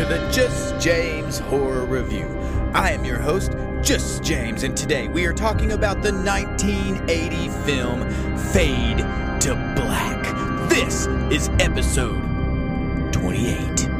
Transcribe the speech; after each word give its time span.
to 0.00 0.06
the 0.06 0.30
Just 0.30 0.80
James 0.80 1.38
Horror 1.40 1.84
Review. 1.84 2.26
I 2.72 2.90
am 2.92 3.04
your 3.04 3.18
host, 3.18 3.52
Just 3.82 4.22
James, 4.22 4.62
and 4.62 4.74
today 4.74 5.08
we 5.08 5.26
are 5.26 5.34
talking 5.34 5.72
about 5.72 6.02
the 6.02 6.10
1980 6.10 7.48
film 7.66 8.08
Fade 8.38 8.98
to 9.42 9.54
Black. 9.76 10.70
This 10.70 11.06
is 11.30 11.50
episode 11.60 13.12
28. 13.12 13.99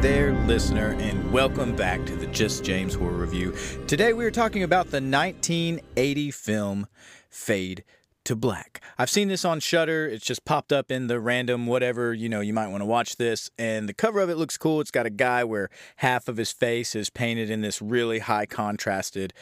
There, 0.00 0.32
listener, 0.46 0.94
and 1.00 1.32
welcome 1.32 1.74
back 1.74 2.06
to 2.06 2.14
the 2.14 2.28
Just 2.28 2.62
James 2.62 2.94
Horror 2.94 3.14
Review. 3.14 3.52
Today 3.88 4.12
we 4.12 4.24
are 4.24 4.30
talking 4.30 4.62
about 4.62 4.92
the 4.92 5.00
1980 5.00 6.30
film 6.30 6.86
Fade 7.28 7.82
to 8.22 8.36
Black. 8.36 8.80
I've 8.96 9.10
seen 9.10 9.26
this 9.26 9.44
on 9.44 9.58
Shudder. 9.58 10.06
It's 10.06 10.24
just 10.24 10.44
popped 10.44 10.72
up 10.72 10.92
in 10.92 11.08
the 11.08 11.18
random 11.18 11.66
whatever, 11.66 12.14
you 12.14 12.28
know, 12.28 12.38
you 12.40 12.54
might 12.54 12.68
want 12.68 12.80
to 12.80 12.86
watch 12.86 13.16
this. 13.16 13.50
And 13.58 13.88
the 13.88 13.92
cover 13.92 14.20
of 14.20 14.30
it 14.30 14.36
looks 14.36 14.56
cool. 14.56 14.80
It's 14.80 14.92
got 14.92 15.04
a 15.04 15.10
guy 15.10 15.42
where 15.42 15.68
half 15.96 16.28
of 16.28 16.36
his 16.36 16.52
face 16.52 16.94
is 16.94 17.10
painted 17.10 17.50
in 17.50 17.62
this 17.62 17.82
really 17.82 18.20
high 18.20 18.46
contrasted 18.46 19.32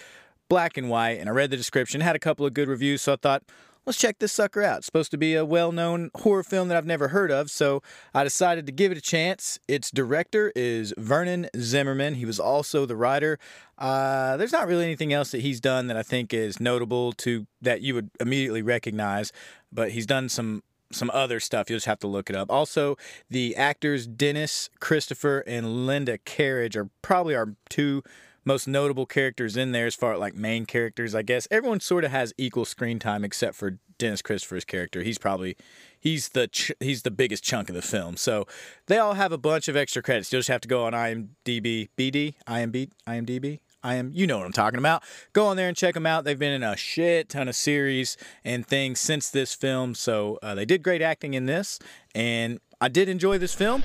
black 0.48 0.78
and 0.78 0.88
white. 0.88 1.18
And 1.20 1.28
I 1.28 1.32
read 1.32 1.50
the 1.50 1.58
description, 1.58 2.00
had 2.00 2.16
a 2.16 2.18
couple 2.18 2.46
of 2.46 2.54
good 2.54 2.68
reviews, 2.68 3.02
so 3.02 3.12
I 3.12 3.16
thought, 3.16 3.42
let's 3.86 3.98
check 3.98 4.18
this 4.18 4.32
sucker 4.32 4.62
out. 4.62 4.78
It's 4.78 4.86
supposed 4.86 5.12
to 5.12 5.18
be 5.18 5.34
a 5.34 5.44
well 5.44 5.72
known 5.72 6.10
horror 6.16 6.42
film 6.42 6.68
that 6.68 6.76
I've 6.76 6.86
never 6.86 7.08
heard 7.08 7.30
of, 7.30 7.50
so 7.50 7.82
I 8.12 8.24
decided 8.24 8.66
to 8.66 8.72
give 8.72 8.92
it 8.92 8.98
a 8.98 9.02
chance. 9.02 9.58
Its 9.68 9.90
director 9.90 10.52
is 10.56 10.92
Vernon 10.98 11.48
Zimmerman. 11.56 12.14
He 12.14 12.24
was 12.24 12.40
also 12.40 12.84
the 12.84 12.96
writer. 12.96 13.38
Uh, 13.78 14.36
there's 14.36 14.52
not 14.52 14.66
really 14.66 14.84
anything 14.84 15.12
else 15.12 15.30
that 15.30 15.40
he's 15.40 15.60
done 15.60 15.86
that 15.86 15.96
I 15.96 16.02
think 16.02 16.34
is 16.34 16.60
notable 16.60 17.12
to 17.12 17.46
that 17.62 17.80
you 17.80 17.94
would 17.94 18.10
immediately 18.20 18.62
recognize, 18.62 19.32
but 19.72 19.92
he's 19.92 20.06
done 20.06 20.28
some 20.28 20.62
some 20.92 21.10
other 21.12 21.40
stuff. 21.40 21.68
You'll 21.68 21.78
just 21.78 21.86
have 21.86 21.98
to 22.00 22.06
look 22.06 22.30
it 22.30 22.36
up. 22.36 22.50
Also, 22.50 22.96
the 23.28 23.56
actors 23.56 24.06
Dennis 24.06 24.70
Christopher 24.80 25.40
and 25.40 25.86
Linda 25.86 26.18
Kerridge 26.18 26.76
are 26.76 26.88
probably 27.02 27.34
our 27.34 27.54
two 27.68 28.02
most 28.46 28.66
notable 28.66 29.04
characters 29.04 29.56
in 29.56 29.72
there 29.72 29.86
as 29.86 29.94
far 29.94 30.14
as 30.14 30.20
like 30.20 30.34
main 30.34 30.64
characters, 30.64 31.14
I 31.14 31.22
guess. 31.22 31.46
Everyone 31.50 31.80
sort 31.80 32.04
of 32.04 32.12
has 32.12 32.32
equal 32.38 32.64
screen 32.64 32.98
time 32.98 33.24
except 33.24 33.56
for 33.56 33.78
Dennis 33.98 34.22
Christopher's 34.22 34.64
character. 34.64 35.02
He's 35.02 35.18
probably 35.18 35.56
he's 35.98 36.30
the 36.30 36.46
ch- 36.46 36.72
he's 36.80 37.02
the 37.02 37.10
biggest 37.10 37.42
chunk 37.42 37.68
of 37.68 37.74
the 37.74 37.82
film. 37.82 38.16
So 38.16 38.46
they 38.86 38.98
all 38.98 39.14
have 39.14 39.32
a 39.32 39.38
bunch 39.38 39.68
of 39.68 39.76
extra 39.76 40.02
credits. 40.02 40.32
You'll 40.32 40.40
just 40.40 40.48
have 40.48 40.60
to 40.62 40.68
go 40.68 40.84
on 40.84 40.92
IMDb, 40.92 41.88
BD, 41.98 42.34
IMB, 42.46 42.90
IMDb. 43.06 43.58
I 43.82 43.94
am, 43.94 44.10
you 44.12 44.26
know 44.26 44.38
what 44.38 44.46
I'm 44.46 44.52
talking 44.52 44.78
about. 44.80 45.04
Go 45.32 45.46
on 45.46 45.56
there 45.56 45.68
and 45.68 45.76
check 45.76 45.94
them 45.94 46.06
out. 46.06 46.24
They've 46.24 46.38
been 46.38 46.52
in 46.52 46.64
a 46.64 46.76
shit 46.76 47.28
ton 47.28 47.46
of 47.46 47.54
series 47.54 48.16
and 48.44 48.66
things 48.66 48.98
since 48.98 49.30
this 49.30 49.54
film. 49.54 49.94
So 49.94 50.40
uh, 50.42 50.56
they 50.56 50.64
did 50.64 50.82
great 50.82 51.02
acting 51.02 51.34
in 51.34 51.46
this, 51.46 51.78
and 52.12 52.58
I 52.80 52.88
did 52.88 53.08
enjoy 53.08 53.38
this 53.38 53.54
film. 53.54 53.84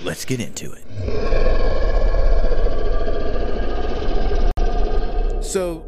Let's 0.00 0.24
get 0.24 0.38
into 0.38 0.72
it. 0.72 1.79
So, 5.50 5.84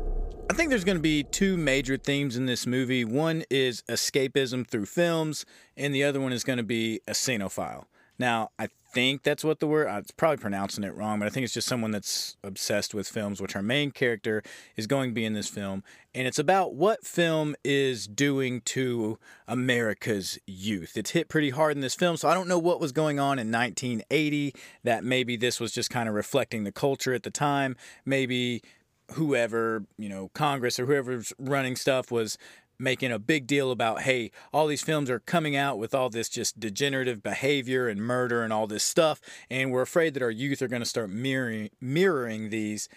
I 0.50 0.54
think 0.54 0.70
there's 0.70 0.82
going 0.82 0.98
to 0.98 1.02
be 1.02 1.22
two 1.22 1.56
major 1.56 1.96
themes 1.96 2.36
in 2.36 2.46
this 2.46 2.66
movie. 2.66 3.04
One 3.04 3.44
is 3.48 3.82
escapism 3.82 4.66
through 4.66 4.86
films, 4.86 5.46
and 5.76 5.94
the 5.94 6.02
other 6.02 6.20
one 6.20 6.32
is 6.32 6.42
going 6.42 6.56
to 6.56 6.64
be 6.64 6.98
a 7.06 7.12
xenophile. 7.12 7.84
Now, 8.18 8.50
I 8.58 8.70
think 8.92 9.22
that's 9.22 9.44
what 9.44 9.60
the 9.60 9.68
word, 9.68 9.86
I'm 9.86 10.04
probably 10.16 10.38
pronouncing 10.38 10.82
it 10.82 10.96
wrong, 10.96 11.20
but 11.20 11.26
I 11.26 11.28
think 11.28 11.44
it's 11.44 11.54
just 11.54 11.68
someone 11.68 11.92
that's 11.92 12.36
obsessed 12.42 12.92
with 12.92 13.06
films, 13.06 13.40
which 13.40 13.54
our 13.54 13.62
main 13.62 13.92
character 13.92 14.42
is 14.76 14.88
going 14.88 15.10
to 15.10 15.14
be 15.14 15.24
in 15.24 15.32
this 15.32 15.48
film. 15.48 15.84
And 16.12 16.26
it's 16.26 16.40
about 16.40 16.74
what 16.74 17.06
film 17.06 17.54
is 17.62 18.08
doing 18.08 18.62
to 18.62 19.16
America's 19.46 20.40
youth. 20.44 20.96
It's 20.96 21.12
hit 21.12 21.28
pretty 21.28 21.50
hard 21.50 21.76
in 21.76 21.82
this 21.82 21.94
film, 21.94 22.16
so 22.16 22.28
I 22.28 22.34
don't 22.34 22.48
know 22.48 22.58
what 22.58 22.80
was 22.80 22.90
going 22.90 23.20
on 23.20 23.38
in 23.38 23.52
1980, 23.52 24.54
that 24.82 25.04
maybe 25.04 25.36
this 25.36 25.60
was 25.60 25.70
just 25.70 25.88
kind 25.88 26.08
of 26.08 26.16
reflecting 26.16 26.64
the 26.64 26.72
culture 26.72 27.14
at 27.14 27.22
the 27.22 27.30
time. 27.30 27.76
Maybe 28.04 28.60
whoever, 29.12 29.84
you 29.96 30.08
know, 30.08 30.30
Congress 30.34 30.78
or 30.78 30.86
whoever's 30.86 31.32
running 31.38 31.76
stuff 31.76 32.10
was 32.10 32.38
making 32.78 33.12
a 33.12 33.18
big 33.18 33.46
deal 33.46 33.70
about, 33.70 34.02
hey, 34.02 34.30
all 34.52 34.66
these 34.66 34.82
films 34.82 35.08
are 35.08 35.20
coming 35.20 35.54
out 35.54 35.78
with 35.78 35.94
all 35.94 36.10
this 36.10 36.28
just 36.28 36.58
degenerative 36.58 37.22
behavior 37.22 37.88
and 37.88 38.00
murder 38.00 38.42
and 38.42 38.52
all 38.52 38.66
this 38.66 38.82
stuff, 38.82 39.20
and 39.48 39.70
we're 39.70 39.82
afraid 39.82 40.14
that 40.14 40.22
our 40.22 40.30
youth 40.30 40.60
are 40.60 40.68
going 40.68 40.82
to 40.82 40.86
start 40.86 41.08
mirroring 41.10 41.70
mirroring 41.80 42.50
these 42.50 42.88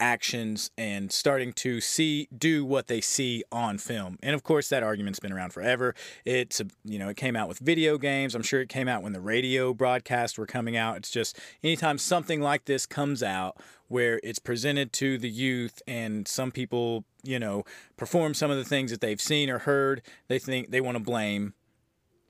actions 0.00 0.70
and 0.76 1.12
starting 1.12 1.52
to 1.52 1.80
see 1.80 2.28
do 2.36 2.64
what 2.64 2.88
they 2.88 3.00
see 3.00 3.44
on 3.52 3.78
film. 3.78 4.18
And 4.22 4.34
of 4.34 4.42
course 4.42 4.68
that 4.70 4.82
argument's 4.82 5.20
been 5.20 5.32
around 5.32 5.52
forever. 5.52 5.94
It's 6.24 6.60
you 6.84 6.98
know, 6.98 7.08
it 7.08 7.16
came 7.16 7.36
out 7.36 7.48
with 7.48 7.58
video 7.58 7.98
games. 7.98 8.34
I'm 8.34 8.42
sure 8.42 8.60
it 8.60 8.68
came 8.68 8.88
out 8.88 9.02
when 9.02 9.12
the 9.12 9.20
radio 9.20 9.72
broadcasts 9.74 10.38
were 10.38 10.46
coming 10.46 10.76
out. 10.76 10.96
It's 10.96 11.10
just 11.10 11.38
anytime 11.62 11.98
something 11.98 12.40
like 12.40 12.64
this 12.64 12.86
comes 12.86 13.22
out 13.22 13.56
where 13.88 14.20
it's 14.22 14.38
presented 14.38 14.92
to 14.92 15.18
the 15.18 15.28
youth 15.28 15.82
and 15.86 16.26
some 16.26 16.52
people, 16.52 17.04
you 17.24 17.38
know, 17.38 17.64
perform 17.96 18.34
some 18.34 18.50
of 18.50 18.56
the 18.56 18.64
things 18.64 18.90
that 18.92 19.00
they've 19.00 19.20
seen 19.20 19.50
or 19.50 19.58
heard, 19.58 20.00
they 20.28 20.38
think 20.38 20.70
they 20.70 20.80
want 20.80 20.96
to 20.96 21.02
blame 21.02 21.54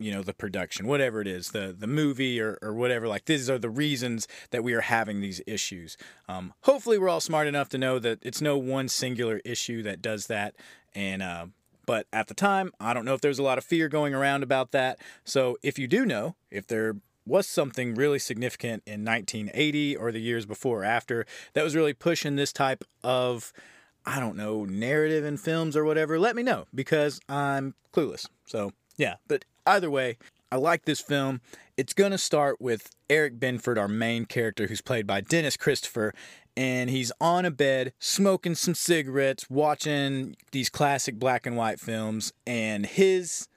you 0.01 0.11
know 0.11 0.23
the 0.23 0.33
production 0.33 0.87
whatever 0.87 1.21
it 1.21 1.29
is 1.29 1.51
the 1.51 1.75
the 1.79 1.87
movie 1.87 2.41
or, 2.41 2.59
or 2.63 2.73
whatever 2.73 3.07
like 3.07 3.27
these 3.27 3.51
are 3.51 3.59
the 3.59 3.71
reasons 3.71 4.27
that 4.51 4.65
we 4.65 4.73
are 4.73 4.81
having 4.81 5.21
these 5.21 5.41
issues. 5.47 5.97
Um, 6.29 6.55
hopefully 6.63 6.99
we're 6.99 7.09
all 7.09 7.21
smart 7.21 7.47
enough 7.47 7.69
to 7.71 7.79
know 7.79 7.99
that 7.99 8.19
it's 8.23 8.41
no 8.41 8.57
one 8.57 8.89
singular 8.89 9.41
issue 9.45 9.83
that 9.83 10.01
does 10.01 10.27
that. 10.27 10.55
And 10.95 11.23
uh, 11.23 11.47
but 11.87 12.07
at 12.13 12.29
the 12.29 12.35
time 12.35 12.73
i 12.79 12.93
don't 12.93 13.05
know 13.05 13.15
if 13.15 13.21
there's 13.21 13.39
a 13.39 13.43
lot 13.43 13.59
of 13.59 13.65
fear 13.65 13.89
going 13.89 14.15
around 14.15 14.43
about 14.43 14.73
that. 14.73 14.99
So 15.25 15.59
if 15.63 15.79
you 15.79 15.87
do 15.87 16.07
know 16.07 16.35
if 16.51 16.67
there 16.67 16.97
was 17.27 17.47
something 17.47 17.95
really 17.95 18.19
significant 18.19 18.83
in 18.87 19.05
1980 19.05 19.97
or 19.97 20.11
the 20.11 20.21
years 20.21 20.47
before 20.47 20.81
or 20.81 20.85
after 20.85 21.27
that 21.53 21.63
was 21.63 21.77
really 21.77 21.93
pushing 21.93 22.37
this 22.37 22.53
type 22.53 22.85
of 23.05 23.53
I 24.07 24.19
don't 24.19 24.37
know, 24.37 24.65
narrative 24.65 25.25
in 25.25 25.37
films 25.37 25.77
or 25.77 25.85
whatever, 25.85 26.19
let 26.19 26.35
me 26.35 26.43
know 26.43 26.67
because 26.75 27.21
I'm 27.29 27.75
clueless. 27.93 28.27
So, 28.47 28.73
yeah, 28.97 29.17
but 29.29 29.45
either 29.71 29.91
way, 29.91 30.17
I 30.53 30.57
like 30.57 30.85
this 30.85 31.01
film. 31.01 31.41
It's 31.77 31.95
going 31.95 32.11
to 32.11 32.19
start 32.19 32.61
with 32.61 32.91
Eric 33.09 33.39
Binford, 33.39 33.79
our 33.79 33.89
main 33.89 34.25
character, 34.27 34.67
who's 34.67 34.81
played 34.81 35.07
by 35.07 35.21
Dennis 35.21 35.57
Christopher, 35.57 36.13
and 36.57 36.91
he's 36.91 37.13
on 37.21 37.45
a 37.45 37.51
bed 37.51 37.93
smoking 37.99 38.55
some 38.55 38.75
cigarettes, 38.75 39.49
watching 39.49 40.37
these 40.51 40.69
classic 40.69 41.19
black 41.19 41.47
and 41.47 41.57
white 41.57 41.79
films, 41.79 42.33
and 42.47 42.85
his 42.85 43.49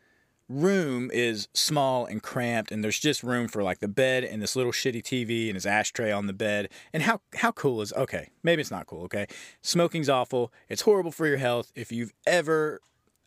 room 0.50 1.10
is 1.12 1.48
small 1.54 2.06
and 2.06 2.22
cramped 2.22 2.72
and 2.72 2.84
there's 2.84 3.00
just 3.00 3.24
room 3.24 3.48
for 3.48 3.64
like 3.64 3.80
the 3.80 3.88
bed 3.88 4.24
and 4.26 4.42
this 4.42 4.58
little 4.58 4.74
shitty 4.74 5.02
TV 5.02 5.48
and 5.48 5.56
his 5.56 5.66
ashtray 5.66 6.12
on 6.12 6.28
the 6.28 6.34
bed. 6.34 6.70
And 6.92 7.04
how 7.04 7.22
how 7.36 7.52
cool 7.52 7.82
is 7.82 7.92
okay, 7.94 8.30
maybe 8.44 8.62
it's 8.62 8.72
not 8.72 8.86
cool, 8.86 9.04
okay? 9.06 9.26
Smoking's 9.62 10.10
awful. 10.10 10.54
It's 10.70 10.84
horrible 10.84 11.12
for 11.12 11.26
your 11.26 11.38
health. 11.38 11.72
If 11.76 11.92
you've 11.92 12.14
ever 12.28 12.82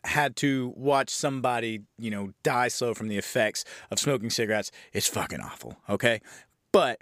had 0.07 0.35
to 0.37 0.73
watch 0.75 1.09
somebody, 1.09 1.81
you 1.97 2.09
know, 2.09 2.31
die 2.43 2.67
slow 2.67 2.93
from 2.93 3.07
the 3.07 3.17
effects 3.17 3.63
of 3.91 3.99
smoking 3.99 4.29
cigarettes, 4.29 4.71
it's 4.93 5.07
fucking 5.07 5.39
awful, 5.39 5.77
okay? 5.89 6.21
But 6.71 7.01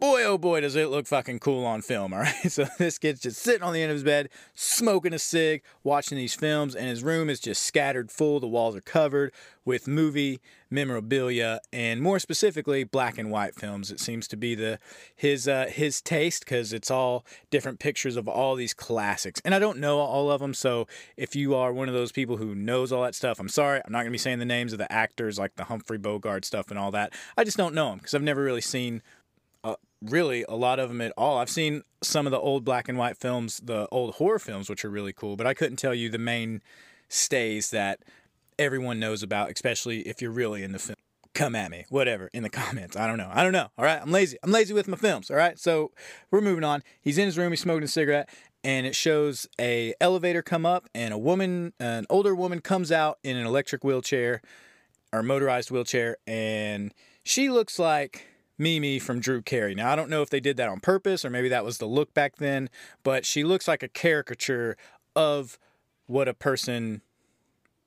boy, 0.00 0.24
oh 0.24 0.38
boy, 0.38 0.60
does 0.60 0.76
it 0.76 0.90
look 0.90 1.06
fucking 1.06 1.40
cool 1.40 1.64
on 1.64 1.82
film, 1.82 2.12
all 2.14 2.20
right? 2.20 2.50
So 2.50 2.66
this 2.78 2.98
kid's 2.98 3.20
just 3.20 3.40
sitting 3.40 3.62
on 3.62 3.72
the 3.72 3.82
end 3.82 3.90
of 3.90 3.96
his 3.96 4.04
bed, 4.04 4.28
smoking 4.54 5.12
a 5.12 5.18
cig, 5.18 5.62
watching 5.82 6.18
these 6.18 6.34
films, 6.34 6.74
and 6.74 6.88
his 6.88 7.02
room 7.02 7.28
is 7.28 7.40
just 7.40 7.62
scattered 7.62 8.10
full. 8.10 8.40
The 8.40 8.46
walls 8.46 8.76
are 8.76 8.80
covered 8.80 9.32
with 9.64 9.86
movie 9.86 10.40
memorabilia, 10.70 11.60
and 11.72 12.00
more 12.00 12.18
specifically, 12.18 12.84
black 12.84 13.18
and 13.18 13.30
white 13.30 13.54
films. 13.54 13.90
It 13.90 14.00
seems 14.00 14.28
to 14.28 14.36
be 14.36 14.54
the 14.54 14.78
his 15.14 15.46
uh, 15.48 15.66
his 15.68 16.00
taste 16.00 16.44
because 16.44 16.72
it's 16.72 16.90
all 16.90 17.24
different 17.50 17.78
pictures 17.78 18.16
of 18.16 18.28
all 18.28 18.54
these 18.54 18.74
classics. 18.74 19.40
And 19.44 19.54
I 19.54 19.58
don't 19.58 19.78
know 19.78 19.98
all 19.98 20.30
of 20.30 20.40
them, 20.40 20.54
so 20.54 20.86
if 21.16 21.36
you 21.36 21.54
are 21.54 21.72
one 21.72 21.88
of 21.88 21.94
those 21.94 22.12
people 22.12 22.36
who 22.36 22.54
knows 22.54 22.92
all 22.92 23.02
that 23.02 23.14
stuff, 23.14 23.38
I'm 23.38 23.48
sorry. 23.48 23.80
I'm 23.84 23.92
not 23.92 24.00
gonna 24.00 24.10
be 24.10 24.18
saying 24.18 24.38
the 24.38 24.44
names 24.44 24.72
of 24.72 24.78
the 24.78 24.90
actors 24.90 25.38
like 25.38 25.56
the 25.56 25.64
Humphrey 25.64 25.98
Bogart 25.98 26.44
stuff 26.44 26.70
and 26.70 26.78
all 26.78 26.90
that. 26.92 27.12
I 27.36 27.44
just 27.44 27.56
don't 27.56 27.74
know 27.74 27.90
them 27.90 27.98
because 27.98 28.14
I've 28.14 28.22
never 28.22 28.42
really 28.42 28.60
seen 28.60 29.02
really 30.02 30.44
a 30.48 30.54
lot 30.54 30.78
of 30.78 30.88
them 30.88 31.00
at 31.00 31.12
all. 31.16 31.38
I've 31.38 31.50
seen 31.50 31.82
some 32.02 32.26
of 32.26 32.30
the 32.30 32.38
old 32.38 32.64
black 32.64 32.88
and 32.88 32.98
white 32.98 33.16
films, 33.16 33.60
the 33.64 33.88
old 33.90 34.14
horror 34.14 34.38
films, 34.38 34.68
which 34.68 34.84
are 34.84 34.90
really 34.90 35.12
cool, 35.12 35.36
but 35.36 35.46
I 35.46 35.54
couldn't 35.54 35.76
tell 35.76 35.94
you 35.94 36.08
the 36.08 36.18
main 36.18 36.62
stays 37.08 37.70
that 37.70 38.00
everyone 38.58 39.00
knows 39.00 39.22
about, 39.22 39.50
especially 39.50 40.00
if 40.00 40.20
you're 40.20 40.30
really 40.30 40.62
in 40.62 40.72
the 40.72 40.78
film. 40.78 40.96
Come 41.34 41.54
at 41.54 41.70
me, 41.70 41.84
whatever, 41.88 42.30
in 42.32 42.42
the 42.42 42.50
comments. 42.50 42.96
I 42.96 43.06
don't 43.06 43.18
know. 43.18 43.30
I 43.32 43.42
don't 43.42 43.52
know. 43.52 43.68
All 43.78 43.84
right. 43.84 44.00
I'm 44.00 44.10
lazy. 44.10 44.36
I'm 44.42 44.50
lazy 44.50 44.74
with 44.74 44.88
my 44.88 44.96
films. 44.96 45.30
All 45.30 45.36
right. 45.36 45.58
So 45.58 45.92
we're 46.30 46.40
moving 46.40 46.64
on. 46.64 46.82
He's 47.00 47.18
in 47.18 47.26
his 47.26 47.38
room. 47.38 47.52
He's 47.52 47.60
smoking 47.60 47.84
a 47.84 47.88
cigarette 47.88 48.28
and 48.64 48.86
it 48.86 48.96
shows 48.96 49.46
a 49.60 49.94
elevator 50.00 50.42
come 50.42 50.66
up 50.66 50.88
and 50.94 51.14
a 51.14 51.18
woman, 51.18 51.72
an 51.78 52.06
older 52.10 52.34
woman 52.34 52.60
comes 52.60 52.90
out 52.90 53.18
in 53.22 53.36
an 53.36 53.46
electric 53.46 53.84
wheelchair 53.84 54.42
or 55.12 55.22
motorized 55.22 55.70
wheelchair 55.70 56.16
and 56.26 56.92
she 57.22 57.50
looks 57.50 57.78
like 57.78 58.26
Mimi 58.58 58.98
from 58.98 59.20
Drew 59.20 59.40
Carey. 59.40 59.74
Now, 59.74 59.92
I 59.92 59.96
don't 59.96 60.10
know 60.10 60.22
if 60.22 60.30
they 60.30 60.40
did 60.40 60.56
that 60.56 60.68
on 60.68 60.80
purpose 60.80 61.24
or 61.24 61.30
maybe 61.30 61.48
that 61.48 61.64
was 61.64 61.78
the 61.78 61.86
look 61.86 62.12
back 62.12 62.36
then, 62.36 62.68
but 63.02 63.24
she 63.24 63.44
looks 63.44 63.68
like 63.68 63.82
a 63.82 63.88
caricature 63.88 64.76
of 65.14 65.58
what 66.06 66.28
a 66.28 66.34
person 66.34 67.02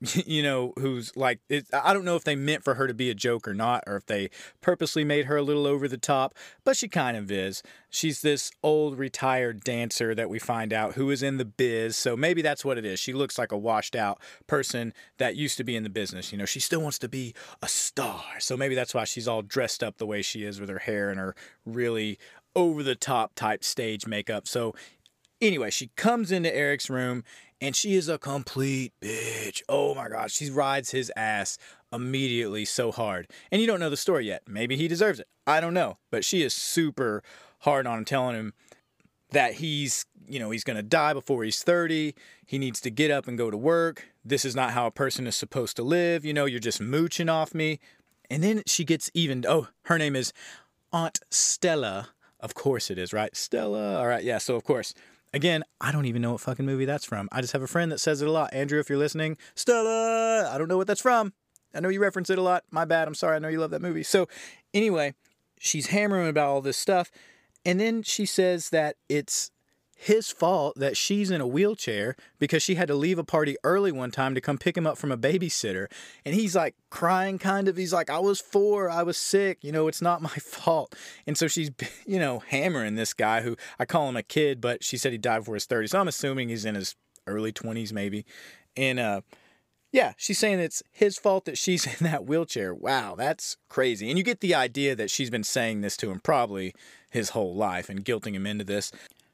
you 0.25 0.41
know, 0.41 0.73
who's 0.79 1.15
like, 1.15 1.39
it, 1.47 1.67
I 1.71 1.93
don't 1.93 2.05
know 2.05 2.15
if 2.15 2.23
they 2.23 2.35
meant 2.35 2.63
for 2.63 2.73
her 2.75 2.87
to 2.87 2.93
be 2.93 3.09
a 3.09 3.15
joke 3.15 3.47
or 3.47 3.53
not, 3.53 3.83
or 3.85 3.95
if 3.97 4.05
they 4.07 4.29
purposely 4.59 5.03
made 5.03 5.25
her 5.25 5.37
a 5.37 5.43
little 5.43 5.67
over 5.67 5.87
the 5.87 5.97
top, 5.97 6.33
but 6.63 6.75
she 6.75 6.87
kind 6.87 7.15
of 7.15 7.29
is. 7.29 7.61
She's 7.89 8.21
this 8.21 8.51
old 8.63 8.97
retired 8.97 9.63
dancer 9.63 10.15
that 10.15 10.29
we 10.29 10.39
find 10.39 10.73
out 10.73 10.93
who 10.93 11.11
is 11.11 11.21
in 11.21 11.37
the 11.37 11.45
biz, 11.45 11.95
so 11.95 12.17
maybe 12.17 12.41
that's 12.41 12.65
what 12.65 12.77
it 12.77 12.85
is. 12.85 12.99
She 12.99 13.13
looks 13.13 13.37
like 13.37 13.51
a 13.51 13.57
washed 13.57 13.95
out 13.95 14.19
person 14.47 14.93
that 15.17 15.35
used 15.35 15.57
to 15.57 15.63
be 15.63 15.75
in 15.75 15.83
the 15.83 15.89
business. 15.89 16.31
You 16.31 16.37
know, 16.39 16.45
she 16.45 16.59
still 16.59 16.81
wants 16.81 16.97
to 16.99 17.09
be 17.09 17.35
a 17.61 17.67
star, 17.67 18.23
so 18.39 18.57
maybe 18.57 18.73
that's 18.73 18.95
why 18.95 19.03
she's 19.03 19.27
all 19.27 19.43
dressed 19.43 19.83
up 19.83 19.97
the 19.97 20.07
way 20.07 20.23
she 20.23 20.43
is 20.43 20.59
with 20.59 20.69
her 20.69 20.79
hair 20.79 21.09
and 21.09 21.19
her 21.19 21.35
really 21.65 22.17
over 22.55 22.81
the 22.81 22.95
top 22.95 23.35
type 23.35 23.63
stage 23.63 24.07
makeup. 24.07 24.47
So, 24.47 24.73
anyway, 25.39 25.69
she 25.69 25.91
comes 25.95 26.31
into 26.31 26.53
Eric's 26.53 26.89
room 26.89 27.23
and 27.61 27.75
she 27.75 27.93
is 27.93 28.09
a 28.09 28.17
complete 28.17 28.91
bitch. 28.99 29.61
Oh 29.69 29.93
my 29.93 30.09
gosh, 30.09 30.33
she 30.33 30.49
rides 30.49 30.91
his 30.91 31.11
ass 31.15 31.57
immediately 31.93 32.65
so 32.65 32.91
hard. 32.91 33.29
And 33.51 33.61
you 33.61 33.67
don't 33.67 33.79
know 33.79 33.89
the 33.89 33.97
story 33.97 34.25
yet. 34.25 34.43
Maybe 34.47 34.75
he 34.75 34.87
deserves 34.87 35.19
it. 35.19 35.27
I 35.45 35.61
don't 35.61 35.73
know. 35.73 35.97
But 36.09 36.25
she 36.25 36.41
is 36.41 36.53
super 36.53 37.21
hard 37.59 37.85
on 37.85 37.99
him, 37.99 38.05
telling 38.05 38.35
him 38.35 38.53
that 39.31 39.55
he's, 39.55 40.05
you 40.27 40.39
know, 40.39 40.49
he's 40.51 40.63
going 40.63 40.77
to 40.77 40.83
die 40.83 41.13
before 41.13 41.43
he's 41.43 41.63
30. 41.63 42.15
He 42.45 42.57
needs 42.57 42.81
to 42.81 42.89
get 42.89 43.11
up 43.11 43.27
and 43.27 43.37
go 43.37 43.51
to 43.51 43.57
work. 43.57 44.07
This 44.25 44.43
is 44.43 44.55
not 44.55 44.71
how 44.71 44.87
a 44.87 44.91
person 44.91 45.27
is 45.27 45.35
supposed 45.35 45.75
to 45.77 45.83
live. 45.83 46.25
You 46.25 46.33
know, 46.33 46.45
you're 46.45 46.59
just 46.59 46.81
mooching 46.81 47.29
off 47.29 47.53
me. 47.53 47.79
And 48.29 48.43
then 48.43 48.63
she 48.65 48.83
gets 48.83 49.11
even. 49.13 49.45
Oh, 49.47 49.67
her 49.83 49.97
name 49.97 50.15
is 50.15 50.33
Aunt 50.91 51.19
Stella. 51.29 52.09
Of 52.39 52.55
course 52.55 52.89
it 52.89 52.97
is, 52.97 53.13
right? 53.13 53.35
Stella. 53.35 53.99
All 53.99 54.07
right. 54.07 54.23
Yeah. 54.23 54.37
So, 54.39 54.55
of 54.55 54.63
course, 54.63 54.93
Again, 55.33 55.63
I 55.79 55.91
don't 55.91 56.05
even 56.05 56.21
know 56.21 56.33
what 56.33 56.41
fucking 56.41 56.65
movie 56.65 56.85
that's 56.85 57.05
from. 57.05 57.29
I 57.31 57.41
just 57.41 57.53
have 57.53 57.61
a 57.61 57.67
friend 57.67 57.91
that 57.91 57.99
says 57.99 58.21
it 58.21 58.27
a 58.27 58.31
lot. 58.31 58.53
Andrew, 58.53 58.79
if 58.79 58.89
you're 58.89 58.97
listening, 58.97 59.37
Stella, 59.55 60.49
I 60.53 60.57
don't 60.57 60.67
know 60.67 60.77
what 60.77 60.87
that's 60.87 61.01
from. 61.01 61.33
I 61.73 61.79
know 61.79 61.89
you 61.89 62.01
reference 62.01 62.29
it 62.29 62.37
a 62.37 62.41
lot. 62.41 62.63
My 62.69 62.83
bad. 62.83 63.07
I'm 63.07 63.15
sorry. 63.15 63.37
I 63.37 63.39
know 63.39 63.47
you 63.47 63.59
love 63.59 63.71
that 63.71 63.81
movie. 63.81 64.03
So, 64.03 64.27
anyway, 64.73 65.13
she's 65.57 65.87
hammering 65.87 66.27
about 66.27 66.49
all 66.49 66.61
this 66.61 66.75
stuff. 66.75 67.11
And 67.65 67.79
then 67.79 68.03
she 68.03 68.25
says 68.25 68.71
that 68.71 68.97
it's 69.07 69.51
his 70.01 70.31
fault 70.31 70.77
that 70.77 70.97
she's 70.97 71.29
in 71.29 71.41
a 71.41 71.45
wheelchair 71.45 72.15
because 72.39 72.63
she 72.63 72.73
had 72.73 72.87
to 72.87 72.95
leave 72.95 73.19
a 73.19 73.23
party 73.23 73.55
early 73.63 73.91
one 73.91 74.09
time 74.09 74.33
to 74.33 74.41
come 74.41 74.57
pick 74.57 74.75
him 74.75 74.87
up 74.87 74.97
from 74.97 75.11
a 75.11 75.17
babysitter. 75.17 75.85
And 76.25 76.33
he's 76.33 76.55
like 76.55 76.73
crying, 76.89 77.37
kind 77.37 77.67
of. 77.67 77.77
He's 77.77 77.93
like, 77.93 78.09
I 78.09 78.17
was 78.17 78.41
four, 78.41 78.89
I 78.89 79.03
was 79.03 79.15
sick, 79.15 79.59
you 79.61 79.71
know, 79.71 79.87
it's 79.87 80.01
not 80.01 80.23
my 80.23 80.29
fault. 80.29 80.95
And 81.27 81.37
so 81.37 81.47
she's, 81.47 81.69
you 82.07 82.17
know, 82.17 82.39
hammering 82.47 82.95
this 82.95 83.13
guy 83.13 83.41
who 83.41 83.55
I 83.77 83.85
call 83.85 84.09
him 84.09 84.17
a 84.17 84.23
kid, 84.23 84.59
but 84.59 84.83
she 84.83 84.97
said 84.97 85.11
he 85.11 85.19
died 85.19 85.39
before 85.39 85.53
his 85.53 85.65
30. 85.65 85.89
So 85.89 85.99
I'm 85.99 86.07
assuming 86.07 86.49
he's 86.49 86.65
in 86.65 86.73
his 86.73 86.95
early 87.27 87.51
20s, 87.51 87.93
maybe. 87.93 88.25
And, 88.75 88.99
uh, 88.99 89.21
yeah, 89.91 90.13
she's 90.17 90.39
saying 90.39 90.59
it's 90.59 90.81
his 90.91 91.19
fault 91.19 91.45
that 91.45 91.59
she's 91.59 91.85
in 92.01 92.07
that 92.07 92.25
wheelchair. 92.25 92.73
Wow, 92.73 93.13
that's 93.15 93.55
crazy. 93.69 94.09
And 94.09 94.17
you 94.17 94.23
get 94.23 94.39
the 94.39 94.55
idea 94.55 94.95
that 94.95 95.11
she's 95.11 95.29
been 95.29 95.43
saying 95.43 95.81
this 95.81 95.95
to 95.97 96.09
him 96.09 96.21
probably 96.21 96.73
his 97.11 97.29
whole 97.29 97.53
life 97.53 97.87
and 97.87 98.03
guilting 98.03 98.33
him 98.33 98.47
into 98.47 98.63
this. 98.63 98.91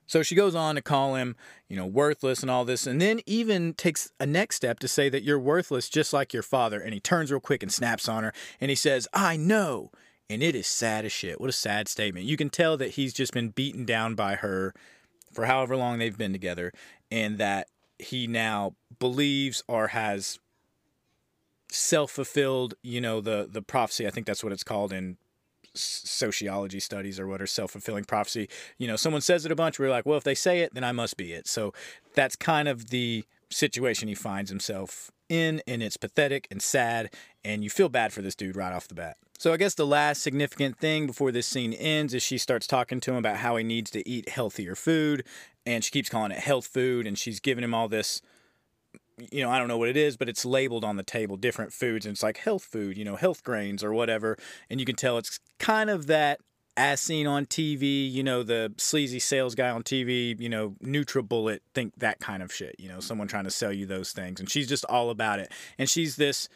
So 0.08 0.24
she 0.24 0.36
goes 0.36 0.56
on 0.56 0.76
to 0.76 0.82
call 0.82 1.16
him, 1.16 1.36
you 1.68 1.76
know, 1.76 1.86
worthless 1.86 2.42
and 2.42 2.50
all 2.50 2.66
this, 2.66 2.88
and 2.88 3.00
then 3.00 3.20
even 3.26 3.74
takes 3.74 4.10
a 4.20 4.26
next 4.26 4.56
step 4.56 4.80
to 4.80 4.88
say 4.88 5.10
that 5.10 5.24
you're 5.24 5.40
worthless 5.40 5.90
just 5.90 6.14
like 6.14 6.34
your 6.34 6.44
father. 6.44 6.80
And 6.80 6.94
he 6.94 7.00
turns 7.00 7.30
real 7.30 7.42
quick 7.42 7.62
and 7.62 7.72
snaps 7.72 8.08
on 8.08 8.24
her 8.24 8.34
and 8.60 8.70
he 8.70 8.76
says, 8.76 9.08
I 9.14 9.36
know. 9.38 9.92
And 10.30 10.42
it 10.42 10.56
is 10.56 10.68
sad 10.68 11.06
as 11.06 11.12
shit. 11.12 11.40
What 11.40 11.50
a 11.50 11.54
sad 11.54 11.88
statement. 11.88 12.26
You 12.26 12.36
can 12.36 12.50
tell 12.50 12.76
that 12.78 12.92
he's 12.92 13.14
just 13.14 13.34
been 13.34 13.50
beaten 13.50 13.86
down 13.86 14.16
by 14.16 14.36
her 14.36 14.74
for 15.32 15.46
however 15.46 15.76
long 15.76 16.00
they've 16.00 16.18
been 16.18 16.34
together 16.34 16.72
and 17.12 17.38
that 17.38 17.68
he 18.00 18.28
now 18.28 18.76
believes 19.00 19.64
or 19.68 19.88
has 19.90 20.40
self-fulfilled 21.70 22.76
you 22.82 23.02
know 23.02 23.20
the 23.20 23.48
the 23.52 23.62
prophecy 23.62 24.08
i 24.08 24.10
think 24.10 24.26
that's 24.26 24.42
what 24.42 24.54
it's 24.54 24.64
called 24.64 24.94
in 24.94 25.18
sociology 25.82 26.80
studies 26.80 27.20
or 27.20 27.28
what 27.28 27.42
are 27.42 27.48
self-fulfilling 27.48 28.04
prophecy 28.04 28.50
you 28.78 28.88
know 28.88 28.96
someone 28.96 29.22
says 29.22 29.46
it 29.46 29.52
a 29.52 29.56
bunch 29.56 29.80
we're 29.80 29.90
like 29.90 30.06
well 30.06 30.18
if 30.18 30.24
they 30.24 30.36
say 30.36 30.60
it 30.60 30.74
then 30.74 30.84
i 30.84 30.92
must 30.92 31.18
be 31.18 31.34
it. 31.34 31.48
So 31.48 31.74
that's 32.14 32.36
kind 32.36 32.68
of 32.68 32.90
the 32.90 33.24
situation 33.50 34.08
he 34.08 34.16
finds 34.16 34.50
himself 34.50 35.12
in 35.30 35.62
and 35.68 35.82
it's 35.82 35.98
pathetic 35.98 36.48
and 36.52 36.62
sad 36.62 37.14
and 37.46 37.64
you 37.64 37.70
feel 37.70 37.90
bad 37.90 38.12
for 38.12 38.22
this 38.22 38.36
dude 38.36 38.56
right 38.56 38.74
off 38.74 38.88
the 38.88 38.96
bat. 38.96 39.18
So 39.38 39.54
i 39.54 39.58
guess 39.58 39.76
the 39.76 39.86
last 39.86 40.22
significant 40.22 40.80
thing 40.80 41.08
before 41.08 41.32
this 41.32 41.48
scene 41.48 41.74
ends 41.74 42.14
is 42.14 42.24
she 42.24 42.38
starts 42.38 42.68
talking 42.68 43.00
to 43.02 43.12
him 43.12 43.18
about 43.18 43.38
how 43.38 43.56
he 43.56 43.64
needs 43.64 43.90
to 43.92 44.08
eat 44.08 44.30
healthier 44.30 44.76
food 44.76 45.24
and 45.66 45.84
she 45.84 45.92
keeps 45.92 46.10
calling 46.10 46.32
it 46.32 46.40
health 46.40 46.68
food 46.68 47.06
and 47.08 47.18
she's 47.18 47.40
giving 47.40 47.64
him 47.64 47.74
all 47.74 47.88
this 47.88 48.22
you 49.32 49.42
know, 49.44 49.50
I 49.50 49.60
don't 49.60 49.68
know 49.68 49.78
what 49.78 49.90
it 49.90 49.98
is, 49.98 50.18
but 50.18 50.30
it's 50.30 50.46
labeled 50.46 50.84
on 50.84 50.96
the 50.96 51.04
table 51.04 51.38
different 51.38 51.74
foods 51.74 52.06
and 52.06 52.14
it's 52.14 52.24
like 52.24 52.38
health 52.38 52.64
food, 52.64 52.98
you 52.98 53.06
know, 53.06 53.16
health 53.16 53.44
grains 53.44 53.84
or 53.84 53.94
whatever. 53.94 54.38
And 54.70 54.80
you 54.80 54.86
can 54.86 54.96
tell 54.96 55.18
it's 55.18 55.40
kind 55.60 55.90
of 55.90 56.08
that 56.08 56.40
as 56.78 57.02
seen 57.02 57.26
on 57.26 57.48
TV, 57.48 58.10
you 58.10 58.24
know, 58.24 58.44
the 58.44 58.72
sleazy 58.78 59.18
sales 59.18 59.56
guy 59.56 59.70
on 59.70 59.82
TV, 59.82 60.40
you 60.40 60.48
know, 60.48 60.76
NutriBullet, 60.84 61.60
think 61.74 61.94
that 61.98 62.20
kind 62.20 62.44
of 62.44 62.54
shit, 62.54 62.76
you 62.78 62.88
know, 62.88 63.00
someone 63.00 63.28
trying 63.28 63.46
to 63.46 63.52
sell 63.52 63.74
you 63.74 63.88
those 63.88 64.12
things. 64.12 64.40
And 64.40 64.50
she's 64.50 64.68
just 64.68 64.86
all 64.86 65.10
about 65.10 65.40
it. 65.40 65.52
And 65.80 65.90
she's 65.90 66.18
this, 66.18 66.48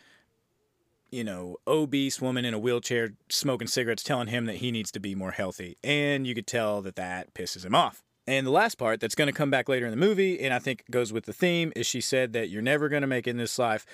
you 1.09 1.23
know, 1.23 1.57
obese 1.67 2.21
woman 2.21 2.45
in 2.45 2.53
a 2.53 2.59
wheelchair 2.59 3.13
smoking 3.29 3.67
cigarettes 3.67 4.03
telling 4.03 4.27
him 4.27 4.45
that 4.45 4.57
he 4.57 4.71
needs 4.71 4.91
to 4.91 4.99
be 4.99 5.15
more 5.15 5.31
healthy. 5.31 5.77
And 5.83 6.27
you 6.27 6.35
could 6.35 6.47
tell 6.47 6.83
that 6.83 6.95
that 6.97 7.33
pisses 7.33 7.65
him 7.65 7.73
off. 7.73 8.03
And 8.31 8.47
the 8.47 8.51
last 8.51 8.75
part 8.75 9.01
that's 9.01 9.13
going 9.13 9.27
to 9.27 9.33
come 9.33 9.51
back 9.51 9.67
later 9.67 9.85
in 9.85 9.91
the 9.91 9.97
movie, 9.97 10.39
and 10.39 10.53
I 10.53 10.59
think 10.59 10.85
goes 10.89 11.11
with 11.11 11.25
the 11.25 11.33
theme, 11.33 11.73
is 11.75 11.85
she 11.85 11.99
said 11.99 12.31
that 12.31 12.47
you're 12.47 12.61
never 12.61 12.87
going 12.87 13.01
to 13.01 13.07
make 13.07 13.27
it 13.27 13.31
in 13.31 13.37
this 13.37 13.59
life 13.59 13.85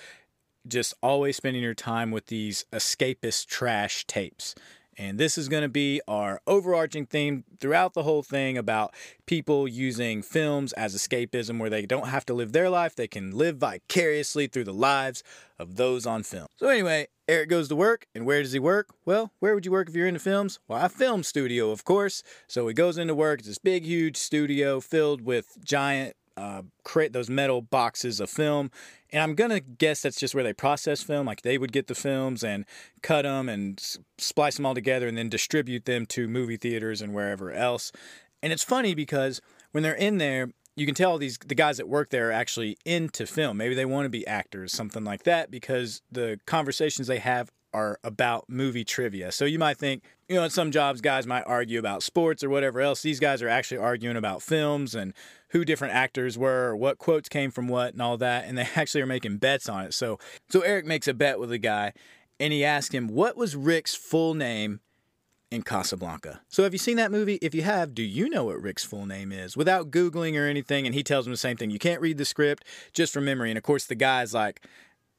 just 0.64 0.94
always 1.02 1.36
spending 1.36 1.60
your 1.60 1.74
time 1.74 2.12
with 2.12 2.26
these 2.26 2.64
escapist 2.72 3.46
trash 3.46 4.04
tapes. 4.06 4.54
And 4.96 5.18
this 5.18 5.38
is 5.38 5.48
going 5.48 5.64
to 5.64 5.68
be 5.68 6.00
our 6.06 6.40
overarching 6.46 7.04
theme 7.04 7.42
throughout 7.58 7.94
the 7.94 8.04
whole 8.04 8.22
thing 8.22 8.56
about 8.56 8.94
people 9.26 9.66
using 9.66 10.22
films 10.22 10.72
as 10.74 10.94
escapism 10.94 11.58
where 11.58 11.70
they 11.70 11.84
don't 11.84 12.06
have 12.06 12.24
to 12.26 12.34
live 12.34 12.52
their 12.52 12.70
life, 12.70 12.94
they 12.94 13.08
can 13.08 13.36
live 13.36 13.56
vicariously 13.56 14.46
through 14.46 14.64
the 14.64 14.72
lives 14.72 15.24
of 15.58 15.74
those 15.74 16.06
on 16.06 16.22
film. 16.22 16.46
So, 16.58 16.68
anyway, 16.68 17.08
Eric 17.28 17.50
goes 17.50 17.68
to 17.68 17.76
work, 17.76 18.06
and 18.14 18.24
where 18.24 18.42
does 18.42 18.52
he 18.52 18.58
work? 18.58 18.88
Well, 19.04 19.32
where 19.38 19.54
would 19.54 19.66
you 19.66 19.72
work 19.72 19.88
if 19.88 19.94
you're 19.94 20.06
into 20.06 20.18
films? 20.18 20.58
Well, 20.66 20.82
a 20.82 20.88
film 20.88 21.22
studio, 21.22 21.70
of 21.70 21.84
course. 21.84 22.22
So 22.46 22.66
he 22.66 22.74
goes 22.74 22.96
into 22.96 23.14
work. 23.14 23.40
It's 23.40 23.48
this 23.48 23.58
big, 23.58 23.84
huge 23.84 24.16
studio 24.16 24.80
filled 24.80 25.20
with 25.20 25.58
giant 25.62 26.16
uh, 26.38 26.62
create 26.84 27.12
those 27.12 27.28
metal 27.28 27.60
boxes 27.60 28.20
of 28.20 28.30
film. 28.30 28.70
And 29.12 29.22
I'm 29.22 29.34
gonna 29.34 29.58
guess 29.58 30.02
that's 30.02 30.20
just 30.20 30.36
where 30.36 30.44
they 30.44 30.52
process 30.52 31.02
film. 31.02 31.26
Like 31.26 31.42
they 31.42 31.58
would 31.58 31.72
get 31.72 31.88
the 31.88 31.96
films 31.96 32.44
and 32.44 32.64
cut 33.02 33.22
them 33.22 33.48
and 33.48 33.82
splice 34.18 34.56
them 34.56 34.64
all 34.64 34.74
together 34.74 35.08
and 35.08 35.18
then 35.18 35.28
distribute 35.28 35.84
them 35.84 36.06
to 36.06 36.28
movie 36.28 36.56
theaters 36.56 37.02
and 37.02 37.12
wherever 37.12 37.50
else. 37.50 37.90
And 38.40 38.52
it's 38.52 38.62
funny 38.62 38.94
because 38.94 39.40
when 39.72 39.82
they're 39.82 39.94
in 39.94 40.18
there, 40.18 40.50
you 40.78 40.86
can 40.86 40.94
tell 40.94 41.18
these 41.18 41.38
the 41.38 41.56
guys 41.56 41.76
that 41.78 41.88
work 41.88 42.10
there 42.10 42.28
are 42.28 42.32
actually 42.32 42.78
into 42.84 43.26
film. 43.26 43.56
Maybe 43.56 43.74
they 43.74 43.84
want 43.84 44.04
to 44.04 44.10
be 44.10 44.26
actors, 44.26 44.72
something 44.72 45.04
like 45.04 45.24
that, 45.24 45.50
because 45.50 46.02
the 46.10 46.38
conversations 46.46 47.08
they 47.08 47.18
have 47.18 47.50
are 47.74 47.98
about 48.04 48.48
movie 48.48 48.84
trivia. 48.84 49.32
So 49.32 49.44
you 49.44 49.58
might 49.58 49.76
think, 49.76 50.04
you 50.28 50.36
know, 50.36 50.44
at 50.44 50.52
some 50.52 50.70
jobs, 50.70 51.00
guys 51.00 51.26
might 51.26 51.42
argue 51.42 51.78
about 51.78 52.02
sports 52.02 52.44
or 52.44 52.48
whatever 52.48 52.80
else. 52.80 53.02
These 53.02 53.20
guys 53.20 53.42
are 53.42 53.48
actually 53.48 53.78
arguing 53.78 54.16
about 54.16 54.40
films 54.40 54.94
and 54.94 55.14
who 55.50 55.64
different 55.64 55.94
actors 55.94 56.38
were, 56.38 56.68
or 56.68 56.76
what 56.76 56.98
quotes 56.98 57.28
came 57.28 57.50
from 57.50 57.66
what, 57.68 57.92
and 57.92 58.00
all 58.00 58.16
that. 58.18 58.44
And 58.44 58.56
they 58.56 58.68
actually 58.76 59.00
are 59.00 59.06
making 59.06 59.38
bets 59.38 59.68
on 59.68 59.84
it. 59.84 59.94
So, 59.94 60.18
so 60.48 60.60
Eric 60.60 60.86
makes 60.86 61.08
a 61.08 61.14
bet 61.14 61.40
with 61.40 61.50
a 61.50 61.58
guy, 61.58 61.92
and 62.38 62.52
he 62.52 62.64
asks 62.64 62.94
him, 62.94 63.08
"What 63.08 63.36
was 63.36 63.56
Rick's 63.56 63.96
full 63.96 64.34
name?" 64.34 64.80
In 65.50 65.62
Casablanca. 65.62 66.42
So, 66.48 66.62
have 66.64 66.74
you 66.74 66.78
seen 66.78 66.98
that 66.98 67.10
movie? 67.10 67.38
If 67.40 67.54
you 67.54 67.62
have, 67.62 67.94
do 67.94 68.02
you 68.02 68.28
know 68.28 68.44
what 68.44 68.60
Rick's 68.60 68.84
full 68.84 69.06
name 69.06 69.32
is? 69.32 69.56
Without 69.56 69.90
Googling 69.90 70.38
or 70.38 70.46
anything, 70.46 70.84
and 70.84 70.94
he 70.94 71.02
tells 71.02 71.26
him 71.26 71.32
the 71.32 71.38
same 71.38 71.56
thing. 71.56 71.70
You 71.70 71.78
can't 71.78 72.02
read 72.02 72.18
the 72.18 72.26
script 72.26 72.64
just 72.92 73.14
from 73.14 73.24
memory. 73.24 73.50
And 73.50 73.56
of 73.56 73.64
course, 73.64 73.86
the 73.86 73.94
guy's 73.94 74.34
like, 74.34 74.60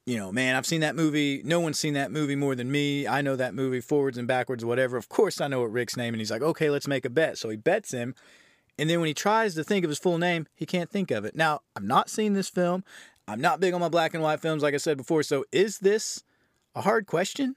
you 0.05 0.17
know, 0.17 0.31
man, 0.31 0.55
I've 0.55 0.67
seen 0.67 0.81
that 0.81 0.95
movie. 0.95 1.41
No 1.43 1.59
one's 1.59 1.79
seen 1.79 1.95
that 1.95 2.11
movie 2.11 2.35
more 2.35 2.53
than 2.53 2.71
me. 2.71 3.07
I 3.07 3.21
know 3.21 3.35
that 3.35 3.55
movie 3.55 3.81
forwards 3.81 4.17
and 4.17 4.27
backwards, 4.27 4.63
whatever. 4.63 4.97
Of 4.97 5.09
course, 5.09 5.41
I 5.41 5.47
know 5.47 5.61
what 5.61 5.71
Rick's 5.71 5.97
name. 5.97 6.13
And 6.13 6.21
he's 6.21 6.31
like, 6.31 6.41
okay, 6.41 6.69
let's 6.69 6.87
make 6.87 7.05
a 7.05 7.09
bet. 7.09 7.37
So 7.37 7.49
he 7.49 7.57
bets 7.57 7.91
him. 7.91 8.13
And 8.77 8.89
then 8.89 8.99
when 8.99 9.07
he 9.07 9.13
tries 9.13 9.55
to 9.55 9.63
think 9.63 9.83
of 9.83 9.89
his 9.89 9.99
full 9.99 10.17
name, 10.17 10.47
he 10.55 10.65
can't 10.65 10.89
think 10.89 11.11
of 11.11 11.25
it. 11.25 11.35
Now, 11.35 11.61
I've 11.75 11.83
not 11.83 12.09
seen 12.09 12.33
this 12.33 12.49
film. 12.49 12.83
I'm 13.27 13.41
not 13.41 13.59
big 13.59 13.73
on 13.73 13.81
my 13.81 13.89
black 13.89 14.13
and 14.13 14.23
white 14.23 14.39
films, 14.39 14.63
like 14.63 14.73
I 14.73 14.77
said 14.77 14.97
before. 14.97 15.21
So 15.21 15.45
is 15.51 15.79
this 15.79 16.23
a 16.75 16.81
hard 16.81 17.05
question? 17.05 17.55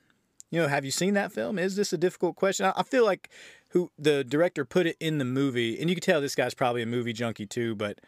You 0.53 0.61
know, 0.61 0.69
have 0.69 0.85
you 0.85 0.91
seen 0.91 1.15
that 1.15 1.33
film? 1.33 1.59
Is 1.59 1.77
this 1.77 1.95
a 1.95 1.99
difficult 1.99 2.37
question? 2.37 2.71
I 2.77 2.83
feel 2.83 3.07
like 3.07 3.31
who 3.71 3.91
the 3.99 4.23
director 4.23 4.67
put 4.67 4.87
it 4.87 4.97
in 5.01 5.17
the 5.17 5.25
movie, 5.25 5.81
and 5.81 5.89
you 5.89 5.97
can 5.97 6.03
tell 6.03 6.21
this 6.21 6.35
guy's 6.35 6.53
probably 6.53 6.83
a 6.83 6.87
movie 6.87 7.15
junkie 7.15 7.47
too, 7.47 7.75
but 7.75 7.99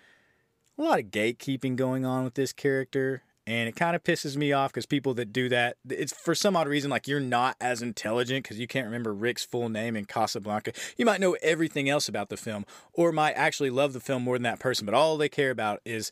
a 0.78 0.82
lot 0.82 1.00
of 1.00 1.06
gatekeeping 1.06 1.74
going 1.74 2.04
on 2.04 2.22
with 2.22 2.34
this 2.34 2.52
character 2.52 3.22
and 3.46 3.68
it 3.68 3.76
kind 3.76 3.94
of 3.94 4.02
pisses 4.02 4.36
me 4.36 4.52
off 4.52 4.72
because 4.72 4.86
people 4.86 5.14
that 5.14 5.32
do 5.32 5.48
that 5.48 5.76
it's 5.90 6.12
for 6.12 6.34
some 6.34 6.56
odd 6.56 6.66
reason 6.66 6.90
like 6.90 7.06
you're 7.06 7.20
not 7.20 7.56
as 7.60 7.82
intelligent 7.82 8.42
because 8.42 8.58
you 8.58 8.66
can't 8.66 8.86
remember 8.86 9.12
rick's 9.12 9.44
full 9.44 9.68
name 9.68 9.96
in 9.96 10.04
casablanca 10.04 10.72
you 10.96 11.04
might 11.04 11.20
know 11.20 11.36
everything 11.42 11.88
else 11.88 12.08
about 12.08 12.28
the 12.28 12.36
film 12.36 12.64
or 12.92 13.12
might 13.12 13.32
actually 13.32 13.70
love 13.70 13.92
the 13.92 14.00
film 14.00 14.22
more 14.22 14.36
than 14.36 14.42
that 14.42 14.58
person 14.58 14.86
but 14.86 14.94
all 14.94 15.16
they 15.16 15.28
care 15.28 15.50
about 15.50 15.80
is 15.84 16.10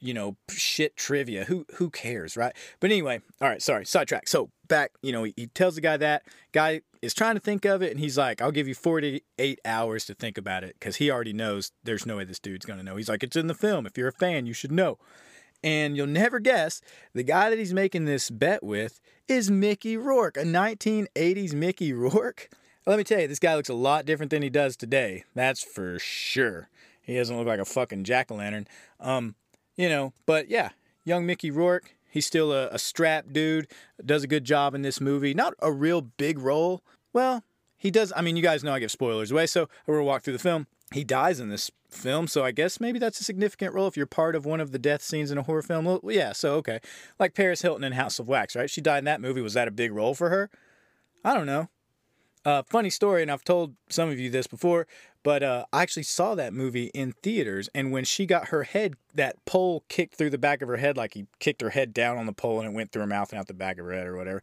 you 0.00 0.14
know, 0.14 0.36
shit 0.48 0.96
trivia. 0.96 1.44
Who 1.44 1.66
who 1.74 1.90
cares, 1.90 2.36
right? 2.36 2.54
But 2.80 2.90
anyway, 2.90 3.20
all 3.40 3.48
right, 3.48 3.62
sorry, 3.62 3.86
sidetrack. 3.86 4.28
So 4.28 4.50
back, 4.68 4.92
you 5.02 5.12
know, 5.12 5.24
he, 5.24 5.34
he 5.36 5.46
tells 5.46 5.74
the 5.74 5.80
guy 5.80 5.96
that 5.96 6.22
guy 6.52 6.82
is 7.02 7.14
trying 7.14 7.34
to 7.34 7.40
think 7.40 7.64
of 7.64 7.82
it, 7.82 7.90
and 7.90 8.00
he's 8.00 8.18
like, 8.18 8.40
"I'll 8.40 8.52
give 8.52 8.68
you 8.68 8.74
48 8.74 9.60
hours 9.64 10.04
to 10.06 10.14
think 10.14 10.38
about 10.38 10.64
it," 10.64 10.76
because 10.78 10.96
he 10.96 11.10
already 11.10 11.32
knows 11.32 11.72
there's 11.84 12.06
no 12.06 12.16
way 12.16 12.24
this 12.24 12.38
dude's 12.38 12.66
gonna 12.66 12.82
know. 12.82 12.96
He's 12.96 13.08
like, 13.08 13.22
"It's 13.22 13.36
in 13.36 13.46
the 13.46 13.54
film. 13.54 13.86
If 13.86 13.96
you're 13.96 14.08
a 14.08 14.12
fan, 14.12 14.46
you 14.46 14.52
should 14.52 14.72
know." 14.72 14.98
And 15.62 15.96
you'll 15.96 16.06
never 16.06 16.38
guess 16.38 16.80
the 17.14 17.22
guy 17.22 17.50
that 17.50 17.58
he's 17.58 17.74
making 17.74 18.04
this 18.04 18.30
bet 18.30 18.62
with 18.62 19.00
is 19.26 19.50
Mickey 19.50 19.96
Rourke, 19.96 20.36
a 20.36 20.44
1980s 20.44 21.54
Mickey 21.54 21.92
Rourke. 21.92 22.50
Let 22.86 22.98
me 22.98 23.04
tell 23.04 23.20
you, 23.20 23.26
this 23.26 23.40
guy 23.40 23.56
looks 23.56 23.68
a 23.68 23.74
lot 23.74 24.04
different 24.04 24.30
than 24.30 24.42
he 24.42 24.50
does 24.50 24.76
today. 24.76 25.24
That's 25.34 25.62
for 25.62 25.98
sure. 25.98 26.68
He 27.02 27.16
doesn't 27.16 27.36
look 27.36 27.46
like 27.46 27.58
a 27.58 27.64
fucking 27.64 28.04
jack 28.04 28.30
o' 28.30 28.36
lantern. 28.36 28.68
Um, 29.00 29.34
you 29.76 29.88
know, 29.88 30.12
but 30.26 30.48
yeah, 30.48 30.70
young 31.04 31.26
Mickey 31.26 31.50
Rourke. 31.50 31.94
He's 32.10 32.26
still 32.26 32.52
a, 32.52 32.68
a 32.68 32.78
strap 32.78 33.26
dude. 33.30 33.68
Does 34.04 34.24
a 34.24 34.26
good 34.26 34.44
job 34.44 34.74
in 34.74 34.82
this 34.82 35.00
movie. 35.00 35.34
Not 35.34 35.54
a 35.60 35.70
real 35.70 36.00
big 36.00 36.38
role. 36.38 36.82
Well, 37.12 37.44
he 37.76 37.90
does. 37.90 38.12
I 38.16 38.22
mean, 38.22 38.36
you 38.36 38.42
guys 38.42 38.64
know 38.64 38.72
I 38.72 38.78
give 38.78 38.90
spoilers 38.90 39.30
away, 39.30 39.46
so 39.46 39.68
we'll 39.86 40.02
walk 40.02 40.22
through 40.22 40.32
the 40.32 40.38
film. 40.38 40.66
He 40.92 41.04
dies 41.04 41.40
in 41.40 41.50
this 41.50 41.70
film, 41.90 42.26
so 42.26 42.44
I 42.44 42.52
guess 42.52 42.80
maybe 42.80 42.98
that's 42.98 43.20
a 43.20 43.24
significant 43.24 43.74
role 43.74 43.86
if 43.86 43.96
you're 43.96 44.06
part 44.06 44.34
of 44.34 44.46
one 44.46 44.60
of 44.60 44.72
the 44.72 44.78
death 44.78 45.02
scenes 45.02 45.30
in 45.30 45.38
a 45.38 45.42
horror 45.42 45.62
film. 45.62 45.84
Well, 45.84 46.00
yeah, 46.04 46.32
so 46.32 46.54
okay. 46.54 46.80
Like 47.18 47.34
Paris 47.34 47.62
Hilton 47.62 47.84
in 47.84 47.92
House 47.92 48.18
of 48.18 48.28
Wax, 48.28 48.56
right? 48.56 48.70
She 48.70 48.80
died 48.80 48.98
in 48.98 49.04
that 49.04 49.20
movie. 49.20 49.40
Was 49.40 49.54
that 49.54 49.68
a 49.68 49.72
big 49.72 49.92
role 49.92 50.14
for 50.14 50.30
her? 50.30 50.48
I 51.24 51.34
don't 51.34 51.46
know. 51.46 51.68
Uh, 52.46 52.62
funny 52.62 52.90
story, 52.90 53.22
and 53.22 53.30
I've 53.30 53.42
told 53.42 53.74
some 53.88 54.08
of 54.08 54.20
you 54.20 54.30
this 54.30 54.46
before, 54.46 54.86
but 55.24 55.42
uh, 55.42 55.64
I 55.72 55.82
actually 55.82 56.04
saw 56.04 56.36
that 56.36 56.52
movie 56.52 56.92
in 56.94 57.10
theaters. 57.10 57.68
And 57.74 57.90
when 57.90 58.04
she 58.04 58.24
got 58.24 58.50
her 58.50 58.62
head, 58.62 58.94
that 59.16 59.44
pole 59.46 59.82
kicked 59.88 60.14
through 60.14 60.30
the 60.30 60.38
back 60.38 60.62
of 60.62 60.68
her 60.68 60.76
head, 60.76 60.96
like 60.96 61.14
he 61.14 61.26
kicked 61.40 61.60
her 61.60 61.70
head 61.70 61.92
down 61.92 62.18
on 62.18 62.26
the 62.26 62.32
pole 62.32 62.60
and 62.60 62.68
it 62.68 62.72
went 62.72 62.92
through 62.92 63.00
her 63.00 63.08
mouth 63.08 63.32
and 63.32 63.40
out 63.40 63.48
the 63.48 63.52
back 63.52 63.78
of 63.78 63.86
her 63.86 63.92
head 63.92 64.06
or 64.06 64.16
whatever. 64.16 64.40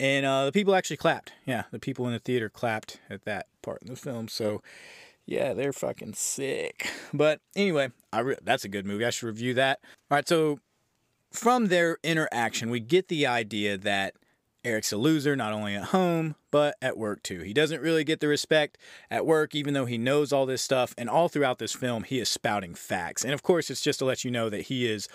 And 0.00 0.26
uh, 0.26 0.46
the 0.46 0.52
people 0.52 0.74
actually 0.74 0.96
clapped. 0.96 1.32
Yeah, 1.46 1.62
the 1.70 1.78
people 1.78 2.08
in 2.08 2.12
the 2.12 2.18
theater 2.18 2.48
clapped 2.48 2.98
at 3.08 3.24
that 3.24 3.46
part 3.62 3.82
in 3.82 3.88
the 3.88 3.94
film. 3.96 4.26
So, 4.26 4.60
yeah, 5.24 5.54
they're 5.54 5.72
fucking 5.72 6.14
sick. 6.14 6.90
But 7.12 7.40
anyway, 7.54 7.92
I 8.12 8.18
re- 8.18 8.36
that's 8.42 8.64
a 8.64 8.68
good 8.68 8.84
movie. 8.84 9.04
I 9.04 9.10
should 9.10 9.28
review 9.28 9.54
that. 9.54 9.78
All 10.10 10.16
right, 10.16 10.28
so 10.28 10.58
from 11.30 11.66
their 11.66 11.98
interaction, 12.02 12.68
we 12.68 12.80
get 12.80 13.06
the 13.06 13.28
idea 13.28 13.78
that 13.78 14.14
Eric's 14.64 14.92
a 14.92 14.96
loser, 14.96 15.36
not 15.36 15.52
only 15.52 15.74
at 15.74 15.84
home, 15.84 16.36
but 16.50 16.76
at 16.80 16.96
work 16.96 17.22
too. 17.22 17.40
He 17.40 17.52
doesn't 17.52 17.82
really 17.82 18.04
get 18.04 18.20
the 18.20 18.28
respect 18.28 18.78
at 19.10 19.26
work, 19.26 19.54
even 19.54 19.74
though 19.74 19.84
he 19.84 19.98
knows 19.98 20.32
all 20.32 20.46
this 20.46 20.62
stuff. 20.62 20.94
And 20.96 21.10
all 21.10 21.28
throughout 21.28 21.58
this 21.58 21.74
film, 21.74 22.04
he 22.04 22.18
is 22.18 22.28
spouting 22.28 22.74
facts. 22.74 23.24
And 23.24 23.34
of 23.34 23.42
course, 23.42 23.70
it's 23.70 23.82
just 23.82 23.98
to 23.98 24.04
let 24.04 24.24
you 24.24 24.30
know 24.30 24.48
that 24.48 24.62
he 24.62 24.86
is 24.86 25.08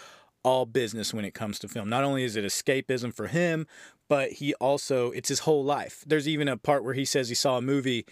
all 0.44 0.66
business 0.66 1.14
when 1.14 1.26
it 1.26 1.34
comes 1.34 1.60
to 1.60 1.68
film. 1.68 1.90
Not 1.90 2.04
only 2.04 2.24
is 2.24 2.36
it 2.36 2.46
escapism 2.46 3.14
for 3.14 3.28
him, 3.28 3.68
but 4.08 4.34
he 4.34 4.54
also, 4.56 5.12
it's 5.12 5.30
his 5.30 5.40
whole 5.40 5.64
life. 5.64 6.04
There's 6.06 6.28
even 6.28 6.48
a 6.48 6.58
part 6.58 6.84
where 6.84 6.94
he 6.94 7.06
says 7.06 7.30
he 7.30 7.36
saw 7.36 7.58
a 7.58 7.62
movie 7.62 8.06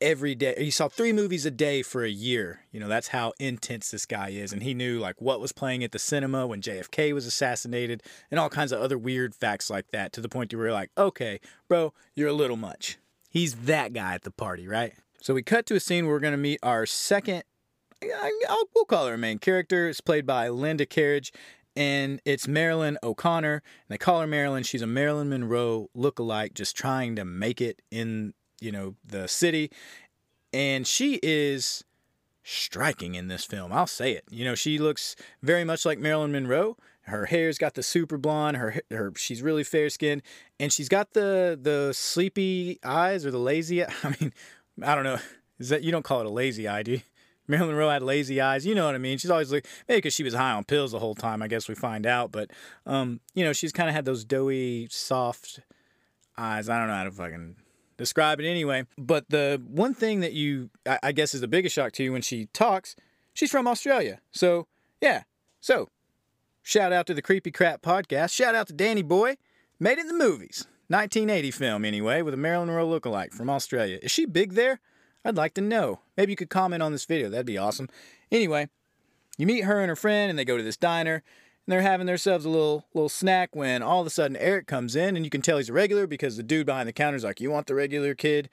every 0.00 0.34
day. 0.34 0.54
He 0.58 0.70
saw 0.70 0.88
three 0.88 1.12
movies 1.12 1.46
a 1.46 1.50
day 1.50 1.82
for 1.82 2.04
a 2.04 2.10
year. 2.10 2.60
You 2.70 2.80
know, 2.80 2.88
that's 2.88 3.08
how 3.08 3.32
intense 3.38 3.90
this 3.90 4.06
guy 4.06 4.30
is. 4.30 4.52
And 4.52 4.62
he 4.62 4.74
knew 4.74 4.98
like 4.98 5.20
what 5.20 5.40
was 5.40 5.52
playing 5.52 5.84
at 5.84 5.92
the 5.92 5.98
cinema 5.98 6.46
when 6.46 6.60
JFK 6.60 7.12
was 7.12 7.26
assassinated 7.26 8.02
and 8.30 8.38
all 8.38 8.48
kinds 8.48 8.72
of 8.72 8.80
other 8.80 8.98
weird 8.98 9.34
facts 9.34 9.70
like 9.70 9.90
that 9.92 10.12
to 10.14 10.20
the 10.20 10.28
point 10.28 10.54
where 10.54 10.66
you're 10.66 10.72
like, 10.72 10.90
okay, 10.96 11.40
bro, 11.68 11.92
you're 12.14 12.28
a 12.28 12.34
little 12.34 12.56
much. 12.56 12.98
He's 13.28 13.54
that 13.54 13.92
guy 13.92 14.14
at 14.14 14.22
the 14.22 14.30
party, 14.30 14.66
right? 14.68 14.94
So 15.20 15.34
we 15.34 15.42
cut 15.42 15.66
to 15.66 15.74
a 15.74 15.80
scene 15.80 16.06
where 16.06 16.14
we're 16.14 16.20
going 16.20 16.32
to 16.32 16.38
meet 16.38 16.60
our 16.62 16.86
second, 16.86 17.42
I'll, 18.02 18.64
we'll 18.74 18.84
call 18.84 19.06
her 19.06 19.14
a 19.14 19.18
main 19.18 19.38
character. 19.38 19.88
It's 19.88 20.00
played 20.00 20.26
by 20.26 20.48
Linda 20.48 20.86
Kerridge. 20.86 21.32
And 21.74 22.22
it's 22.24 22.48
Marilyn 22.48 22.96
O'Connor. 23.02 23.54
And 23.54 23.62
they 23.88 23.98
call 23.98 24.20
her 24.20 24.26
Marilyn. 24.26 24.62
She's 24.62 24.82
a 24.82 24.86
Marilyn 24.86 25.28
Monroe 25.28 25.90
lookalike, 25.96 26.54
just 26.54 26.76
trying 26.76 27.16
to 27.16 27.24
make 27.24 27.60
it 27.60 27.82
in 27.90 28.32
you 28.60 28.72
know, 28.72 28.94
the 29.04 29.28
city. 29.28 29.70
And 30.52 30.86
she 30.86 31.18
is 31.22 31.84
striking 32.42 33.16
in 33.16 33.28
this 33.28 33.44
film. 33.44 33.72
I'll 33.72 33.86
say 33.86 34.12
it. 34.12 34.24
You 34.30 34.44
know, 34.44 34.54
she 34.54 34.78
looks 34.78 35.16
very 35.42 35.64
much 35.64 35.84
like 35.84 35.98
Marilyn 35.98 36.32
Monroe. 36.32 36.76
Her 37.02 37.26
hair's 37.26 37.58
got 37.58 37.74
the 37.74 37.82
super 37.82 38.18
blonde. 38.18 38.56
Her 38.56 38.80
her 38.90 39.12
she's 39.16 39.42
really 39.42 39.64
fair 39.64 39.90
skinned, 39.90 40.22
and 40.58 40.72
she's 40.72 40.88
got 40.88 41.12
the 41.12 41.58
the 41.60 41.92
sleepy 41.92 42.78
eyes 42.84 43.24
or 43.24 43.30
the 43.30 43.38
lazy. 43.38 43.84
I 43.84 44.16
mean, 44.20 44.32
I 44.82 44.94
don't 44.94 45.04
know. 45.04 45.18
Is 45.58 45.68
that 45.68 45.82
you 45.82 45.92
don't 45.92 46.04
call 46.04 46.20
it 46.20 46.26
a 46.26 46.30
lazy 46.30 46.68
eye, 46.68 46.82
do 46.82 46.92
you? 46.92 47.00
Marilyn 47.48 47.70
Monroe 47.70 47.90
had 47.90 48.02
lazy 48.02 48.40
eyes. 48.40 48.66
You 48.66 48.74
know 48.74 48.86
what 48.86 48.94
I 48.94 48.98
mean? 48.98 49.18
She's 49.18 49.30
always 49.30 49.52
like 49.52 49.66
maybe 49.88 49.98
because 49.98 50.14
she 50.14 50.24
was 50.24 50.34
high 50.34 50.52
on 50.52 50.64
pills 50.64 50.92
the 50.92 50.98
whole 50.98 51.14
time. 51.14 51.42
I 51.42 51.48
guess 51.48 51.68
we 51.68 51.74
find 51.74 52.06
out, 52.06 52.32
but 52.32 52.50
um, 52.86 53.20
you 53.34 53.44
know, 53.44 53.52
she's 53.52 53.72
kind 53.72 53.88
of 53.88 53.94
had 53.94 54.04
those 54.04 54.24
doughy, 54.24 54.88
soft 54.90 55.60
eyes. 56.36 56.68
I 56.68 56.78
don't 56.78 56.88
know 56.88 56.94
how 56.94 57.04
to 57.04 57.10
fucking 57.10 57.56
describe 57.96 58.40
it 58.40 58.46
anyway. 58.46 58.86
But 58.98 59.28
the 59.28 59.62
one 59.66 59.94
thing 59.94 60.20
that 60.20 60.32
you, 60.32 60.70
I, 61.02 61.12
guess, 61.12 61.34
is 61.34 61.40
the 61.40 61.48
biggest 61.48 61.74
shock 61.74 61.92
to 61.92 62.02
you 62.02 62.12
when 62.12 62.22
she 62.22 62.46
talks, 62.52 62.96
she's 63.34 63.50
from 63.50 63.66
Australia. 63.66 64.20
So, 64.32 64.66
yeah. 65.00 65.22
So, 65.60 65.88
shout 66.62 66.92
out 66.92 67.06
to 67.06 67.14
the 67.14 67.22
Creepy 67.22 67.50
Crap 67.50 67.82
podcast. 67.82 68.32
Shout 68.32 68.54
out 68.54 68.66
to 68.68 68.72
Danny 68.72 69.02
Boy. 69.02 69.36
Made 69.78 69.98
it 69.98 70.02
in 70.02 70.08
the 70.08 70.14
movies. 70.14 70.66
1980 70.88 71.50
film, 71.50 71.84
anyway, 71.84 72.22
with 72.22 72.32
a 72.32 72.36
Marilyn 72.36 72.68
Monroe 72.68 72.88
lookalike 72.88 73.32
from 73.32 73.50
Australia. 73.50 73.98
Is 74.02 74.12
she 74.12 74.24
big 74.24 74.52
there? 74.52 74.78
I'd 75.24 75.36
like 75.36 75.54
to 75.54 75.60
know. 75.60 76.00
Maybe 76.16 76.32
you 76.32 76.36
could 76.36 76.50
comment 76.50 76.82
on 76.82 76.92
this 76.92 77.04
video. 77.04 77.28
That'd 77.28 77.46
be 77.46 77.58
awesome. 77.58 77.88
Anyway, 78.30 78.68
you 79.36 79.46
meet 79.46 79.64
her 79.64 79.80
and 79.80 79.88
her 79.88 79.96
friend, 79.96 80.30
and 80.30 80.38
they 80.38 80.44
go 80.44 80.56
to 80.56 80.62
this 80.62 80.76
diner 80.76 81.24
and 81.66 81.72
they're 81.72 81.82
having 81.82 82.06
themselves 82.06 82.44
a 82.44 82.50
little 82.50 82.84
little 82.94 83.08
snack 83.08 83.54
when 83.54 83.82
all 83.82 84.00
of 84.00 84.06
a 84.06 84.10
sudden 84.10 84.36
Eric 84.36 84.66
comes 84.66 84.94
in 84.94 85.16
and 85.16 85.24
you 85.24 85.30
can 85.30 85.42
tell 85.42 85.58
he's 85.58 85.68
a 85.68 85.72
regular 85.72 86.06
because 86.06 86.36
the 86.36 86.42
dude 86.42 86.66
behind 86.66 86.88
the 86.88 86.92
counter 86.92 87.16
is 87.16 87.24
like, 87.24 87.40
"You 87.40 87.50
want 87.50 87.66
the 87.66 87.74
regular 87.74 88.14
kid?" 88.14 88.48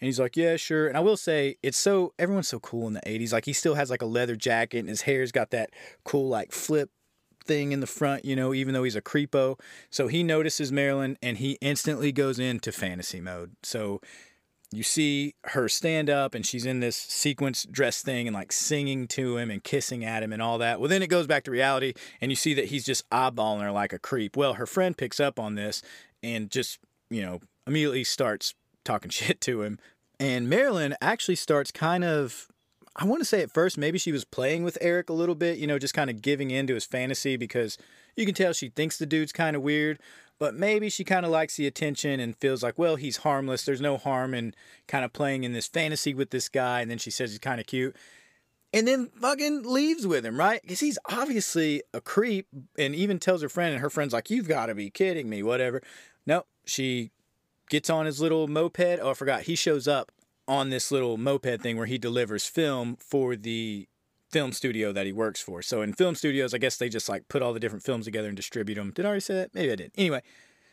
And 0.00 0.06
he's 0.06 0.20
like, 0.20 0.36
"Yeah, 0.36 0.56
sure." 0.56 0.86
And 0.86 0.96
I 0.96 1.00
will 1.00 1.16
say, 1.16 1.56
it's 1.62 1.78
so 1.78 2.12
everyone's 2.18 2.48
so 2.48 2.60
cool 2.60 2.86
in 2.86 2.92
the 2.92 3.00
'80s. 3.06 3.32
Like 3.32 3.46
he 3.46 3.52
still 3.52 3.74
has 3.74 3.90
like 3.90 4.02
a 4.02 4.06
leather 4.06 4.36
jacket 4.36 4.80
and 4.80 4.88
his 4.88 5.02
hair's 5.02 5.32
got 5.32 5.50
that 5.50 5.70
cool 6.04 6.28
like 6.28 6.52
flip 6.52 6.90
thing 7.48 7.72
in 7.72 7.80
the 7.80 7.86
front, 7.86 8.24
you 8.24 8.36
know, 8.36 8.52
even 8.54 8.74
though 8.74 8.84
he's 8.84 8.94
a 8.94 9.02
creepo. 9.02 9.58
So 9.90 10.06
he 10.06 10.22
notices 10.22 10.70
Marilyn 10.70 11.16
and 11.22 11.38
he 11.38 11.58
instantly 11.60 12.12
goes 12.12 12.38
into 12.38 12.70
fantasy 12.70 13.20
mode. 13.20 13.56
So 13.62 14.00
you 14.70 14.82
see 14.82 15.34
her 15.44 15.68
stand 15.68 16.10
up 16.10 16.34
and 16.34 16.44
she's 16.44 16.66
in 16.66 16.80
this 16.80 16.96
sequence 16.96 17.64
dress 17.70 18.02
thing 18.02 18.26
and 18.28 18.34
like 18.34 18.52
singing 18.52 19.08
to 19.08 19.38
him 19.38 19.50
and 19.50 19.64
kissing 19.64 20.04
at 20.04 20.22
him 20.22 20.32
and 20.32 20.42
all 20.42 20.58
that. 20.58 20.78
Well, 20.78 20.88
then 20.88 21.02
it 21.02 21.08
goes 21.08 21.26
back 21.26 21.44
to 21.44 21.50
reality 21.50 21.94
and 22.20 22.30
you 22.30 22.36
see 22.36 22.52
that 22.54 22.66
he's 22.66 22.84
just 22.84 23.08
eyeballing 23.10 23.62
her 23.62 23.72
like 23.72 23.92
a 23.92 23.98
creep. 23.98 24.36
Well, 24.36 24.54
her 24.54 24.66
friend 24.66 24.96
picks 24.96 25.20
up 25.20 25.38
on 25.38 25.54
this 25.54 25.80
and 26.22 26.50
just, 26.50 26.78
you 27.08 27.22
know, 27.22 27.40
immediately 27.66 28.04
starts 28.04 28.54
talking 28.84 29.10
shit 29.10 29.40
to 29.42 29.62
him. 29.62 29.78
And 30.20 30.50
Marilyn 30.50 30.96
actually 31.00 31.36
starts 31.36 31.70
kind 31.70 32.04
of, 32.04 32.48
I 32.94 33.04
want 33.04 33.20
to 33.20 33.24
say 33.24 33.40
at 33.40 33.52
first, 33.52 33.78
maybe 33.78 33.98
she 33.98 34.12
was 34.12 34.24
playing 34.24 34.64
with 34.64 34.76
Eric 34.80 35.08
a 35.08 35.14
little 35.14 35.36
bit, 35.36 35.58
you 35.58 35.66
know, 35.66 35.78
just 35.78 35.94
kind 35.94 36.10
of 36.10 36.20
giving 36.20 36.50
in 36.50 36.66
to 36.66 36.74
his 36.74 36.84
fantasy 36.84 37.36
because 37.36 37.78
you 38.16 38.26
can 38.26 38.34
tell 38.34 38.52
she 38.52 38.68
thinks 38.68 38.98
the 38.98 39.06
dude's 39.06 39.32
kind 39.32 39.54
of 39.56 39.62
weird 39.62 40.00
but 40.38 40.54
maybe 40.54 40.88
she 40.88 41.04
kind 41.04 41.26
of 41.26 41.32
likes 41.32 41.56
the 41.56 41.66
attention 41.66 42.20
and 42.20 42.36
feels 42.36 42.62
like, 42.62 42.78
well, 42.78 42.96
he's 42.96 43.18
harmless. 43.18 43.64
There's 43.64 43.80
no 43.80 43.96
harm 43.96 44.34
in 44.34 44.54
kind 44.86 45.04
of 45.04 45.12
playing 45.12 45.44
in 45.44 45.52
this 45.52 45.66
fantasy 45.66 46.14
with 46.14 46.30
this 46.30 46.48
guy. 46.48 46.80
And 46.80 46.90
then 46.90 46.98
she 46.98 47.10
says 47.10 47.30
he's 47.30 47.38
kind 47.38 47.60
of 47.60 47.66
cute. 47.66 47.96
And 48.72 48.86
then 48.86 49.10
fucking 49.20 49.62
leaves 49.62 50.06
with 50.06 50.24
him, 50.24 50.38
right? 50.38 50.60
Because 50.62 50.80
he's 50.80 50.98
obviously 51.10 51.82
a 51.94 52.00
creep 52.00 52.46
and 52.78 52.94
even 52.94 53.18
tells 53.18 53.42
her 53.42 53.48
friend, 53.48 53.72
and 53.72 53.80
her 53.80 53.90
friend's 53.90 54.12
like, 54.12 54.30
you've 54.30 54.48
got 54.48 54.66
to 54.66 54.74
be 54.74 54.90
kidding 54.90 55.28
me, 55.28 55.42
whatever. 55.42 55.82
No, 56.26 56.44
she 56.66 57.10
gets 57.70 57.88
on 57.88 58.06
his 58.06 58.20
little 58.20 58.46
moped. 58.46 59.00
Oh, 59.00 59.10
I 59.10 59.14
forgot. 59.14 59.42
He 59.42 59.54
shows 59.54 59.88
up 59.88 60.12
on 60.46 60.70
this 60.70 60.92
little 60.92 61.16
moped 61.16 61.62
thing 61.62 61.76
where 61.76 61.86
he 61.86 61.98
delivers 61.98 62.46
film 62.46 62.96
for 63.00 63.36
the 63.36 63.88
film 64.30 64.52
studio 64.52 64.92
that 64.92 65.06
he 65.06 65.12
works 65.12 65.40
for. 65.40 65.62
So 65.62 65.82
in 65.82 65.92
film 65.92 66.14
studios, 66.14 66.54
I 66.54 66.58
guess 66.58 66.76
they 66.76 66.88
just 66.88 67.08
like 67.08 67.28
put 67.28 67.42
all 67.42 67.52
the 67.52 67.60
different 67.60 67.84
films 67.84 68.04
together 68.04 68.28
and 68.28 68.36
distribute 68.36 68.76
them. 68.76 68.92
Did 68.94 69.04
I 69.04 69.08
already 69.08 69.20
say 69.20 69.34
that? 69.34 69.54
Maybe 69.54 69.72
I 69.72 69.76
did. 69.76 69.92
Anyway, 69.96 70.22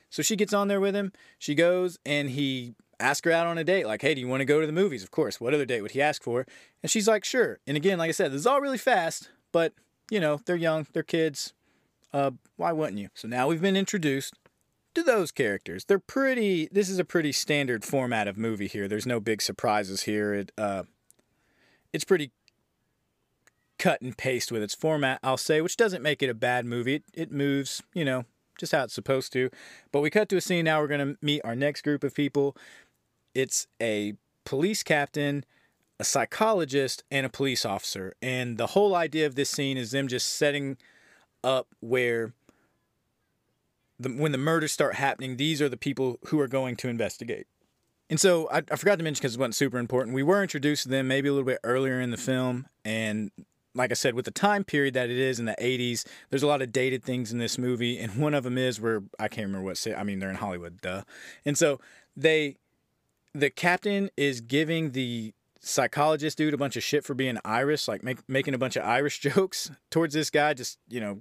so 0.09 0.21
she 0.21 0.35
gets 0.35 0.53
on 0.53 0.67
there 0.67 0.81
with 0.81 0.95
him. 0.95 1.11
She 1.39 1.55
goes 1.55 1.97
and 2.05 2.29
he 2.29 2.75
asks 2.99 3.25
her 3.25 3.31
out 3.31 3.47
on 3.47 3.57
a 3.57 3.63
date. 3.63 3.85
Like, 3.85 4.01
hey, 4.01 4.13
do 4.13 4.21
you 4.21 4.27
want 4.27 4.41
to 4.41 4.45
go 4.45 4.61
to 4.61 4.67
the 4.67 4.73
movies? 4.73 5.03
Of 5.03 5.11
course. 5.11 5.39
What 5.39 5.53
other 5.53 5.65
date 5.65 5.81
would 5.81 5.91
he 5.91 6.01
ask 6.01 6.23
for? 6.23 6.45
And 6.83 6.89
she's 6.89 7.07
like, 7.07 7.23
sure. 7.23 7.59
And 7.65 7.77
again, 7.77 7.97
like 7.97 8.09
I 8.09 8.13
said, 8.13 8.31
this 8.31 8.41
is 8.41 8.47
all 8.47 8.61
really 8.61 8.77
fast, 8.77 9.29
but 9.51 9.73
you 10.09 10.19
know, 10.19 10.39
they're 10.45 10.55
young, 10.55 10.87
they're 10.93 11.03
kids. 11.03 11.53
Uh, 12.13 12.31
why 12.55 12.71
wouldn't 12.71 12.99
you? 12.99 13.09
So 13.13 13.27
now 13.27 13.47
we've 13.47 13.61
been 13.61 13.75
introduced 13.75 14.35
to 14.93 15.03
those 15.03 15.31
characters. 15.31 15.85
They're 15.85 15.99
pretty. 15.99 16.69
This 16.71 16.89
is 16.89 16.99
a 16.99 17.05
pretty 17.05 17.31
standard 17.31 17.83
format 17.83 18.27
of 18.27 18.37
movie 18.37 18.67
here. 18.67 18.87
There's 18.87 19.05
no 19.05 19.19
big 19.19 19.41
surprises 19.41 20.03
here. 20.03 20.33
It 20.33 20.51
uh, 20.57 20.83
it's 21.91 22.05
pretty 22.05 22.31
cut 23.77 24.01
and 24.01 24.17
paste 24.17 24.51
with 24.51 24.63
its 24.63 24.75
format, 24.75 25.19
I'll 25.23 25.37
say, 25.37 25.61
which 25.61 25.77
doesn't 25.77 26.01
make 26.01 26.23
it 26.23 26.29
a 26.29 26.33
bad 26.33 26.65
movie. 26.65 26.95
It, 26.95 27.03
it 27.13 27.31
moves, 27.31 27.81
you 27.93 28.05
know, 28.05 28.25
just 28.57 28.71
how 28.71 28.83
it's 28.83 28.93
supposed 28.93 29.33
to. 29.33 29.49
But 29.91 30.01
we 30.01 30.09
cut 30.09 30.29
to 30.29 30.37
a 30.37 30.41
scene 30.41 30.65
now. 30.65 30.79
We're 30.79 30.87
going 30.87 31.15
to 31.15 31.17
meet 31.21 31.41
our 31.43 31.55
next 31.55 31.81
group 31.81 32.03
of 32.03 32.13
people. 32.13 32.55
It's 33.33 33.67
a 33.81 34.13
police 34.45 34.83
captain, 34.83 35.45
a 35.99 36.03
psychologist, 36.03 37.03
and 37.11 37.25
a 37.25 37.29
police 37.29 37.65
officer. 37.65 38.13
And 38.21 38.57
the 38.57 38.67
whole 38.67 38.95
idea 38.95 39.25
of 39.25 39.35
this 39.35 39.49
scene 39.49 39.77
is 39.77 39.91
them 39.91 40.07
just 40.07 40.29
setting 40.35 40.77
up 41.43 41.67
where 41.79 42.33
the, 43.99 44.09
when 44.09 44.31
the 44.31 44.37
murders 44.37 44.71
start 44.71 44.95
happening, 44.95 45.37
these 45.37 45.61
are 45.61 45.69
the 45.69 45.77
people 45.77 46.19
who 46.27 46.39
are 46.39 46.47
going 46.47 46.75
to 46.77 46.89
investigate. 46.89 47.47
And 48.09 48.19
so 48.19 48.47
I, 48.51 48.61
I 48.69 48.75
forgot 48.75 48.97
to 48.99 49.03
mention 49.03 49.21
because 49.21 49.35
it 49.35 49.39
wasn't 49.39 49.55
super 49.55 49.79
important. 49.79 50.15
We 50.15 50.23
were 50.23 50.41
introduced 50.41 50.83
to 50.83 50.89
them 50.89 51.07
maybe 51.07 51.27
a 51.27 51.31
little 51.31 51.45
bit 51.45 51.59
earlier 51.63 51.99
in 51.99 52.11
the 52.11 52.17
film, 52.17 52.67
and 52.83 53.31
like 53.75 53.91
I 53.91 53.93
said, 53.93 54.15
with 54.15 54.25
the 54.25 54.31
time 54.31 54.63
period 54.63 54.93
that 54.93 55.09
it 55.09 55.17
is 55.17 55.37
in 55.37 55.45
the 55.45 55.55
80s, 55.61 56.05
there's 56.29 56.43
a 56.43 56.47
lot 56.47 56.61
of 56.61 56.71
dated 56.71 57.03
things 57.03 57.31
in 57.31 57.37
this 57.37 57.57
movie, 57.57 57.99
and 57.99 58.15
one 58.15 58.33
of 58.33 58.43
them 58.43 58.57
is 58.57 58.79
where 58.79 59.03
I 59.19 59.27
can't 59.27 59.47
remember 59.47 59.65
what 59.65 59.77
city. 59.77 59.95
I 59.95 60.03
mean, 60.03 60.19
they're 60.19 60.29
in 60.29 60.37
Hollywood, 60.37 60.79
duh. 60.81 61.03
And 61.45 61.57
so 61.57 61.79
they, 62.15 62.55
the 63.33 63.49
captain 63.49 64.09
is 64.15 64.39
giving 64.39 64.91
the 64.91 65.33
psychologist 65.59 66.37
dude 66.37 66.53
a 66.53 66.57
bunch 66.57 66.77
of 66.77 66.83
shit 66.83 67.03
for 67.03 67.13
being 67.13 67.37
Irish, 67.43 67.87
like 67.87 68.01
make, 68.01 68.19
making 68.29 68.53
a 68.53 68.57
bunch 68.57 68.77
of 68.77 68.85
Irish 68.85 69.19
jokes 69.19 69.69
towards 69.91 70.13
this 70.13 70.29
guy, 70.29 70.53
just 70.53 70.79
you 70.87 71.01
know, 71.01 71.19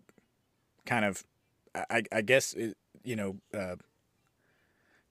kind 0.87 1.05
of, 1.05 1.25
I, 1.75 2.05
I 2.13 2.23
guess 2.23 2.55
you 3.03 3.17
know. 3.17 3.37
Uh, 3.53 3.77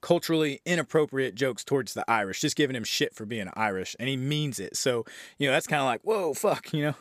culturally 0.02 0.60
inappropriate 0.66 1.34
jokes 1.34 1.64
towards 1.64 1.94
the 1.94 2.04
Irish, 2.12 2.42
just 2.42 2.58
giving 2.58 2.76
him 2.76 2.84
shit 2.84 3.16
for 3.16 3.26
being 3.26 3.50
Irish, 3.54 3.96
and 3.98 4.10
he 4.10 4.18
means 4.18 4.60
it. 4.60 4.76
So, 4.76 5.06
you 5.38 5.48
know, 5.48 5.54
that's 5.54 5.66
kind 5.66 5.80
of 5.80 5.86
like, 5.86 6.02
whoa, 6.02 6.34
fuck, 6.34 6.74
you 6.74 6.84
know? 6.84 6.96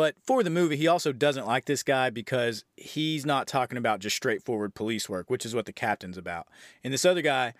But 0.00 0.16
for 0.22 0.42
the 0.42 0.48
movie, 0.48 0.78
he 0.78 0.86
also 0.86 1.12
doesn't 1.12 1.46
like 1.46 1.66
this 1.66 1.82
guy 1.82 2.08
because 2.08 2.64
he's 2.74 3.26
not 3.26 3.46
talking 3.46 3.76
about 3.76 4.00
just 4.00 4.16
straightforward 4.16 4.74
police 4.74 5.10
work, 5.10 5.28
which 5.28 5.44
is 5.44 5.54
what 5.54 5.66
the 5.66 5.74
captain's 5.74 6.16
about. 6.16 6.48
And 6.82 6.90
this 6.90 7.04
other 7.04 7.20
guy 7.20 7.52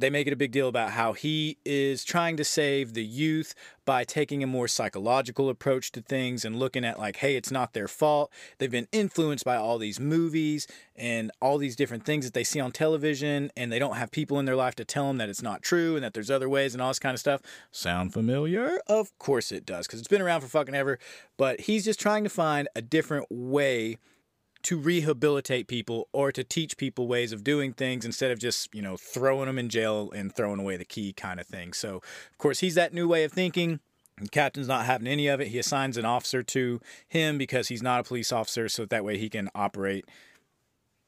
they 0.00 0.10
make 0.10 0.26
it 0.26 0.32
a 0.32 0.36
big 0.36 0.52
deal 0.52 0.68
about 0.68 0.90
how 0.90 1.12
he 1.12 1.58
is 1.64 2.04
trying 2.04 2.36
to 2.36 2.44
save 2.44 2.94
the 2.94 3.04
youth 3.04 3.54
by 3.84 4.02
taking 4.02 4.42
a 4.42 4.46
more 4.46 4.66
psychological 4.66 5.48
approach 5.48 5.92
to 5.92 6.00
things 6.00 6.44
and 6.44 6.58
looking 6.58 6.84
at 6.84 6.98
like 6.98 7.16
hey 7.16 7.36
it's 7.36 7.50
not 7.50 7.72
their 7.72 7.88
fault. 7.88 8.30
They've 8.58 8.70
been 8.70 8.88
influenced 8.92 9.44
by 9.44 9.56
all 9.56 9.78
these 9.78 10.00
movies 10.00 10.66
and 10.96 11.30
all 11.40 11.58
these 11.58 11.76
different 11.76 12.04
things 12.04 12.24
that 12.24 12.34
they 12.34 12.44
see 12.44 12.60
on 12.60 12.72
television 12.72 13.50
and 13.56 13.70
they 13.70 13.78
don't 13.78 13.96
have 13.96 14.10
people 14.10 14.38
in 14.38 14.44
their 14.44 14.56
life 14.56 14.74
to 14.76 14.84
tell 14.84 15.08
them 15.08 15.18
that 15.18 15.28
it's 15.28 15.42
not 15.42 15.62
true 15.62 15.94
and 15.94 16.04
that 16.04 16.14
there's 16.14 16.30
other 16.30 16.48
ways 16.48 16.74
and 16.74 16.82
all 16.82 16.90
this 16.90 16.98
kind 16.98 17.14
of 17.14 17.20
stuff. 17.20 17.40
Sound 17.70 18.12
familiar? 18.12 18.80
Of 18.86 19.16
course 19.18 19.52
it 19.52 19.64
does 19.64 19.86
because 19.86 20.00
it's 20.00 20.08
been 20.08 20.22
around 20.22 20.40
for 20.40 20.48
fucking 20.48 20.74
ever. 20.74 20.98
But 21.36 21.62
he's 21.62 21.84
just 21.84 22.00
trying 22.00 22.24
to 22.24 22.30
find 22.30 22.68
a 22.74 22.82
different 22.82 23.26
way 23.30 23.98
to 24.64 24.78
rehabilitate 24.78 25.68
people 25.68 26.08
or 26.12 26.32
to 26.32 26.42
teach 26.42 26.76
people 26.76 27.06
ways 27.06 27.32
of 27.32 27.44
doing 27.44 27.72
things 27.72 28.04
instead 28.04 28.30
of 28.30 28.38
just, 28.38 28.74
you 28.74 28.82
know, 28.82 28.96
throwing 28.96 29.46
them 29.46 29.58
in 29.58 29.68
jail 29.68 30.10
and 30.14 30.34
throwing 30.34 30.58
away 30.58 30.76
the 30.76 30.84
key 30.84 31.12
kind 31.12 31.38
of 31.38 31.46
thing. 31.46 31.72
So, 31.72 31.96
of 31.96 32.38
course, 32.38 32.60
he's 32.60 32.74
that 32.74 32.92
new 32.92 33.06
way 33.06 33.24
of 33.24 33.32
thinking. 33.32 33.80
The 34.18 34.28
captain's 34.28 34.68
not 34.68 34.86
having 34.86 35.06
any 35.06 35.26
of 35.26 35.40
it. 35.40 35.48
He 35.48 35.58
assigns 35.58 35.96
an 35.96 36.04
officer 36.04 36.42
to 36.42 36.80
him 37.08 37.36
because 37.36 37.68
he's 37.68 37.82
not 37.82 38.00
a 38.00 38.04
police 38.04 38.32
officer, 38.32 38.68
so 38.68 38.86
that 38.86 39.04
way 39.04 39.18
he 39.18 39.28
can 39.28 39.50
operate 39.54 40.06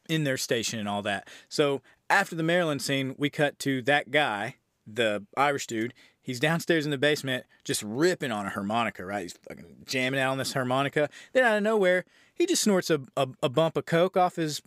in 0.08 0.24
their 0.24 0.36
station 0.36 0.78
and 0.78 0.88
all 0.88 1.02
that. 1.02 1.28
So 1.48 1.82
after 2.10 2.34
the 2.34 2.42
Marilyn 2.42 2.78
scene, 2.78 3.14
we 3.16 3.30
cut 3.30 3.58
to 3.60 3.80
that 3.82 4.10
guy, 4.10 4.56
the 4.86 5.24
Irish 5.36 5.66
dude. 5.66 5.94
He's 6.20 6.40
downstairs 6.40 6.84
in 6.84 6.90
the 6.90 6.98
basement 6.98 7.46
just 7.64 7.82
ripping 7.82 8.32
on 8.32 8.46
a 8.46 8.50
harmonica, 8.50 9.04
right? 9.04 9.22
He's 9.22 9.38
fucking 9.48 9.84
jamming 9.86 10.20
out 10.20 10.32
on 10.32 10.38
this 10.38 10.52
harmonica. 10.52 11.08
Then 11.32 11.44
out 11.44 11.56
of 11.56 11.62
nowhere, 11.62 12.04
he 12.36 12.46
just 12.46 12.62
snorts 12.62 12.90
a, 12.90 13.00
a, 13.16 13.28
a 13.42 13.48
bump 13.48 13.76
of 13.76 13.86
coke 13.86 14.16
off 14.16 14.36
his 14.36 14.62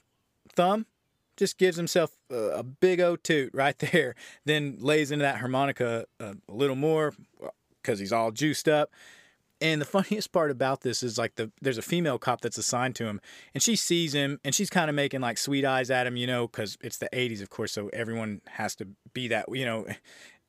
thumb, 0.53 0.85
just 1.38 1.57
gives 1.57 1.77
himself 1.77 2.17
a, 2.29 2.35
a 2.35 2.63
big 2.63 2.99
old 2.99 3.23
toot 3.23 3.51
right 3.53 3.77
there, 3.91 4.15
then 4.45 4.77
lays 4.79 5.11
into 5.11 5.23
that 5.23 5.38
harmonica 5.38 6.05
a, 6.19 6.35
a 6.47 6.53
little 6.53 6.75
more 6.75 7.13
uh, 7.43 7.49
because 7.81 7.99
he's 7.99 8.11
all 8.11 8.31
juiced 8.31 8.67
up. 8.67 8.91
And 9.61 9.81
the 9.81 9.85
funniest 9.99 10.31
part 10.31 10.51
about 10.51 10.81
this 10.81 11.03
is 11.03 11.17
like 11.17 11.35
the 11.35 11.51
there's 11.61 11.77
a 11.77 11.83
female 11.83 12.17
cop 12.17 12.41
that's 12.41 12.57
assigned 12.57 12.95
to 12.95 13.05
him, 13.05 13.21
and 13.53 13.61
she 13.61 13.75
sees 13.75 14.13
him, 14.13 14.39
and 14.43 14.55
she's 14.55 14.69
kind 14.69 14.89
of 14.89 14.95
making 14.95 15.21
like 15.21 15.38
sweet 15.38 15.65
eyes 15.65 15.89
at 15.89 16.08
him, 16.08 16.15
you 16.15 16.27
know, 16.27 16.47
because 16.47 16.77
it's 16.82 16.97
the 16.97 17.10
'80s, 17.13 17.41
of 17.41 17.49
course, 17.49 17.73
so 17.73 17.89
everyone 17.93 18.41
has 18.47 18.75
to 18.75 18.88
be 19.13 19.27
that, 19.27 19.45
you 19.51 19.65
know, 19.65 19.86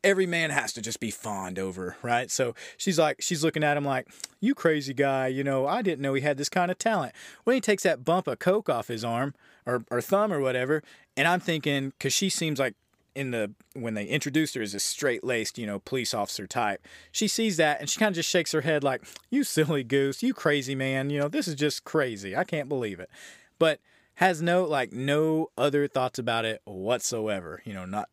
every 0.03 0.27
man 0.27 0.51
has 0.51 0.73
to 0.73 0.83
just 0.83 1.01
be 1.01 1.11
fond 1.11 1.59
over, 1.59 1.97
right? 2.03 2.31
So 2.31 2.55
she's 2.77 2.99
like, 2.99 3.21
she's 3.21 3.45
looking 3.45 3.65
at 3.65 3.77
him 3.77 3.85
like, 3.85 4.09
you 4.41 4.55
crazy 4.55 4.95
guy, 4.95 5.29
you 5.29 5.45
know, 5.45 5.67
I 5.67 5.83
didn't 5.83 6.01
know 6.01 6.15
he 6.15 6.23
had 6.23 6.39
this 6.39 6.49
kind 6.49 6.71
of 6.71 6.79
talent. 6.79 7.13
When 7.45 7.55
he 7.55 7.61
takes 7.61 7.83
that 7.83 8.05
bump 8.05 8.27
of 8.27 8.39
coke 8.39 8.69
off 8.69 8.89
his 8.89 9.05
arm 9.05 9.35
or, 9.67 9.85
or 9.91 10.01
thumb 10.01 10.33
or 10.33 10.41
whatever, 10.41 10.83
and 11.17 11.29
I'm 11.29 11.41
thinking, 11.41 11.91
because 11.91 12.13
she 12.13 12.29
seems 12.29 12.59
like 12.59 12.75
in 13.15 13.33
the 13.33 13.53
when 13.75 13.95
they 13.95 14.05
introduced 14.05 14.55
her 14.55 14.63
as 14.63 14.73
a 14.73 14.81
straight 14.81 15.25
laced, 15.25 15.59
you 15.59 15.67
know, 15.67 15.81
police 15.81 16.15
officer 16.15 16.47
type, 16.47 16.87
she 17.13 17.29
sees 17.29 17.57
that 17.57 17.81
and 17.81 17.91
she 17.91 17.99
kind 17.99 18.11
of 18.11 18.15
just 18.17 18.29
shakes 18.29 18.53
her 18.53 18.61
head 18.63 18.85
like, 18.85 19.03
you 19.31 19.45
silly 19.45 19.83
goose, 19.83 20.23
you 20.23 20.33
crazy 20.33 20.75
man, 20.75 21.11
you 21.11 21.19
know, 21.19 21.29
this 21.29 21.49
is 21.49 21.57
just 21.57 21.85
crazy. 21.85 22.37
I 22.37 22.45
can't 22.45 22.69
believe 22.69 23.01
it. 23.01 23.11
But 23.59 23.81
has 24.15 24.41
no 24.41 24.65
like 24.65 24.93
no 24.93 25.51
other 25.59 25.89
thoughts 25.89 26.19
about 26.19 26.45
it 26.45 26.61
whatsoever. 26.65 27.63
You 27.65 27.75
know, 27.75 27.85
not 27.85 28.09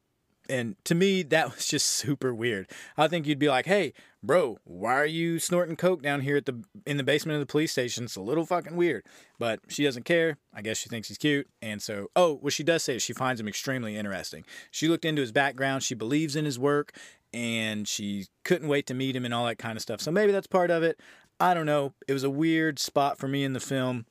and 0.50 0.76
to 0.86 0.96
me, 0.96 1.24
that 1.24 1.56
was 1.56 1.68
just 1.68 1.86
super 1.92 2.34
weird. 2.34 2.70
I 2.98 3.08
think 3.08 3.28
you'd 3.28 3.40
be 3.40 3.50
like, 3.50 3.66
"Hey, 3.66 3.94
bro, 4.22 4.58
why 4.64 4.96
are 4.96 5.06
you 5.06 5.40
snorting 5.40 5.76
coke 5.76 6.02
down 6.02 6.22
here 6.22 6.38
at 6.38 6.46
the 6.46 6.64
in 6.86 6.98
the 6.98 7.04
basement 7.04 7.36
of 7.36 7.40
the 7.42 7.52
police 7.52 7.72
station? 7.72 8.06
It's 8.06 8.16
a 8.16 8.22
little 8.22 8.46
fucking 8.46 8.76
weird." 8.76 9.06
But 9.40 9.60
she 9.68 9.84
doesn't 9.84 10.04
care. 10.04 10.38
I 10.54 10.62
guess 10.62 10.78
she 10.78 10.90
thinks 10.90 11.08
he's 11.08 11.18
cute, 11.18 11.48
and 11.62 11.82
so 11.82 12.08
oh, 12.16 12.36
what 12.36 12.54
she 12.54 12.64
does 12.64 12.84
say 12.84 12.96
is 12.96 13.04
she 13.04 13.14
finds 13.14 13.40
him 13.40 13.48
extremely 13.48 13.96
interesting. 13.96 14.46
She 14.72 14.88
looked 14.88 15.06
into 15.06 15.22
his 15.22 15.32
background. 15.32 15.84
She 15.84 15.96
believes 15.96 16.36
in 16.36 16.46
his 16.46 16.60
work, 16.60 16.94
and 17.34 17.88
she 17.88 18.28
couldn't 18.44 18.68
wait 18.68 18.88
to 18.88 18.94
meet 18.94 19.16
him 19.16 19.26
and 19.26 19.34
all 19.34 19.46
that 19.46 19.58
kind 19.60 19.78
of 19.78 19.82
stuff. 19.82 20.02
So 20.02 20.12
maybe 20.12 20.32
that's 20.32 20.48
part 20.48 20.72
of 20.72 20.84
it. 20.84 21.00
I 21.40 21.54
don't 21.54 21.66
know. 21.66 21.94
It 22.08 22.14
was 22.14 22.24
a 22.24 22.30
weird 22.30 22.80
spot 22.80 23.18
for 23.18 23.28
me 23.28 23.44
in 23.44 23.54
the 23.54 23.60
film. 23.60 24.06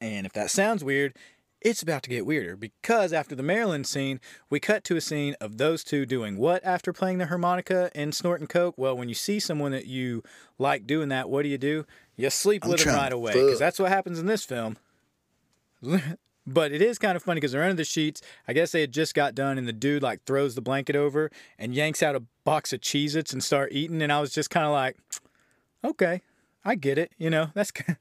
And 0.00 0.26
if 0.26 0.32
that 0.34 0.50
sounds 0.50 0.84
weird, 0.84 1.16
it's 1.60 1.82
about 1.82 2.02
to 2.04 2.10
get 2.10 2.26
weirder 2.26 2.56
because 2.56 3.12
after 3.12 3.34
the 3.34 3.42
Marilyn 3.42 3.84
scene, 3.84 4.20
we 4.48 4.60
cut 4.60 4.84
to 4.84 4.96
a 4.96 5.00
scene 5.00 5.34
of 5.40 5.58
those 5.58 5.82
two 5.82 6.06
doing 6.06 6.36
what 6.38 6.64
after 6.64 6.92
playing 6.92 7.18
the 7.18 7.26
harmonica 7.26 7.90
and 7.94 8.14
snorting 8.14 8.46
coke? 8.46 8.76
Well, 8.76 8.96
when 8.96 9.08
you 9.08 9.14
see 9.14 9.40
someone 9.40 9.72
that 9.72 9.86
you 9.86 10.22
like 10.58 10.86
doing 10.86 11.08
that, 11.08 11.28
what 11.28 11.42
do 11.42 11.48
you 11.48 11.58
do? 11.58 11.84
You 12.16 12.30
sleep 12.30 12.64
I'm 12.64 12.70
with 12.70 12.84
them 12.84 12.94
right 12.94 13.12
away 13.12 13.32
because 13.32 13.58
that's 13.58 13.78
what 13.78 13.90
happens 13.90 14.18
in 14.18 14.26
this 14.26 14.44
film. 14.44 14.76
but 16.46 16.72
it 16.72 16.82
is 16.82 16.98
kind 16.98 17.16
of 17.16 17.22
funny 17.22 17.36
because 17.36 17.52
they're 17.52 17.62
under 17.62 17.74
the 17.74 17.84
sheets. 17.84 18.22
I 18.46 18.52
guess 18.52 18.72
they 18.72 18.80
had 18.80 18.92
just 18.92 19.14
got 19.14 19.34
done, 19.34 19.58
and 19.58 19.68
the 19.68 19.72
dude 19.72 20.02
like 20.02 20.24
throws 20.24 20.54
the 20.54 20.60
blanket 20.60 20.96
over 20.96 21.30
and 21.58 21.74
yanks 21.74 22.02
out 22.02 22.16
a 22.16 22.22
box 22.44 22.72
of 22.72 22.80
Cheez 22.80 23.14
Its 23.14 23.32
and 23.32 23.42
start 23.42 23.72
eating. 23.72 24.02
And 24.02 24.12
I 24.12 24.20
was 24.20 24.32
just 24.32 24.50
kind 24.50 24.66
of 24.66 24.72
like, 24.72 24.96
okay, 25.84 26.22
I 26.64 26.74
get 26.74 26.98
it. 26.98 27.12
You 27.18 27.30
know, 27.30 27.50
that's 27.54 27.70
kind 27.72 27.98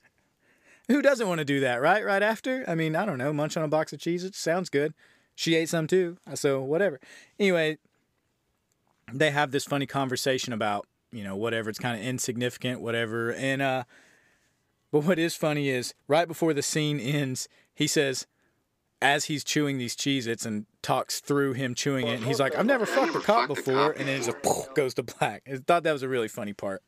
who 0.88 1.02
doesn't 1.02 1.28
want 1.28 1.39
to 1.39 1.45
do 1.45 1.60
that, 1.60 1.82
right? 1.82 2.04
Right 2.04 2.23
after? 2.23 2.63
I 2.67 2.76
mean, 2.76 2.95
I 2.95 3.06
don't 3.06 3.17
know, 3.17 3.34
munch 3.34 3.58
on 3.58 3.63
a 3.63 3.67
box 3.67 3.93
of 3.93 4.00
cheese. 4.00 4.23
It 4.23 4.36
sounds 4.36 4.69
good. 4.69 4.93
She 5.36 5.56
ate 5.56 5.69
some 5.69 5.88
too, 5.88 6.17
so 6.34 6.62
whatever. 6.62 7.00
Anyway, 7.39 7.78
they 9.13 9.32
have 9.32 9.52
this 9.52 9.65
funny 9.65 9.86
conversation 9.86 10.52
about, 10.52 10.88
you 11.12 11.23
know, 11.23 11.36
whatever. 11.36 11.69
It's 11.69 11.80
kind 11.80 12.00
of 12.00 12.06
insignificant, 12.06 12.82
whatever. 12.82 13.34
And, 13.34 13.62
uh, 13.62 13.84
but 14.91 15.04
what 15.04 15.19
is 15.19 15.36
funny 15.36 15.69
is 15.69 15.93
right 16.08 16.28
before 16.28 16.54
the 16.54 16.63
scene 16.63 17.00
ends, 17.00 17.47
he 17.76 17.86
says, 17.86 18.26
as 19.02 19.26
he's 19.26 19.43
chewing 19.43 19.78
these 19.78 19.95
Cheez 19.95 20.26
Its 20.26 20.45
and 20.45 20.65
talks 20.82 21.19
through 21.19 21.54
him 21.54 21.76
chewing 21.76 22.08
it, 22.08 22.15
and 22.15 22.26
he's 22.26 22.39
like, 22.39 22.56
I've 22.56 22.65
never 22.65 22.86
fucked 22.86 23.15
a 23.15 23.19
cop 23.19 23.47
before. 23.47 23.91
And 23.91 24.08
then 24.08 24.21
it 24.21 24.26
just 24.26 24.73
goes 24.76 24.93
to 24.95 25.04
black. 25.04 25.43
I 25.52 25.58
thought 25.58 25.84
that 25.84 25.91
was 25.91 26.04
a 26.04 26.10
really 26.10 26.28
funny 26.28 26.54
part. 26.54 26.82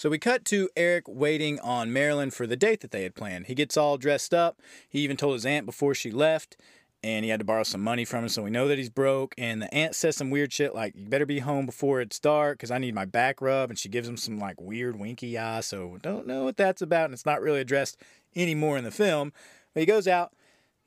So 0.00 0.08
we 0.08 0.18
cut 0.18 0.46
to 0.46 0.70
Eric 0.76 1.04
waiting 1.06 1.60
on 1.60 1.92
Marilyn 1.92 2.30
for 2.30 2.46
the 2.46 2.56
date 2.56 2.80
that 2.80 2.90
they 2.90 3.02
had 3.02 3.14
planned. 3.14 3.48
He 3.48 3.54
gets 3.54 3.76
all 3.76 3.98
dressed 3.98 4.32
up. 4.32 4.58
He 4.88 5.00
even 5.00 5.18
told 5.18 5.34
his 5.34 5.44
aunt 5.44 5.66
before 5.66 5.94
she 5.94 6.10
left, 6.10 6.56
and 7.04 7.22
he 7.22 7.30
had 7.30 7.40
to 7.40 7.44
borrow 7.44 7.64
some 7.64 7.82
money 7.82 8.06
from 8.06 8.22
him, 8.22 8.30
so 8.30 8.42
we 8.42 8.48
know 8.48 8.66
that 8.66 8.78
he's 8.78 8.88
broke. 8.88 9.34
And 9.36 9.60
the 9.60 9.74
aunt 9.74 9.94
says 9.94 10.16
some 10.16 10.30
weird 10.30 10.54
shit 10.54 10.74
like, 10.74 10.96
You 10.96 11.06
better 11.06 11.26
be 11.26 11.40
home 11.40 11.66
before 11.66 12.00
it's 12.00 12.18
dark 12.18 12.56
because 12.56 12.70
I 12.70 12.78
need 12.78 12.94
my 12.94 13.04
back 13.04 13.42
rub. 13.42 13.68
And 13.68 13.78
she 13.78 13.90
gives 13.90 14.08
him 14.08 14.16
some 14.16 14.38
like 14.38 14.58
weird 14.58 14.98
winky 14.98 15.36
eye, 15.36 15.60
so 15.60 15.98
don't 16.00 16.26
know 16.26 16.44
what 16.44 16.56
that's 16.56 16.80
about. 16.80 17.04
And 17.04 17.12
it's 17.12 17.26
not 17.26 17.42
really 17.42 17.60
addressed 17.60 18.00
anymore 18.34 18.78
in 18.78 18.84
the 18.84 18.90
film. 18.90 19.34
But 19.74 19.80
he 19.80 19.86
goes 19.86 20.08
out 20.08 20.32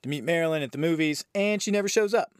to 0.01 0.09
meet 0.09 0.23
Marilyn 0.23 0.63
at 0.63 0.71
the 0.71 0.79
movies, 0.79 1.23
and 1.35 1.61
she 1.61 1.69
never 1.69 1.87
shows 1.87 2.15
up 2.15 2.31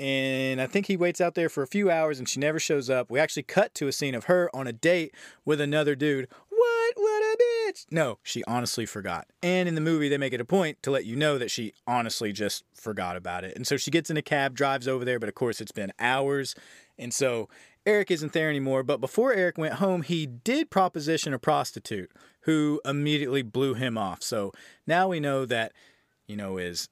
and 0.00 0.62
I 0.62 0.66
think 0.66 0.86
he 0.86 0.96
waits 0.96 1.20
out 1.20 1.34
there 1.34 1.50
for 1.50 1.62
a 1.62 1.66
few 1.66 1.90
hours 1.90 2.18
and 2.18 2.26
she 2.26 2.40
never 2.40 2.58
shows 2.58 2.88
up. 2.88 3.10
We 3.10 3.20
actually 3.20 3.42
cut 3.42 3.74
to 3.74 3.86
a 3.86 3.92
scene 3.92 4.14
of 4.14 4.24
her 4.24 4.48
on 4.54 4.66
a 4.66 4.72
date 4.72 5.14
with 5.44 5.60
another 5.60 5.94
dude. 5.94 6.26
What? 6.48 6.94
What 6.96 7.22
a 7.22 7.36
bitch! 7.36 7.84
No, 7.90 8.18
she 8.22 8.42
honestly 8.44 8.86
forgot. 8.86 9.26
And 9.42 9.68
in 9.68 9.74
the 9.74 9.80
movie, 9.82 10.08
they 10.08 10.16
make 10.16 10.32
it 10.32 10.40
a 10.40 10.44
point 10.46 10.82
to 10.84 10.90
let 10.90 11.04
you 11.04 11.16
know 11.16 11.36
that 11.36 11.50
she 11.50 11.74
honestly 11.86 12.32
just 12.32 12.64
forgot 12.74 13.16
about 13.16 13.44
it. 13.44 13.54
And 13.54 13.66
so 13.66 13.76
she 13.76 13.90
gets 13.90 14.08
in 14.08 14.16
a 14.16 14.22
cab, 14.22 14.54
drives 14.54 14.88
over 14.88 15.04
there, 15.04 15.18
but 15.18 15.28
of 15.28 15.34
course, 15.34 15.60
it's 15.60 15.70
been 15.70 15.92
hours. 15.98 16.54
And 16.98 17.12
so 17.12 17.50
Eric 17.84 18.10
isn't 18.10 18.32
there 18.32 18.48
anymore. 18.48 18.82
But 18.82 19.02
before 19.02 19.34
Eric 19.34 19.58
went 19.58 19.74
home, 19.74 20.00
he 20.02 20.26
did 20.26 20.70
proposition 20.70 21.34
a 21.34 21.38
prostitute 21.38 22.10
who 22.42 22.80
immediately 22.86 23.42
blew 23.42 23.74
him 23.74 23.98
off. 23.98 24.22
So 24.22 24.52
now 24.86 25.08
we 25.08 25.20
know 25.20 25.44
that, 25.44 25.72
you 26.26 26.36
know, 26.36 26.56
is 26.56 26.88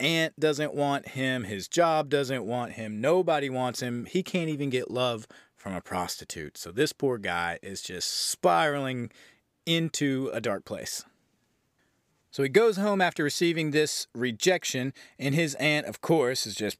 aunt 0.00 0.38
doesn't 0.38 0.74
want 0.74 1.08
him. 1.08 1.44
His 1.44 1.68
job 1.68 2.08
doesn't 2.08 2.44
want 2.44 2.72
him. 2.72 3.00
Nobody 3.00 3.50
wants 3.50 3.80
him. 3.80 4.06
He 4.06 4.22
can't 4.22 4.48
even 4.48 4.70
get 4.70 4.90
love 4.90 5.26
from 5.54 5.74
a 5.74 5.80
prostitute. 5.80 6.56
So 6.56 6.72
this 6.72 6.92
poor 6.92 7.18
guy 7.18 7.58
is 7.62 7.82
just 7.82 8.30
spiraling 8.30 9.10
into 9.66 10.30
a 10.32 10.40
dark 10.40 10.64
place. 10.64 11.04
So 12.30 12.42
he 12.42 12.48
goes 12.48 12.76
home 12.76 13.00
after 13.00 13.24
receiving 13.24 13.72
this 13.72 14.06
rejection, 14.14 14.92
and 15.18 15.34
his 15.34 15.54
aunt, 15.56 15.86
of 15.86 16.00
course, 16.00 16.46
is 16.46 16.54
just 16.54 16.78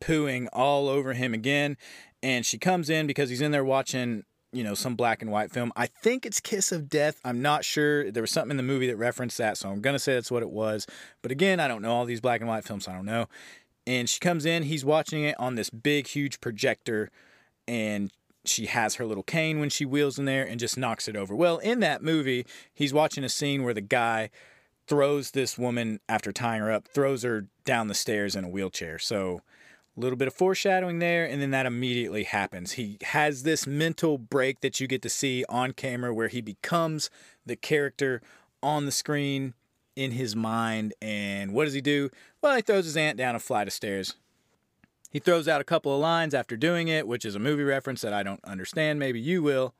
pooing 0.00 0.48
all 0.52 0.88
over 0.88 1.12
him 1.12 1.34
again. 1.34 1.76
And 2.22 2.44
she 2.44 2.58
comes 2.58 2.88
in 2.88 3.06
because 3.06 3.30
he's 3.30 3.42
in 3.42 3.52
there 3.52 3.64
watching, 3.64 4.24
you 4.52 4.64
know, 4.64 4.74
some 4.74 4.94
black 4.94 5.20
and 5.22 5.30
white 5.30 5.50
film. 5.50 5.72
I 5.76 5.86
think 5.86 6.24
it's 6.24 6.40
Kiss 6.40 6.72
of 6.72 6.88
Death. 6.88 7.20
I'm 7.24 7.42
not 7.42 7.64
sure. 7.64 8.10
There 8.10 8.22
was 8.22 8.30
something 8.30 8.52
in 8.52 8.56
the 8.56 8.62
movie 8.62 8.86
that 8.86 8.96
referenced 8.96 9.38
that, 9.38 9.58
so 9.58 9.68
I'm 9.68 9.80
going 9.80 9.94
to 9.94 9.98
say 9.98 10.14
that's 10.14 10.30
what 10.30 10.42
it 10.42 10.50
was. 10.50 10.86
But 11.22 11.30
again, 11.30 11.60
I 11.60 11.68
don't 11.68 11.82
know 11.82 11.92
all 11.92 12.04
these 12.04 12.20
black 12.20 12.40
and 12.40 12.48
white 12.48 12.64
films, 12.64 12.88
I 12.88 12.94
don't 12.94 13.04
know. 13.04 13.26
And 13.86 14.08
she 14.08 14.20
comes 14.20 14.44
in, 14.44 14.64
he's 14.64 14.84
watching 14.84 15.24
it 15.24 15.34
on 15.38 15.54
this 15.54 15.70
big, 15.70 16.06
huge 16.06 16.40
projector, 16.40 17.10
and 17.66 18.10
she 18.44 18.66
has 18.66 18.96
her 18.96 19.04
little 19.04 19.22
cane 19.22 19.60
when 19.60 19.70
she 19.70 19.84
wheels 19.84 20.18
in 20.18 20.24
there 20.24 20.46
and 20.46 20.58
just 20.58 20.78
knocks 20.78 21.08
it 21.08 21.16
over. 21.16 21.34
Well, 21.34 21.58
in 21.58 21.80
that 21.80 22.02
movie, 22.02 22.46
he's 22.72 22.94
watching 22.94 23.24
a 23.24 23.28
scene 23.28 23.62
where 23.62 23.74
the 23.74 23.80
guy 23.80 24.30
throws 24.86 25.32
this 25.32 25.58
woman 25.58 26.00
after 26.08 26.32
tying 26.32 26.62
her 26.62 26.72
up, 26.72 26.88
throws 26.88 27.22
her 27.22 27.46
down 27.64 27.88
the 27.88 27.94
stairs 27.94 28.34
in 28.34 28.44
a 28.44 28.48
wheelchair. 28.48 28.98
So 28.98 29.42
a 29.98 30.00
little 30.00 30.16
bit 30.16 30.28
of 30.28 30.34
foreshadowing 30.34 31.00
there, 31.00 31.24
and 31.26 31.42
then 31.42 31.50
that 31.50 31.66
immediately 31.66 32.22
happens. 32.22 32.72
He 32.72 32.98
has 33.02 33.42
this 33.42 33.66
mental 33.66 34.16
break 34.16 34.60
that 34.60 34.78
you 34.78 34.86
get 34.86 35.02
to 35.02 35.08
see 35.08 35.44
on 35.48 35.72
camera 35.72 36.14
where 36.14 36.28
he 36.28 36.40
becomes 36.40 37.10
the 37.44 37.56
character 37.56 38.22
on 38.62 38.86
the 38.86 38.92
screen 38.92 39.54
in 39.96 40.12
his 40.12 40.36
mind. 40.36 40.94
And 41.02 41.52
what 41.52 41.64
does 41.64 41.74
he 41.74 41.80
do? 41.80 42.10
Well, 42.40 42.54
he 42.54 42.62
throws 42.62 42.84
his 42.84 42.96
aunt 42.96 43.18
down 43.18 43.34
a 43.34 43.40
flight 43.40 43.66
of 43.66 43.72
stairs. 43.72 44.14
He 45.10 45.18
throws 45.18 45.48
out 45.48 45.60
a 45.60 45.64
couple 45.64 45.92
of 45.92 46.00
lines 46.00 46.32
after 46.32 46.56
doing 46.56 46.86
it, 46.86 47.08
which 47.08 47.24
is 47.24 47.34
a 47.34 47.40
movie 47.40 47.64
reference 47.64 48.02
that 48.02 48.12
I 48.12 48.22
don't 48.22 48.44
understand. 48.44 49.00
Maybe 49.00 49.20
you 49.20 49.42
will. 49.42 49.74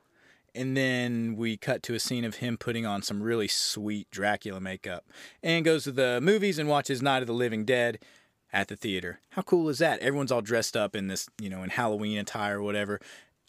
And 0.53 0.77
then 0.77 1.37
we 1.37 1.57
cut 1.57 1.85
to 1.85 1.95
a 1.95 2.01
scene 2.01 2.25
of 2.25 2.37
him 2.37 2.57
putting 2.57 2.85
on 2.85 3.03
some 3.03 3.23
really 3.23 3.47
sweet 3.47 4.11
Dracula 4.11 4.61
makeup 4.61 5.05
and 5.43 5.65
goes 5.65 5.85
to 5.85 5.93
the 5.93 6.21
movies 6.21 6.59
and 6.59 6.69
watches 6.69 7.03
Night 7.03 7.23
of 7.23 7.29
the 7.29 7.35
Living 7.35 7.65
Dead 7.65 8.01
at 8.53 8.69
the 8.69 8.77
theater. 8.77 9.21
How 9.31 9.43
cool 9.43 9.69
is 9.69 9.79
that? 9.79 10.01
Everyone's 10.01 10.33
all 10.33 10.43
dressed 10.43 10.77
up 10.77 10.97
in 10.97 11.09
this, 11.09 11.29
you 11.41 11.51
know, 11.51 11.63
in 11.63 11.71
Halloween 11.71 12.19
attire 12.19 12.59
or 12.59 12.63
whatever. 12.63 13.01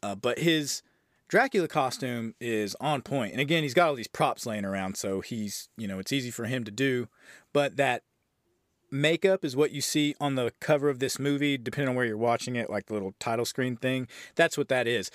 Uh, 0.03 0.15
but 0.15 0.39
his 0.39 0.81
Dracula 1.27 1.67
costume 1.67 2.35
is 2.39 2.75
on 2.81 3.01
point. 3.01 3.31
And 3.31 3.41
again, 3.41 3.63
he's 3.63 3.73
got 3.73 3.89
all 3.89 3.95
these 3.95 4.07
props 4.07 4.45
laying 4.45 4.65
around, 4.65 4.97
so 4.97 5.21
he's, 5.21 5.69
you 5.77 5.87
know, 5.87 5.99
it's 5.99 6.11
easy 6.11 6.31
for 6.31 6.45
him 6.45 6.63
to 6.63 6.71
do. 6.71 7.07
But 7.53 7.77
that 7.77 8.03
makeup 8.91 9.45
is 9.45 9.55
what 9.55 9.71
you 9.71 9.81
see 9.81 10.15
on 10.19 10.35
the 10.35 10.51
cover 10.59 10.89
of 10.89 10.99
this 10.99 11.19
movie, 11.19 11.57
depending 11.57 11.89
on 11.89 11.95
where 11.95 12.05
you're 12.05 12.17
watching 12.17 12.55
it, 12.55 12.69
like 12.69 12.87
the 12.87 12.93
little 12.93 13.13
title 13.19 13.45
screen 13.45 13.77
thing. 13.77 14.07
That's 14.35 14.57
what 14.57 14.69
that 14.69 14.87
is. 14.87 15.11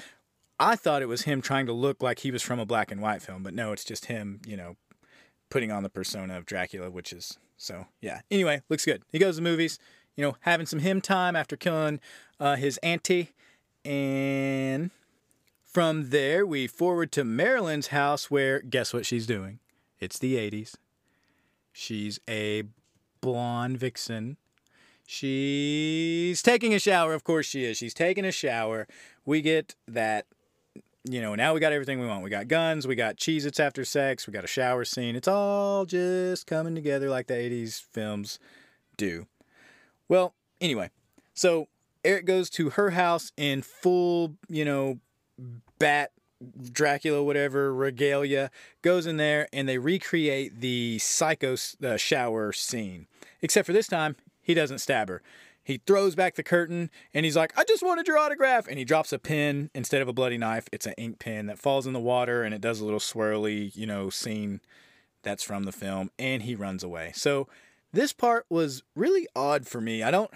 I 0.61 0.77
thought 0.77 1.03
it 1.03 1.09
was 1.09 1.23
him 1.23 1.43
trying 1.43 1.67
to 1.67 1.73
look 1.73 2.01
like 2.01 2.21
he 2.21 2.31
was 2.31 2.43
from 2.43 2.61
a 2.61 2.67
black 2.67 2.93
and 2.93 3.01
white 3.01 3.21
film, 3.21 3.43
but 3.43 3.55
no, 3.55 3.73
it's 3.73 3.85
just 3.85 4.07
him, 4.07 4.41
you 4.47 4.57
know, 4.57 4.77
putting 5.51 5.73
on 5.73 5.83
the 5.83 5.91
persona 5.91 6.39
of 6.39 6.47
Dracula, 6.47 6.91
which 6.91 7.13
is 7.13 7.39
so 7.65 7.87
yeah. 8.01 8.21
Anyway, 8.31 8.63
looks 8.69 8.85
good. 8.85 9.03
He 9.11 9.19
goes 9.19 9.37
to 9.37 9.43
movies, 9.43 9.79
you 10.17 10.23
know, 10.23 10.37
having 10.41 10.67
some 10.67 10.81
him 10.81 11.01
time 11.01 11.35
after 11.35 11.57
killing 11.57 12.01
uh, 12.39 12.57
his 12.57 12.79
auntie, 12.79 13.31
and 13.85 14.91
from 15.65 16.11
there 16.11 16.47
we 16.47 16.67
forward 16.67 17.11
to 17.13 17.25
Marilyn's 17.25 17.89
house, 17.89 18.31
where 18.31 18.61
guess 18.61 18.93
what 18.93 19.07
she's 19.07 19.27
doing? 19.27 19.59
It's 19.99 20.19
the 20.19 20.37
'80s. 20.37 20.75
She's 21.73 22.21
a 22.29 22.65
blonde 23.21 23.79
vixen. 23.79 24.37
She's 25.07 26.43
taking 26.43 26.73
a 26.75 26.79
shower. 26.79 27.15
Of 27.15 27.25
course 27.25 27.47
she 27.47 27.65
is. 27.65 27.77
She's 27.77 27.95
taking 27.95 28.25
a 28.25 28.33
shower. 28.33 28.87
We 29.25 29.43
get 29.43 29.75
that, 29.89 30.27
you 31.05 31.21
know, 31.21 31.35
now 31.35 31.53
we 31.53 31.61
got 31.61 31.73
everything 31.73 32.01
we 32.01 32.07
want. 32.07 32.23
We 32.23 32.31
got 32.31 32.49
guns, 32.49 32.87
we 32.87 32.95
got 32.95 33.17
Cheez 33.17 33.45
Its 33.45 33.61
after 33.61 33.85
sex, 33.85 34.27
we 34.27 34.33
got 34.33 34.45
a 34.45 34.49
shower 34.49 34.85
scene. 34.85 35.17
It's 35.17 35.29
all 35.29 35.85
just 35.85 36.47
coming 36.47 36.75
together 36.75 37.11
like 37.11 37.27
the 37.27 37.35
80s 37.35 37.83
films 37.93 38.39
do. 38.97 39.27
Well, 40.09 40.35
anyway, 40.61 40.91
so 41.35 41.69
Eric 42.05 42.25
goes 42.27 42.49
to 42.51 42.71
her 42.71 42.91
house 42.91 43.33
in 43.37 43.63
full, 43.63 44.35
you 44.49 44.65
know, 44.65 44.99
bat 45.79 46.11
Dracula, 46.73 47.23
whatever, 47.23 47.75
regalia, 47.75 48.51
goes 48.83 49.07
in 49.07 49.17
there 49.17 49.49
and 49.53 49.69
they 49.69 49.79
recreate 49.79 50.61
the 50.61 50.99
psycho 50.99 51.57
uh, 51.83 51.97
shower 51.97 52.53
scene. 52.53 53.07
Except 53.41 53.67
for 53.67 53.73
this 53.73 53.87
time, 53.87 54.17
he 54.43 54.55
doesn't 54.55 54.79
stab 54.79 55.09
her. 55.09 55.23
He 55.65 55.81
throws 55.87 56.15
back 56.15 56.35
the 56.35 56.43
curtain 56.43 56.91
and 57.13 57.25
he's 57.25 57.37
like, 57.37 57.57
I 57.59 57.65
just 57.65 57.83
wanted 57.83 58.07
your 58.07 58.19
autograph. 58.19 58.69
And 58.69 58.79
he 58.79 58.85
drops 58.85 59.13
a 59.13 59.19
pen 59.19 59.71
instead 59.75 60.03
of 60.03 60.09
a 60.09 60.13
bloody 60.13 60.39
knife. 60.39 60.69
It's 60.71 60.87
an 60.87 60.95
ink 60.99 61.19
pen 61.19 61.47
that 61.47 61.59
falls 61.59 61.87
in 61.87 61.95
the 61.95 62.01
water 62.01 62.43
and 62.43 62.55
it 62.55 62.61
does 62.61 62.81
a 62.81 62.85
little 62.85 63.01
swirly, 63.01 63.75
you 63.75 63.87
know, 63.87 64.11
scene 64.11 64.61
that's 65.23 65.43
from 65.43 65.65
the 65.65 65.73
film. 65.73 66.11
And 66.19 66.43
he 66.43 66.55
runs 66.55 66.85
away. 66.85 67.13
So 67.15 67.49
this 67.93 68.13
part 68.13 68.45
was 68.51 68.83
really 68.95 69.27
odd 69.35 69.67
for 69.67 69.81
me. 69.81 70.03
I 70.03 70.11
don't. 70.11 70.31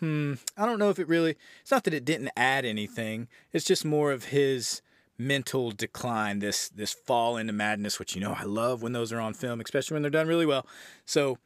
Hmm, 0.00 0.34
I 0.56 0.66
don't 0.66 0.80
know 0.80 0.90
if 0.90 0.98
it 0.98 1.08
really. 1.08 1.36
It's 1.62 1.70
not 1.70 1.84
that 1.84 1.94
it 1.94 2.04
didn't 2.04 2.30
add 2.36 2.64
anything. 2.64 3.28
It's 3.52 3.64
just 3.64 3.84
more 3.84 4.10
of 4.10 4.26
his 4.26 4.82
mental 5.16 5.70
decline, 5.70 6.40
this 6.40 6.68
this 6.68 6.92
fall 6.92 7.36
into 7.36 7.52
madness, 7.52 7.98
which 7.98 8.14
you 8.14 8.20
know 8.20 8.34
I 8.36 8.42
love 8.42 8.82
when 8.82 8.92
those 8.92 9.12
are 9.12 9.20
on 9.20 9.34
film, 9.34 9.60
especially 9.60 9.94
when 9.94 10.02
they're 10.02 10.10
done 10.10 10.26
really 10.26 10.46
well. 10.46 10.66
So 11.06 11.38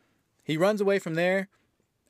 he 0.43 0.57
runs 0.57 0.81
away 0.81 0.99
from 0.99 1.15
there, 1.15 1.49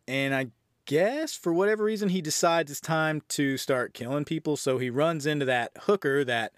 and 0.07 0.35
I 0.35 0.49
guess 0.89 1.37
for 1.37 1.53
whatever 1.53 1.85
reason 1.85 2.09
he 2.09 2.23
decides 2.23 2.71
it's 2.71 2.81
time 2.81 3.23
to 3.29 3.59
start 3.59 3.93
killing 3.93 4.25
people. 4.25 4.57
So 4.57 4.79
he 4.79 4.89
runs 4.89 5.27
into 5.27 5.45
that 5.45 5.71
hooker 5.83 6.25
that 6.25 6.53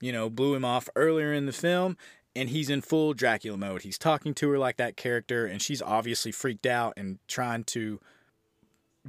you 0.00 0.12
know 0.12 0.28
blew 0.28 0.54
him 0.54 0.64
off 0.64 0.90
earlier 0.94 1.32
in 1.32 1.46
the 1.46 1.52
film. 1.52 1.96
And 2.34 2.48
he's 2.48 2.70
in 2.70 2.80
full 2.80 3.12
Dracula 3.12 3.58
mode. 3.58 3.82
He's 3.82 3.98
talking 3.98 4.32
to 4.34 4.48
her 4.48 4.58
like 4.58 4.78
that 4.78 4.96
character, 4.96 5.44
and 5.44 5.60
she's 5.60 5.82
obviously 5.82 6.32
freaked 6.32 6.64
out 6.64 6.94
and 6.96 7.18
trying 7.28 7.64
to 7.64 8.00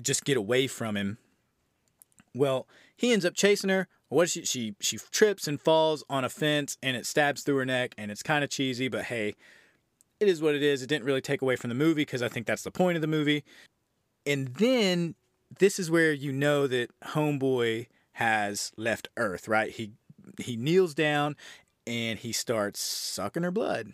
just 0.02 0.26
get 0.26 0.36
away 0.36 0.68
from 0.68 0.98
him. 0.98 1.18
Well, 2.36 2.68
he 2.98 3.14
ends 3.14 3.24
up 3.24 3.34
chasing 3.34 3.70
her, 3.70 3.88
what 4.10 4.30
she 4.30 4.44
she 4.44 4.76
she 4.82 4.98
trips 5.12 5.48
and 5.48 5.60
falls 5.60 6.04
on 6.10 6.26
a 6.26 6.30
fence 6.30 6.78
and 6.84 6.98
it 6.98 7.06
stabs 7.06 7.44
through 7.44 7.58
her 7.58 7.66
neck 7.66 7.96
and 7.98 8.12
it's 8.12 8.24
kind 8.24 8.44
of 8.44 8.50
cheesy, 8.50 8.90
but 8.90 9.06
hey, 9.06 9.36
it 10.20 10.28
is 10.28 10.42
what 10.42 10.54
it 10.54 10.62
is. 10.62 10.84
It 10.84 10.88
didn't 10.88 11.06
really 11.06 11.22
take 11.22 11.42
away 11.42 11.56
from 11.56 11.70
the 11.70 11.76
movie 11.76 12.02
because 12.02 12.22
I 12.22 12.28
think 12.28 12.46
that's 12.46 12.64
the 12.64 12.72
point 12.72 12.98
of 12.98 13.02
the 13.02 13.08
movie. 13.08 13.44
And 14.26 14.56
then 14.56 15.16
this 15.60 15.80
is 15.80 15.92
where 15.92 16.14
you 16.14 16.32
know 16.32 16.68
that 16.68 16.90
Homeboy 17.04 17.88
has 18.14 18.72
left 18.78 19.10
Earth, 19.18 19.48
right? 19.48 19.72
He 19.72 19.92
he 20.40 20.56
kneels 20.56 20.94
down 20.94 21.36
and 21.86 22.20
he 22.20 22.32
starts 22.32 22.80
sucking 22.80 23.44
her 23.44 23.52
blood. 23.52 23.94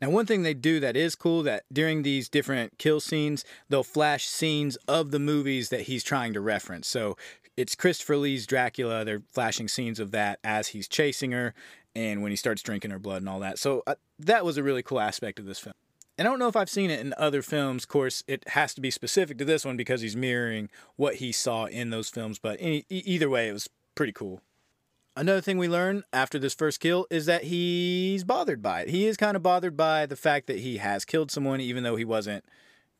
Now, 0.00 0.10
one 0.10 0.26
thing 0.26 0.42
they 0.42 0.52
do 0.52 0.78
that 0.80 0.96
is 0.96 1.14
cool 1.14 1.42
that 1.44 1.64
during 1.72 2.02
these 2.02 2.28
different 2.28 2.76
kill 2.78 3.00
scenes, 3.00 3.44
they'll 3.68 3.82
flash 3.82 4.26
scenes 4.26 4.76
of 4.86 5.10
the 5.10 5.18
movies 5.18 5.70
that 5.70 5.82
he's 5.82 6.04
trying 6.04 6.34
to 6.34 6.40
reference. 6.40 6.86
So 6.86 7.16
it's 7.56 7.74
Christopher 7.74 8.18
Lee's 8.18 8.46
Dracula. 8.46 9.04
They're 9.04 9.22
flashing 9.32 9.68
scenes 9.68 9.98
of 9.98 10.10
that 10.10 10.38
as 10.44 10.68
he's 10.68 10.86
chasing 10.86 11.32
her 11.32 11.54
and 11.94 12.22
when 12.22 12.30
he 12.30 12.36
starts 12.36 12.62
drinking 12.62 12.90
her 12.90 12.98
blood 12.98 13.22
and 13.22 13.28
all 13.28 13.40
that. 13.40 13.58
So 13.58 13.82
uh, 13.86 13.94
that 14.18 14.44
was 14.44 14.58
a 14.58 14.62
really 14.62 14.82
cool 14.82 15.00
aspect 15.00 15.38
of 15.38 15.46
this 15.46 15.58
film. 15.58 15.74
And 16.18 16.26
I 16.26 16.30
don't 16.30 16.38
know 16.38 16.48
if 16.48 16.56
I've 16.56 16.70
seen 16.70 16.90
it 16.90 17.00
in 17.00 17.12
other 17.18 17.42
films. 17.42 17.84
Of 17.84 17.88
course, 17.88 18.24
it 18.26 18.48
has 18.48 18.72
to 18.74 18.80
be 18.80 18.90
specific 18.90 19.36
to 19.38 19.44
this 19.44 19.64
one 19.64 19.76
because 19.76 20.00
he's 20.00 20.16
mirroring 20.16 20.70
what 20.96 21.16
he 21.16 21.30
saw 21.30 21.66
in 21.66 21.90
those 21.90 22.08
films. 22.08 22.38
But 22.38 22.56
any, 22.58 22.84
either 22.88 23.28
way, 23.28 23.48
it 23.48 23.52
was 23.52 23.68
pretty 23.94 24.12
cool. 24.12 24.40
Another 25.14 25.40
thing 25.40 25.56
we 25.56 25.68
learn 25.68 26.04
after 26.12 26.38
this 26.38 26.54
first 26.54 26.78
kill 26.80 27.06
is 27.10 27.24
that 27.26 27.44
he's 27.44 28.22
bothered 28.22 28.62
by 28.62 28.82
it. 28.82 28.90
He 28.90 29.06
is 29.06 29.16
kind 29.16 29.36
of 29.36 29.42
bothered 29.42 29.76
by 29.76 30.04
the 30.04 30.16
fact 30.16 30.46
that 30.46 30.58
he 30.58 30.76
has 30.76 31.06
killed 31.06 31.30
someone, 31.30 31.60
even 31.60 31.82
though 31.82 31.96
he 31.96 32.04
wasn't 32.04 32.44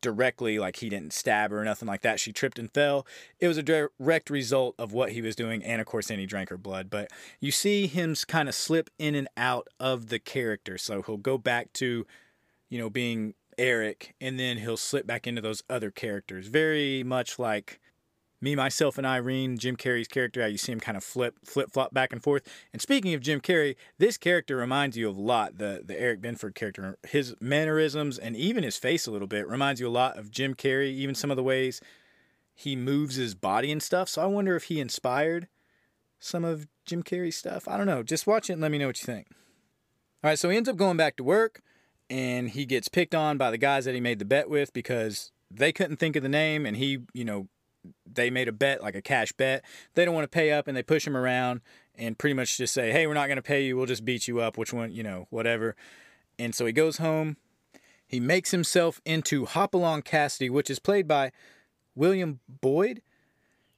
directly, 0.01 0.59
like 0.59 0.77
he 0.77 0.89
didn't 0.89 1.13
stab 1.13 1.51
her 1.51 1.61
or 1.61 1.65
nothing 1.65 1.89
like 1.89 2.03
that. 2.03 2.21
She 2.21 2.33
tripped 2.33 2.59
and 2.59 2.73
fell. 2.73 3.07
It 3.39 3.49
was 3.49 3.59
a 3.59 3.63
direct 3.63 4.31
result 4.31 4.75
of 4.79 4.93
what 4.93 5.13
he 5.13 5.21
was 5.21 5.37
doing, 5.37 5.63
and 5.63 5.81
of 5.81 5.87
course, 5.87 6.09
then 6.09 6.19
he 6.19 6.27
drank 6.27 6.49
her 6.49 6.57
blood. 6.57 6.89
But 6.89 7.11
you 7.41 7.51
see 7.51 7.87
him 7.87 8.15
kind 8.27 8.49
of 8.49 8.55
slip 8.55 8.89
in 8.99 9.15
and 9.15 9.29
out 9.37 9.69
of 9.79 10.09
the 10.09 10.19
character. 10.19 10.79
So 10.79 11.03
he'll 11.03 11.17
go 11.19 11.37
back 11.37 11.73
to, 11.75 12.07
you 12.69 12.79
know, 12.79 12.91
being 12.91 13.35
Eric, 13.59 14.15
and 14.21 14.39
then 14.39 14.59
he'll 14.59 14.77
slip 14.77 15.07
back 15.07 15.27
into 15.27 15.41
those 15.41 15.63
other 15.69 15.91
characters. 15.91 16.49
Very 16.49 17.03
much 17.03 17.39
like 17.39 17.81
me, 18.41 18.55
myself, 18.55 18.99
and 18.99 19.07
Irene, 19.07 19.57
Jim 19.57 19.77
Carrey's 19.77 20.09
character, 20.09 20.43
how 20.43 20.47
you 20.47 20.59
see 20.59 20.73
him 20.73 20.81
kind 20.81 20.97
of 20.97 21.03
flip, 21.03 21.37
flip 21.45 21.73
flop 21.73 21.95
back 21.95 22.13
and 22.13 22.23
forth. 22.23 22.47
And 22.73 22.83
speaking 22.83 23.15
of 23.15 23.23
Jim 23.23 23.41
Carrey, 23.41 23.77
this 23.99 24.19
character 24.19 24.57
reminds 24.57 24.97
you 24.97 25.09
of 25.09 25.17
a 25.17 25.21
lot 25.21 25.59
the 25.59 25.83
the 25.85 25.99
Eric 25.99 26.21
Binford 26.21 26.55
character. 26.55 26.99
His 27.07 27.35
mannerisms 27.41 28.19
and 28.19 28.37
even 28.37 28.63
his 28.63 28.77
face 28.77 29.07
a 29.07 29.11
little 29.11 29.29
bit 29.29 29.49
reminds 29.49 29.81
you 29.81 29.89
a 29.89 29.91
lot 29.91 30.19
of 30.19 30.31
Jim 30.31 30.55
Carrey. 30.55 30.91
Even 30.91 31.15
some 31.15 31.31
of 31.31 31.37
the 31.37 31.43
ways 31.43 31.81
he 32.55 32.75
moves 32.75 33.17
his 33.17 33.35
body 33.35 33.71
and 33.71 33.83
stuff. 33.83 34.09
So 34.09 34.23
I 34.23 34.27
wonder 34.27 34.57
if 34.57 34.65
he 34.65 34.81
inspired 34.81 35.49
some 36.19 36.45
of 36.45 36.67
Jim 36.85 37.03
Carrey's 37.03 37.37
stuff. 37.37 37.69
I 37.69 37.77
don't 37.77 37.87
know. 37.87 38.03
Just 38.03 38.27
watch 38.27 38.49
it 38.49 38.55
and 38.55 38.63
let 38.63 38.71
me 38.71 38.79
know 38.79 38.87
what 38.87 39.01
you 39.01 39.07
think. 39.07 39.29
All 40.25 40.31
right, 40.31 40.39
so 40.39 40.49
he 40.49 40.57
ends 40.57 40.69
up 40.69 40.77
going 40.77 40.97
back 40.97 41.17
to 41.17 41.25
work, 41.25 41.61
and 42.09 42.51
he 42.51 42.67
gets 42.67 42.89
picked 42.89 43.15
on 43.15 43.39
by 43.39 43.51
the 43.51 43.59
guys 43.59 43.85
that 43.85 43.95
he 43.95 44.01
made 44.01 44.19
the 44.19 44.25
bet 44.25 44.49
with 44.49 44.73
because 44.73 45.33
they 45.51 45.73
couldn't 45.73 45.97
think 45.97 46.17
of 46.17 46.23
the 46.23 46.29
name, 46.29 46.67
and 46.67 46.77
he, 46.77 46.99
you 47.13 47.25
know, 47.25 47.49
they 48.05 48.31
made 48.31 48.49
a 48.49 48.53
bet, 48.53 48.83
like 48.83 48.95
a 48.95 49.03
cash 49.03 49.33
bet. 49.33 49.65
They 49.95 50.05
don't 50.05 50.15
want 50.15 50.25
to 50.25 50.29
pay 50.29 50.51
up 50.53 50.67
and 50.67 50.77
they 50.77 50.83
push 50.83 51.07
him 51.07 51.17
around 51.17 51.61
and 51.95 52.19
pretty 52.19 52.35
much 52.35 52.57
just 52.57 52.75
say, 52.75 52.91
hey, 52.91 53.07
we're 53.07 53.15
not 53.15 53.29
going 53.29 53.37
to 53.37 53.43
pay 53.43 53.65
you. 53.65 53.77
We'll 53.77 53.87
just 53.87 54.05
beat 54.05 54.27
you 54.27 54.41
up. 54.41 54.59
Which 54.59 54.73
one, 54.73 54.93
you 54.93 55.05
know, 55.05 55.29
whatever. 55.31 55.77
And 56.39 56.55
so 56.55 56.67
he 56.67 56.73
goes 56.73 56.99
home 56.99 57.37
He 58.07 58.21
makes 58.21 58.51
himself 58.51 59.01
into 59.05 59.47
Hopalong 59.47 60.03
Cassidy, 60.03 60.51
which 60.51 60.71
is 60.71 60.79
played 60.79 61.09
by 61.09 61.33
William 61.95 62.41
Boyd. 62.61 63.03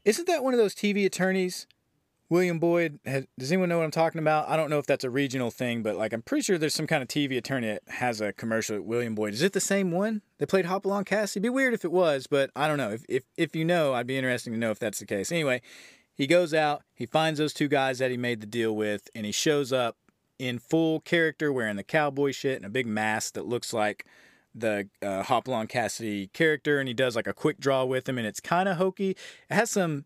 Isn't 0.05 0.27
that 0.27 0.45
one 0.45 0.55
of 0.55 0.59
those 0.59 0.75
TV 0.75 1.07
attorneys? 1.07 1.67
William 2.31 2.59
Boyd, 2.59 2.99
has, 3.07 3.27
does 3.39 3.51
anyone 3.51 3.71
know 3.71 3.79
what 3.79 3.85
I'm 3.85 3.91
talking 3.91 4.19
about? 4.19 4.49
I 4.49 4.57
don't 4.57 4.69
know 4.69 4.79
if 4.79 4.87
that's 4.87 5.05
a 5.05 5.11
regional 5.11 5.51
thing, 5.51 5.83
but 5.83 5.97
like 5.97 6.13
I'm 6.13 6.21
pretty 6.21 6.43
sure 6.43 6.59
there's 6.59 6.75
some 6.75 6.87
kind 6.87 7.03
of 7.03 7.09
TV 7.09 7.39
attorney 7.39 7.69
that 7.69 7.83
has 7.89 8.21
a 8.21 8.33
commercial 8.35 8.81
William 8.83 9.15
Boyd. 9.15 9.33
Is 9.33 9.43
it 9.43 9.55
the 9.55 9.61
same 9.61 9.91
one? 9.91 10.21
They 10.39 10.45
played 10.47 10.67
Hopalong 10.67 11.05
Cassidy? 11.05 11.39
It'd 11.39 11.43
be 11.45 11.49
weird 11.49 11.73
if 11.73 11.85
it 11.85 11.93
was, 11.93 12.27
but 12.27 12.51
I 12.55 12.69
don't 12.69 12.77
know. 12.77 12.91
If, 12.91 13.05
if, 13.09 13.25
if 13.37 13.57
you 13.57 13.65
know, 13.65 13.95
I'd 13.95 14.07
be 14.07 14.19
interested 14.19 14.51
to 14.51 14.57
know 14.59 14.71
if 14.71 14.79
that's 14.79 14.99
the 14.99 15.07
case. 15.07 15.33
Anyway, 15.33 15.63
he 16.15 16.27
goes 16.27 16.53
out, 16.53 16.83
he 16.95 17.07
finds 17.07 17.39
those 17.39 17.55
two 17.55 17.69
guys 17.69 17.99
that 17.99 18.11
he 18.11 18.17
made 18.17 18.41
the 18.41 18.47
deal 18.47 18.77
with, 18.77 19.09
and 19.15 19.25
he 19.25 19.33
shows 19.33 19.73
up 19.73 19.97
in 20.39 20.59
full 20.59 21.01
character 21.01 21.53
wearing 21.53 21.77
the 21.77 21.83
cowboy 21.83 22.33
shit 22.33 22.57
and 22.57 22.67
a 22.67 22.71
big 22.71 22.87
mask 22.87 23.35
that 23.35 23.47
looks 23.47 23.73
like 23.73 24.05
the 24.55 24.89
uh, 25.01 25.23
Hopalong 25.23 25.67
Cassidy 25.67 26.29
character, 26.29 26.79
and 26.79 26.89
he 26.89 26.95
does 26.95 27.17
like 27.17 27.27
a 27.27 27.33
quick 27.33 27.59
draw 27.59 27.85
with 27.85 28.09
him, 28.09 28.19
and 28.19 28.27
it's 28.27 28.41
kind 28.41 28.69
of 28.69 28.77
hokey. 28.77 29.11
It 29.11 29.55
has 29.55 29.71
some 29.71 30.05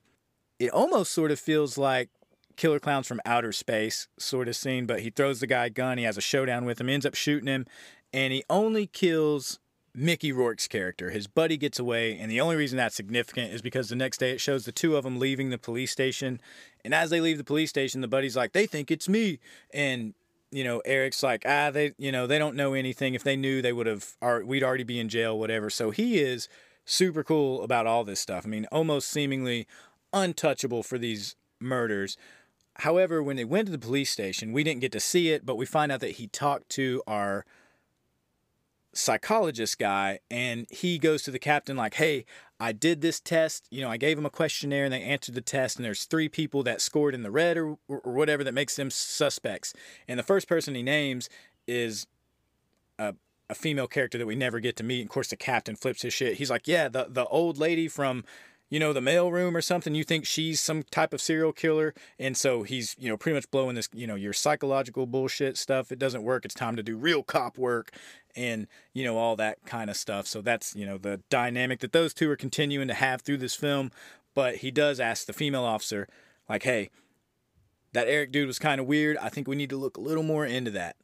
it 0.62 0.70
almost 0.70 1.12
sort 1.12 1.32
of 1.32 1.40
feels 1.40 1.76
like 1.76 2.08
Killer 2.56 2.78
Clowns 2.78 3.08
from 3.08 3.20
Outer 3.26 3.50
Space 3.50 4.06
sort 4.16 4.46
of 4.46 4.54
scene, 4.54 4.86
but 4.86 5.00
he 5.00 5.10
throws 5.10 5.40
the 5.40 5.46
guy 5.46 5.66
a 5.66 5.70
gun, 5.70 5.98
he 5.98 6.04
has 6.04 6.16
a 6.16 6.20
showdown 6.20 6.64
with 6.64 6.80
him, 6.80 6.88
ends 6.88 7.04
up 7.04 7.14
shooting 7.14 7.48
him, 7.48 7.66
and 8.12 8.32
he 8.32 8.44
only 8.48 8.86
kills 8.86 9.58
Mickey 9.94 10.30
Rourke's 10.30 10.68
character. 10.68 11.10
His 11.10 11.26
buddy 11.26 11.56
gets 11.56 11.80
away, 11.80 12.16
and 12.16 12.30
the 12.30 12.40
only 12.40 12.54
reason 12.54 12.76
that's 12.76 12.94
significant 12.94 13.52
is 13.52 13.60
because 13.60 13.88
the 13.88 13.96
next 13.96 14.18
day 14.18 14.30
it 14.30 14.40
shows 14.40 14.64
the 14.64 14.72
two 14.72 14.96
of 14.96 15.02
them 15.02 15.18
leaving 15.18 15.50
the 15.50 15.58
police 15.58 15.90
station. 15.90 16.40
And 16.84 16.94
as 16.94 17.10
they 17.10 17.20
leave 17.20 17.38
the 17.38 17.44
police 17.44 17.70
station, 17.70 18.00
the 18.00 18.08
buddy's 18.08 18.36
like, 18.36 18.52
They 18.52 18.66
think 18.66 18.90
it's 18.90 19.08
me. 19.08 19.40
And 19.74 20.14
you 20.52 20.64
know, 20.64 20.80
Eric's 20.84 21.22
like, 21.22 21.44
ah, 21.46 21.70
they, 21.70 21.92
you 21.96 22.12
know, 22.12 22.26
they 22.26 22.38
don't 22.38 22.54
know 22.54 22.74
anything. 22.74 23.14
If 23.14 23.24
they 23.24 23.36
knew, 23.36 23.62
they 23.62 23.72
would 23.72 23.86
have, 23.86 24.14
we'd 24.44 24.62
already 24.62 24.84
be 24.84 25.00
in 25.00 25.08
jail, 25.08 25.38
whatever. 25.38 25.70
So 25.70 25.90
he 25.90 26.20
is 26.20 26.46
super 26.84 27.24
cool 27.24 27.62
about 27.62 27.86
all 27.86 28.04
this 28.04 28.20
stuff. 28.20 28.44
I 28.44 28.48
mean, 28.48 28.66
almost 28.70 29.08
seemingly 29.08 29.66
untouchable 30.12 30.82
for 30.82 30.98
these 30.98 31.36
murders. 31.60 32.16
However, 32.76 33.22
when 33.22 33.36
they 33.36 33.44
went 33.44 33.66
to 33.66 33.72
the 33.72 33.78
police 33.78 34.10
station, 34.10 34.52
we 34.52 34.64
didn't 34.64 34.80
get 34.80 34.92
to 34.92 35.00
see 35.00 35.30
it, 35.30 35.44
but 35.44 35.56
we 35.56 35.66
find 35.66 35.92
out 35.92 36.00
that 36.00 36.12
he 36.12 36.26
talked 36.26 36.68
to 36.70 37.02
our 37.06 37.44
psychologist 38.94 39.78
guy 39.78 40.18
and 40.30 40.66
he 40.70 40.98
goes 40.98 41.22
to 41.22 41.30
the 41.30 41.38
captain 41.38 41.76
like, 41.76 41.94
"Hey, 41.94 42.24
I 42.60 42.72
did 42.72 43.00
this 43.00 43.20
test. 43.20 43.66
You 43.70 43.80
know, 43.80 43.90
I 43.90 43.96
gave 43.96 44.18
him 44.18 44.26
a 44.26 44.30
questionnaire 44.30 44.84
and 44.84 44.92
they 44.92 45.02
answered 45.02 45.34
the 45.34 45.40
test 45.40 45.76
and 45.76 45.84
there's 45.84 46.04
three 46.04 46.28
people 46.28 46.62
that 46.62 46.80
scored 46.80 47.14
in 47.14 47.22
the 47.22 47.30
red 47.30 47.56
or, 47.56 47.78
or 47.88 48.12
whatever 48.12 48.44
that 48.44 48.54
makes 48.54 48.76
them 48.76 48.90
suspects. 48.90 49.74
And 50.06 50.18
the 50.18 50.22
first 50.22 50.46
person 50.46 50.74
he 50.74 50.82
names 50.82 51.28
is 51.66 52.06
a 52.98 53.14
a 53.50 53.54
female 53.54 53.86
character 53.86 54.16
that 54.16 54.26
we 54.26 54.34
never 54.34 54.60
get 54.60 54.76
to 54.76 54.84
meet. 54.84 55.00
And 55.00 55.08
of 55.08 55.12
course, 55.12 55.28
the 55.28 55.36
captain 55.36 55.76
flips 55.76 56.02
his 56.02 56.14
shit. 56.14 56.38
He's 56.38 56.50
like, 56.50 56.66
"Yeah, 56.66 56.88
the 56.88 57.06
the 57.08 57.26
old 57.26 57.58
lady 57.58 57.88
from 57.88 58.24
you 58.72 58.78
know, 58.78 58.94
the 58.94 59.00
mailroom 59.00 59.54
or 59.54 59.60
something, 59.60 59.94
you 59.94 60.02
think 60.02 60.24
she's 60.24 60.58
some 60.58 60.82
type 60.84 61.12
of 61.12 61.20
serial 61.20 61.52
killer. 61.52 61.92
And 62.18 62.34
so 62.34 62.62
he's, 62.62 62.96
you 62.98 63.10
know, 63.10 63.18
pretty 63.18 63.34
much 63.34 63.50
blowing 63.50 63.74
this, 63.74 63.86
you 63.92 64.06
know, 64.06 64.14
your 64.14 64.32
psychological 64.32 65.04
bullshit 65.04 65.58
stuff. 65.58 65.92
It 65.92 65.98
doesn't 65.98 66.22
work. 66.22 66.46
It's 66.46 66.54
time 66.54 66.76
to 66.76 66.82
do 66.82 66.96
real 66.96 67.22
cop 67.22 67.58
work 67.58 67.90
and, 68.34 68.66
you 68.94 69.04
know, 69.04 69.18
all 69.18 69.36
that 69.36 69.58
kind 69.66 69.90
of 69.90 69.96
stuff. 69.98 70.26
So 70.26 70.40
that's, 70.40 70.74
you 70.74 70.86
know, 70.86 70.96
the 70.96 71.20
dynamic 71.28 71.80
that 71.80 71.92
those 71.92 72.14
two 72.14 72.30
are 72.30 72.36
continuing 72.36 72.88
to 72.88 72.94
have 72.94 73.20
through 73.20 73.36
this 73.36 73.54
film. 73.54 73.90
But 74.34 74.56
he 74.56 74.70
does 74.70 75.00
ask 75.00 75.26
the 75.26 75.34
female 75.34 75.64
officer, 75.64 76.08
like, 76.48 76.62
hey, 76.62 76.88
that 77.92 78.08
Eric 78.08 78.32
dude 78.32 78.46
was 78.46 78.58
kind 78.58 78.80
of 78.80 78.86
weird. 78.86 79.18
I 79.18 79.28
think 79.28 79.46
we 79.46 79.54
need 79.54 79.68
to 79.68 79.76
look 79.76 79.98
a 79.98 80.00
little 80.00 80.22
more 80.22 80.46
into 80.46 80.70
that. 80.70 80.96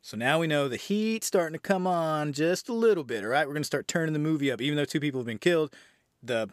So 0.00 0.16
now 0.16 0.38
we 0.38 0.46
know 0.46 0.68
the 0.68 0.76
heat's 0.76 1.26
starting 1.26 1.52
to 1.52 1.58
come 1.58 1.86
on 1.86 2.32
just 2.32 2.70
a 2.70 2.72
little 2.72 3.04
bit, 3.04 3.24
all 3.24 3.28
right? 3.28 3.46
We're 3.46 3.52
going 3.52 3.62
to 3.62 3.66
start 3.66 3.88
turning 3.88 4.14
the 4.14 4.18
movie 4.18 4.50
up. 4.50 4.62
Even 4.62 4.76
though 4.76 4.86
two 4.86 5.00
people 5.00 5.20
have 5.20 5.26
been 5.26 5.36
killed, 5.36 5.74
the 6.22 6.48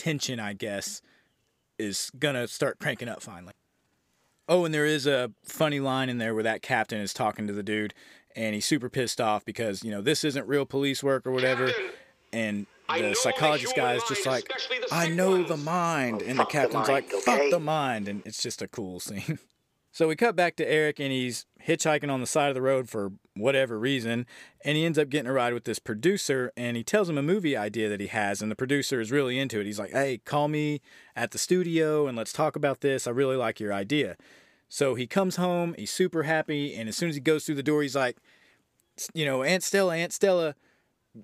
tension, 0.00 0.40
I 0.40 0.54
guess, 0.54 1.02
is 1.78 2.10
gonna 2.18 2.48
start 2.48 2.78
cranking 2.78 3.06
up 3.08 3.22
finally. 3.22 3.52
Oh, 4.48 4.64
and 4.64 4.72
there 4.72 4.86
is 4.86 5.06
a 5.06 5.30
funny 5.44 5.78
line 5.78 6.08
in 6.08 6.16
there 6.16 6.34
where 6.34 6.42
that 6.42 6.62
captain 6.62 7.00
is 7.00 7.12
talking 7.12 7.46
to 7.46 7.52
the 7.52 7.62
dude, 7.62 7.92
and 8.34 8.54
he's 8.54 8.64
super 8.64 8.88
pissed 8.88 9.20
off 9.20 9.44
because 9.44 9.84
you 9.84 9.90
know 9.90 10.00
this 10.00 10.24
isn't 10.24 10.48
real 10.48 10.64
police 10.64 11.02
work 11.02 11.26
or 11.26 11.32
whatever, 11.32 11.66
captain, 11.68 11.90
and 12.32 12.66
the 12.88 13.14
psychologist 13.14 13.76
guy 13.76 13.94
is 13.94 14.02
just 14.08 14.24
like, 14.24 14.50
"I 14.90 15.08
know 15.08 15.32
ones. 15.32 15.48
the 15.48 15.58
mind," 15.58 16.22
and 16.22 16.38
the 16.38 16.46
captain's 16.46 16.86
the 16.86 16.92
mind, 16.92 17.06
like, 17.12 17.22
"Fuck 17.22 17.40
okay? 17.40 17.50
the 17.50 17.60
mind," 17.60 18.08
and 18.08 18.22
it's 18.24 18.42
just 18.42 18.62
a 18.62 18.68
cool 18.68 19.00
scene. 19.00 19.38
So 19.92 20.06
we 20.06 20.14
cut 20.14 20.36
back 20.36 20.54
to 20.56 20.70
Eric 20.70 21.00
and 21.00 21.10
he's 21.10 21.46
hitchhiking 21.66 22.10
on 22.10 22.20
the 22.20 22.26
side 22.26 22.48
of 22.48 22.54
the 22.54 22.62
road 22.62 22.88
for 22.88 23.12
whatever 23.34 23.78
reason. 23.78 24.24
And 24.64 24.76
he 24.76 24.84
ends 24.84 24.98
up 24.98 25.08
getting 25.08 25.28
a 25.28 25.32
ride 25.32 25.52
with 25.52 25.64
this 25.64 25.80
producer 25.80 26.52
and 26.56 26.76
he 26.76 26.84
tells 26.84 27.08
him 27.08 27.18
a 27.18 27.22
movie 27.22 27.56
idea 27.56 27.88
that 27.88 28.00
he 28.00 28.06
has. 28.06 28.40
And 28.40 28.50
the 28.50 28.56
producer 28.56 29.00
is 29.00 29.10
really 29.10 29.38
into 29.38 29.58
it. 29.58 29.66
He's 29.66 29.80
like, 29.80 29.90
hey, 29.90 30.18
call 30.24 30.46
me 30.48 30.80
at 31.16 31.32
the 31.32 31.38
studio 31.38 32.06
and 32.06 32.16
let's 32.16 32.32
talk 32.32 32.54
about 32.54 32.80
this. 32.80 33.06
I 33.06 33.10
really 33.10 33.36
like 33.36 33.58
your 33.58 33.72
idea. 33.72 34.16
So 34.68 34.94
he 34.94 35.08
comes 35.08 35.34
home, 35.36 35.74
he's 35.76 35.90
super 35.90 36.22
happy. 36.22 36.76
And 36.76 36.88
as 36.88 36.96
soon 36.96 37.08
as 37.08 37.16
he 37.16 37.20
goes 37.20 37.44
through 37.44 37.56
the 37.56 37.62
door, 37.62 37.82
he's 37.82 37.96
like, 37.96 38.18
you 39.12 39.24
know, 39.24 39.42
Aunt 39.42 39.64
Stella, 39.64 39.96
Aunt 39.96 40.12
Stella, 40.12 40.54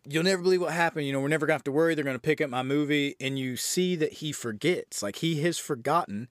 you'll 0.08 0.24
never 0.24 0.42
believe 0.42 0.60
what 0.60 0.72
happened. 0.72 1.06
You 1.06 1.12
know, 1.12 1.20
we're 1.20 1.28
never 1.28 1.46
going 1.46 1.54
to 1.54 1.58
have 1.58 1.64
to 1.64 1.72
worry. 1.72 1.94
They're 1.94 2.04
going 2.04 2.16
to 2.16 2.20
pick 2.20 2.40
up 2.40 2.50
my 2.50 2.64
movie. 2.64 3.14
And 3.20 3.38
you 3.38 3.56
see 3.56 3.94
that 3.94 4.14
he 4.14 4.32
forgets. 4.32 5.04
Like 5.04 5.16
he 5.16 5.42
has 5.42 5.58
forgotten 5.58 6.26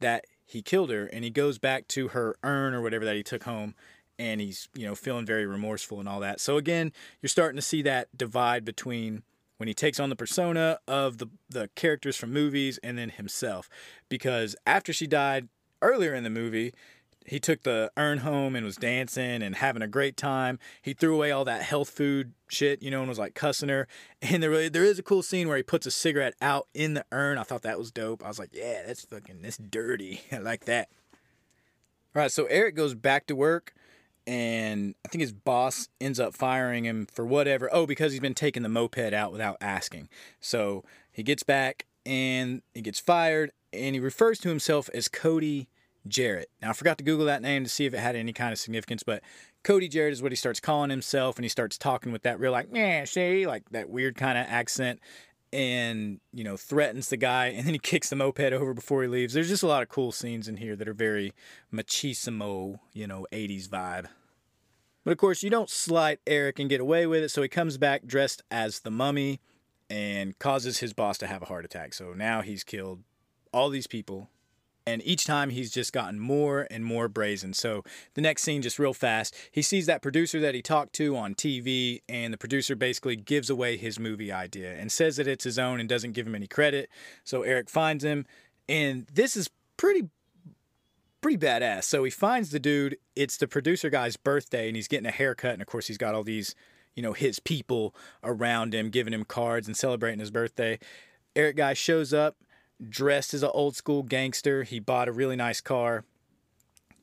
that 0.00 0.26
he 0.50 0.62
killed 0.62 0.90
her 0.90 1.06
and 1.06 1.22
he 1.22 1.30
goes 1.30 1.58
back 1.58 1.86
to 1.86 2.08
her 2.08 2.34
urn 2.42 2.74
or 2.74 2.82
whatever 2.82 3.04
that 3.04 3.14
he 3.14 3.22
took 3.22 3.44
home 3.44 3.72
and 4.18 4.40
he's 4.40 4.68
you 4.74 4.84
know 4.84 4.96
feeling 4.96 5.24
very 5.24 5.46
remorseful 5.46 6.00
and 6.00 6.08
all 6.08 6.18
that. 6.20 6.40
So 6.40 6.56
again 6.56 6.92
you're 7.22 7.28
starting 7.28 7.56
to 7.56 7.62
see 7.62 7.82
that 7.82 8.08
divide 8.16 8.64
between 8.64 9.22
when 9.58 9.68
he 9.68 9.74
takes 9.74 10.00
on 10.00 10.10
the 10.10 10.16
persona 10.16 10.80
of 10.88 11.18
the 11.18 11.28
the 11.48 11.70
characters 11.76 12.16
from 12.16 12.32
movies 12.32 12.80
and 12.82 12.98
then 12.98 13.10
himself. 13.10 13.68
Because 14.08 14.56
after 14.66 14.92
she 14.92 15.06
died 15.06 15.48
earlier 15.82 16.14
in 16.14 16.24
the 16.24 16.30
movie 16.30 16.74
he 17.26 17.38
took 17.38 17.62
the 17.62 17.90
urn 17.96 18.18
home 18.18 18.56
and 18.56 18.64
was 18.64 18.76
dancing 18.76 19.42
and 19.42 19.54
having 19.56 19.82
a 19.82 19.88
great 19.88 20.16
time. 20.16 20.58
He 20.82 20.94
threw 20.94 21.14
away 21.14 21.30
all 21.30 21.44
that 21.44 21.62
health 21.62 21.90
food 21.90 22.32
shit, 22.48 22.82
you 22.82 22.90
know, 22.90 23.00
and 23.00 23.08
was 23.08 23.18
like 23.18 23.34
cussing 23.34 23.68
her. 23.68 23.86
And 24.22 24.42
there, 24.42 24.70
there 24.70 24.84
is 24.84 24.98
a 24.98 25.02
cool 25.02 25.22
scene 25.22 25.48
where 25.48 25.56
he 25.56 25.62
puts 25.62 25.86
a 25.86 25.90
cigarette 25.90 26.34
out 26.40 26.68
in 26.74 26.94
the 26.94 27.04
urn. 27.12 27.38
I 27.38 27.42
thought 27.42 27.62
that 27.62 27.78
was 27.78 27.90
dope. 27.90 28.24
I 28.24 28.28
was 28.28 28.38
like, 28.38 28.50
yeah, 28.52 28.82
that's 28.86 29.04
fucking, 29.04 29.42
that's 29.42 29.58
dirty. 29.58 30.22
I 30.32 30.38
like 30.38 30.64
that. 30.64 30.88
All 32.14 32.22
right, 32.22 32.32
so 32.32 32.46
Eric 32.46 32.74
goes 32.74 32.94
back 32.94 33.28
to 33.28 33.36
work, 33.36 33.72
and 34.26 34.96
I 35.04 35.08
think 35.08 35.20
his 35.20 35.32
boss 35.32 35.88
ends 36.00 36.18
up 36.18 36.34
firing 36.34 36.84
him 36.84 37.06
for 37.06 37.24
whatever. 37.24 37.70
Oh, 37.72 37.86
because 37.86 38.10
he's 38.10 38.20
been 38.20 38.34
taking 38.34 38.64
the 38.64 38.68
moped 38.68 39.12
out 39.12 39.30
without 39.30 39.56
asking. 39.60 40.08
So 40.40 40.84
he 41.12 41.22
gets 41.22 41.44
back 41.44 41.86
and 42.04 42.62
he 42.74 42.82
gets 42.82 42.98
fired, 42.98 43.52
and 43.72 43.94
he 43.94 44.00
refers 44.00 44.40
to 44.40 44.48
himself 44.48 44.90
as 44.92 45.06
Cody 45.06 45.68
Jarrett. 46.08 46.50
Now, 46.62 46.70
I 46.70 46.72
forgot 46.72 46.98
to 46.98 47.04
Google 47.04 47.26
that 47.26 47.42
name 47.42 47.64
to 47.64 47.70
see 47.70 47.86
if 47.86 47.94
it 47.94 47.98
had 47.98 48.16
any 48.16 48.32
kind 48.32 48.52
of 48.52 48.58
significance, 48.58 49.02
but 49.02 49.22
Cody 49.62 49.88
Jarrett 49.88 50.12
is 50.12 50.22
what 50.22 50.32
he 50.32 50.36
starts 50.36 50.60
calling 50.60 50.90
himself, 50.90 51.36
and 51.36 51.44
he 51.44 51.48
starts 51.48 51.76
talking 51.76 52.12
with 52.12 52.22
that 52.22 52.40
real, 52.40 52.52
like, 52.52 52.68
yeah, 52.72 53.04
see, 53.04 53.46
like 53.46 53.68
that 53.70 53.90
weird 53.90 54.16
kind 54.16 54.38
of 54.38 54.46
accent, 54.48 55.00
and, 55.52 56.20
you 56.32 56.44
know, 56.44 56.56
threatens 56.56 57.08
the 57.08 57.16
guy, 57.16 57.46
and 57.46 57.66
then 57.66 57.74
he 57.74 57.78
kicks 57.78 58.08
the 58.08 58.16
moped 58.16 58.52
over 58.52 58.72
before 58.72 59.02
he 59.02 59.08
leaves. 59.08 59.34
There's 59.34 59.48
just 59.48 59.62
a 59.62 59.68
lot 59.68 59.82
of 59.82 59.88
cool 59.88 60.12
scenes 60.12 60.48
in 60.48 60.56
here 60.56 60.76
that 60.76 60.88
are 60.88 60.94
very 60.94 61.32
machismo, 61.72 62.78
you 62.92 63.06
know, 63.06 63.26
80s 63.32 63.68
vibe. 63.68 64.06
But 65.04 65.12
of 65.12 65.18
course, 65.18 65.42
you 65.42 65.50
don't 65.50 65.70
slight 65.70 66.20
Eric 66.26 66.58
and 66.58 66.68
get 66.68 66.80
away 66.80 67.06
with 67.06 67.22
it, 67.22 67.30
so 67.30 67.42
he 67.42 67.48
comes 67.48 67.78
back 67.78 68.06
dressed 68.06 68.42
as 68.50 68.80
the 68.80 68.90
mummy 68.90 69.40
and 69.88 70.38
causes 70.38 70.78
his 70.78 70.92
boss 70.92 71.18
to 71.18 71.26
have 71.26 71.42
a 71.42 71.46
heart 71.46 71.64
attack. 71.64 71.94
So 71.94 72.12
now 72.12 72.42
he's 72.42 72.62
killed 72.62 73.02
all 73.52 73.70
these 73.70 73.86
people 73.86 74.30
and 74.86 75.02
each 75.04 75.24
time 75.24 75.50
he's 75.50 75.70
just 75.70 75.92
gotten 75.92 76.18
more 76.18 76.66
and 76.70 76.84
more 76.84 77.08
brazen. 77.08 77.54
So 77.54 77.84
the 78.14 78.20
next 78.20 78.42
scene, 78.42 78.62
just 78.62 78.78
real 78.78 78.94
fast, 78.94 79.34
he 79.50 79.62
sees 79.62 79.86
that 79.86 80.02
producer 80.02 80.40
that 80.40 80.54
he 80.54 80.62
talked 80.62 80.92
to 80.94 81.16
on 81.16 81.34
TV, 81.34 82.00
and 82.08 82.32
the 82.32 82.38
producer 82.38 82.74
basically 82.74 83.16
gives 83.16 83.50
away 83.50 83.76
his 83.76 83.98
movie 83.98 84.32
idea 84.32 84.74
and 84.74 84.90
says 84.90 85.16
that 85.16 85.26
it's 85.26 85.44
his 85.44 85.58
own 85.58 85.80
and 85.80 85.88
doesn't 85.88 86.12
give 86.12 86.26
him 86.26 86.34
any 86.34 86.46
credit. 86.46 86.88
So 87.24 87.42
Eric 87.42 87.70
finds 87.70 88.04
him, 88.04 88.26
and 88.68 89.06
this 89.12 89.36
is 89.36 89.50
pretty 89.76 90.08
pretty 91.20 91.38
badass. 91.38 91.84
So 91.84 92.04
he 92.04 92.10
finds 92.10 92.50
the 92.50 92.58
dude, 92.58 92.96
it's 93.14 93.36
the 93.36 93.46
producer 93.46 93.90
guy's 93.90 94.16
birthday, 94.16 94.68
and 94.68 94.76
he's 94.76 94.88
getting 94.88 95.06
a 95.06 95.10
haircut, 95.10 95.52
and 95.52 95.62
of 95.62 95.68
course 95.68 95.86
he's 95.86 95.98
got 95.98 96.14
all 96.14 96.24
these, 96.24 96.54
you 96.94 97.02
know, 97.02 97.12
his 97.12 97.38
people 97.38 97.94
around 98.24 98.74
him, 98.74 98.90
giving 98.90 99.12
him 99.12 99.24
cards 99.24 99.66
and 99.66 99.76
celebrating 99.76 100.20
his 100.20 100.30
birthday. 100.30 100.78
Eric 101.36 101.56
guy 101.56 101.74
shows 101.74 102.12
up 102.12 102.36
dressed 102.88 103.34
as 103.34 103.42
an 103.42 103.50
old 103.52 103.76
school 103.76 104.02
gangster. 104.02 104.62
He 104.62 104.78
bought 104.78 105.08
a 105.08 105.12
really 105.12 105.36
nice 105.36 105.60
car, 105.60 106.04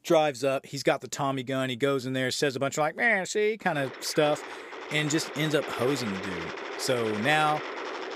drives 0.04 0.44
up. 0.44 0.66
He's 0.66 0.84
got 0.84 1.02
the 1.02 1.08
Tommy 1.08 1.44
gun. 1.44 1.70
He 1.70 1.76
goes 1.76 2.06
in 2.06 2.14
there, 2.14 2.32
says 2.32 2.56
a 2.56 2.60
bunch 2.60 2.78
of 2.78 2.82
like, 2.82 2.96
man, 2.96 3.26
see, 3.26 3.58
kind 3.58 3.78
of 3.78 3.94
stuff, 4.02 4.44
and 4.92 5.10
just 5.10 5.36
ends 5.38 5.56
up 5.56 5.66
hosing 5.66 6.12
the 6.12 6.20
dude. 6.20 6.54
So 6.80 7.16
now 7.20 7.62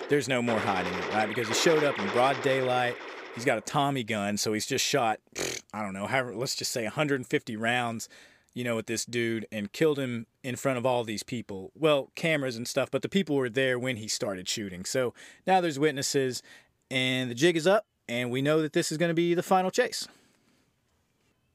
there's 0.09 0.27
no 0.27 0.41
more 0.41 0.59
hiding 0.59 0.93
it, 0.93 1.13
right? 1.13 1.27
Because 1.27 1.47
he 1.47 1.53
showed 1.53 1.83
up 1.83 1.97
in 1.99 2.07
broad 2.09 2.41
daylight. 2.41 2.95
He's 3.35 3.45
got 3.45 3.57
a 3.57 3.61
Tommy 3.61 4.03
gun, 4.03 4.35
so 4.37 4.51
he's 4.51 4.65
just 4.65 4.85
shot, 4.85 5.19
I 5.73 5.81
don't 5.81 5.93
know, 5.93 6.05
however, 6.05 6.35
let's 6.35 6.55
just 6.55 6.71
say 6.71 6.83
150 6.83 7.55
rounds, 7.55 8.09
you 8.53 8.65
know, 8.65 8.75
with 8.75 8.87
this 8.87 9.05
dude 9.05 9.47
and 9.53 9.71
killed 9.71 9.97
him 9.97 10.27
in 10.43 10.57
front 10.57 10.77
of 10.77 10.85
all 10.85 11.05
these 11.05 11.23
people. 11.23 11.71
Well, 11.73 12.11
cameras 12.15 12.57
and 12.57 12.67
stuff, 12.67 12.91
but 12.91 13.03
the 13.03 13.07
people 13.07 13.37
were 13.37 13.49
there 13.49 13.79
when 13.79 13.95
he 13.95 14.09
started 14.09 14.49
shooting. 14.49 14.83
So 14.83 15.13
now 15.47 15.61
there's 15.61 15.79
witnesses, 15.79 16.43
and 16.91 17.31
the 17.31 17.35
jig 17.35 17.55
is 17.55 17.65
up, 17.65 17.85
and 18.07 18.29
we 18.29 18.41
know 18.41 18.61
that 18.61 18.73
this 18.73 18.91
is 18.91 18.97
going 18.97 19.09
to 19.09 19.15
be 19.15 19.33
the 19.33 19.41
final 19.41 19.71
chase. 19.71 20.07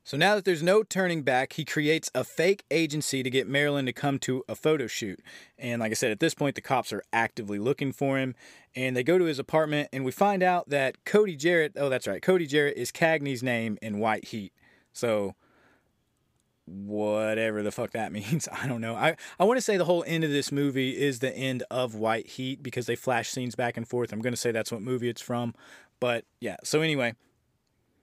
So 0.02 0.16
now 0.16 0.36
that 0.36 0.44
there's 0.44 0.62
no 0.62 0.84
turning 0.84 1.22
back, 1.22 1.54
he 1.54 1.64
creates 1.64 2.12
a 2.14 2.22
fake 2.22 2.64
agency 2.70 3.24
to 3.24 3.28
get 3.28 3.48
Marilyn 3.48 3.86
to 3.86 3.92
come 3.92 4.20
to 4.20 4.44
a 4.48 4.54
photo 4.54 4.86
shoot. 4.86 5.20
And 5.58 5.80
like 5.80 5.90
I 5.90 5.94
said, 5.94 6.12
at 6.12 6.20
this 6.20 6.32
point, 6.32 6.54
the 6.54 6.60
cops 6.60 6.92
are 6.92 7.02
actively 7.12 7.58
looking 7.58 7.90
for 7.92 8.16
him. 8.16 8.36
And 8.76 8.96
they 8.96 9.02
go 9.02 9.18
to 9.18 9.24
his 9.24 9.40
apartment, 9.40 9.88
and 9.92 10.04
we 10.04 10.12
find 10.12 10.44
out 10.44 10.68
that 10.68 11.04
Cody 11.04 11.34
Jarrett, 11.34 11.72
oh, 11.76 11.88
that's 11.88 12.06
right, 12.06 12.22
Cody 12.22 12.46
Jarrett 12.46 12.76
is 12.76 12.92
Cagney's 12.92 13.42
name 13.42 13.78
in 13.82 13.98
White 13.98 14.26
Heat. 14.26 14.52
So 14.92 15.34
whatever 16.66 17.62
the 17.62 17.72
fuck 17.72 17.92
that 17.92 18.12
means. 18.12 18.48
I 18.52 18.66
don't 18.66 18.80
know. 18.80 18.94
I, 18.94 19.16
I 19.38 19.44
want 19.44 19.56
to 19.56 19.62
say 19.62 19.76
the 19.76 19.84
whole 19.84 20.04
end 20.06 20.24
of 20.24 20.30
this 20.30 20.52
movie 20.52 20.96
is 20.96 21.20
the 21.20 21.34
end 21.34 21.62
of 21.70 21.94
White 21.94 22.26
Heat 22.26 22.62
because 22.62 22.86
they 22.86 22.96
flash 22.96 23.30
scenes 23.30 23.54
back 23.54 23.76
and 23.76 23.86
forth. 23.86 24.12
I'm 24.12 24.20
going 24.20 24.32
to 24.32 24.38
say 24.40 24.52
that's 24.52 24.72
what 24.72 24.82
movie 24.82 25.08
it's 25.08 25.22
from. 25.22 25.54
But 26.00 26.24
yeah, 26.40 26.56
so 26.62 26.82
anyway, 26.82 27.14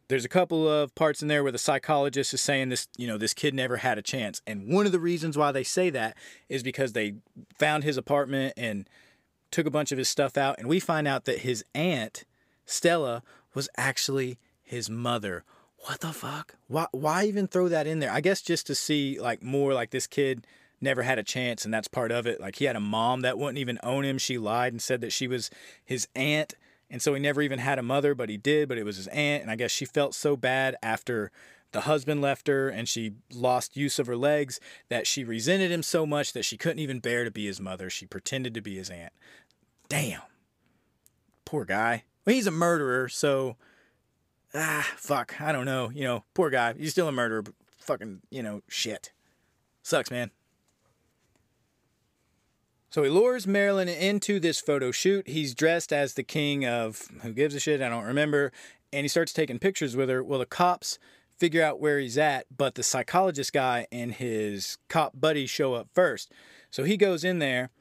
there's 0.08 0.26
a 0.26 0.30
couple 0.30 0.67
of 0.67 0.93
parts 0.95 1.21
in 1.21 1.28
there 1.28 1.43
where 1.43 1.52
the 1.52 1.58
psychologist 1.58 2.34
is 2.34 2.41
saying 2.41 2.69
this, 2.69 2.88
you 2.97 3.08
know, 3.08 3.17
this 3.17 3.34
kid 3.34 3.54
never 3.54 3.78
had 3.78 3.97
a 3.97 4.02
chance. 4.02 4.41
And 4.45 4.67
one 4.67 4.86
of 4.86 4.91
the 4.91 4.99
reasons 4.99 5.38
why 5.38 5.52
they 5.52 5.63
say 5.63 5.89
that 5.91 6.17
is 6.49 6.63
because 6.63 6.93
they 6.93 7.15
found 7.58 7.84
his 7.84 7.97
apartment 7.97 8.54
and 8.58 8.89
took 9.52 9.65
a 9.65 9.71
bunch 9.71 9.91
of 9.91 9.97
his 9.97 10.10
stuff 10.10 10.38
out. 10.38 10.58
And 10.58 10.67
we 10.67 10.80
find 10.80 11.08
out 11.08 11.26
that 11.26 11.39
his 11.39 11.63
aunt, 11.73 12.26
Stella, 12.65 13.23
was 13.54 13.69
actually 13.78 14.39
his 14.62 14.89
mother. 14.89 15.43
What 15.83 15.99
the 15.99 16.13
fuck? 16.13 16.55
Why, 16.67 16.87
why 16.91 17.25
even 17.25 17.47
throw 17.47 17.67
that 17.67 17.87
in 17.87 17.99
there? 17.99 18.11
I 18.11 18.21
guess 18.21 18.41
just 18.41 18.67
to 18.67 18.75
see, 18.75 19.19
like, 19.19 19.43
more 19.43 19.73
like 19.73 19.91
this 19.91 20.07
kid 20.07 20.47
never 20.79 21.03
had 21.03 21.19
a 21.19 21.23
chance, 21.23 21.65
and 21.65 21.73
that's 21.73 21.87
part 21.87 22.11
of 22.11 22.25
it. 22.25 22.39
Like, 22.39 22.55
he 22.55 22.65
had 22.65 22.75
a 22.75 22.81
mom 22.81 23.21
that 23.21 23.37
wouldn't 23.37 23.57
even 23.57 23.79
own 23.83 24.05
him. 24.05 24.17
She 24.17 24.37
lied 24.37 24.73
and 24.73 24.81
said 24.81 25.01
that 25.01 25.11
she 25.11 25.27
was 25.27 25.49
his 25.83 26.07
aunt 26.15 26.55
and 26.93 27.01
so 27.01 27.15
he 27.15 27.19
never 27.19 27.41
even 27.41 27.57
had 27.57 27.79
a 27.79 27.83
mother, 27.83 28.13
but 28.13 28.29
he 28.29 28.37
did, 28.37 28.69
but 28.69 28.77
it 28.77 28.83
was 28.83 28.97
his 28.97 29.07
aunt. 29.07 29.41
And 29.41 29.49
I 29.49 29.55
guess 29.55 29.71
she 29.71 29.83
felt 29.83 30.13
so 30.13 30.37
bad 30.37 30.75
after 30.83 31.31
the 31.71 31.81
husband 31.81 32.21
left 32.21 32.47
her 32.47 32.69
and 32.69 32.87
she 32.87 33.13
lost 33.33 33.75
use 33.75 33.97
of 33.97 34.05
her 34.05 34.15
legs 34.15 34.59
that 34.89 35.07
she 35.07 35.23
resented 35.23 35.71
him 35.71 35.81
so 35.81 36.05
much 36.05 36.33
that 36.33 36.45
she 36.45 36.55
couldn't 36.55 36.77
even 36.77 36.99
bear 36.99 37.23
to 37.23 37.31
be 37.31 37.47
his 37.47 37.59
mother. 37.59 37.89
She 37.89 38.05
pretended 38.05 38.53
to 38.53 38.61
be 38.61 38.75
his 38.75 38.91
aunt. 38.91 39.11
Damn. 39.89 40.21
Poor 41.45 41.65
guy. 41.65 42.03
Well, 42.25 42.35
he's 42.35 42.45
a 42.45 42.51
murderer, 42.51 43.09
so 43.09 43.57
ah, 44.53 44.87
fuck. 44.97 45.39
I 45.41 45.51
don't 45.51 45.65
know. 45.65 45.91
You 45.93 46.03
know, 46.03 46.23
poor 46.33 46.49
guy. 46.49 46.73
He's 46.73 46.91
still 46.91 47.07
a 47.07 47.11
murderer, 47.11 47.41
but 47.41 47.53
fucking, 47.79 48.21
you 48.29 48.43
know, 48.43 48.61
shit. 48.67 49.11
Sucks, 49.81 50.11
man. 50.11 50.31
So 52.89 53.01
he 53.01 53.09
lures 53.09 53.47
Marilyn 53.47 53.89
into 53.89 54.39
this 54.39 54.59
photo 54.59 54.91
shoot. 54.91 55.27
He's 55.27 55.55
dressed 55.55 55.91
as 55.91 56.13
the 56.13 56.23
king 56.23 56.65
of 56.65 57.07
who 57.23 57.33
gives 57.33 57.55
a 57.55 57.59
shit, 57.59 57.81
I 57.81 57.89
don't 57.89 58.05
remember. 58.05 58.51
And 58.91 59.03
he 59.03 59.07
starts 59.07 59.33
taking 59.33 59.57
pictures 59.57 59.95
with 59.95 60.09
her. 60.09 60.23
Well, 60.23 60.37
the 60.37 60.45
cops 60.45 60.99
figure 61.35 61.63
out 61.63 61.79
where 61.79 61.97
he's 61.97 62.19
at, 62.19 62.45
but 62.55 62.75
the 62.75 62.83
psychologist 62.83 63.51
guy 63.51 63.87
and 63.91 64.11
his 64.11 64.77
cop 64.89 65.13
buddy 65.19 65.47
show 65.47 65.73
up 65.73 65.89
first. 65.91 66.31
So 66.69 66.83
he 66.83 66.95
goes 66.95 67.23
in 67.23 67.39
there, 67.39 67.71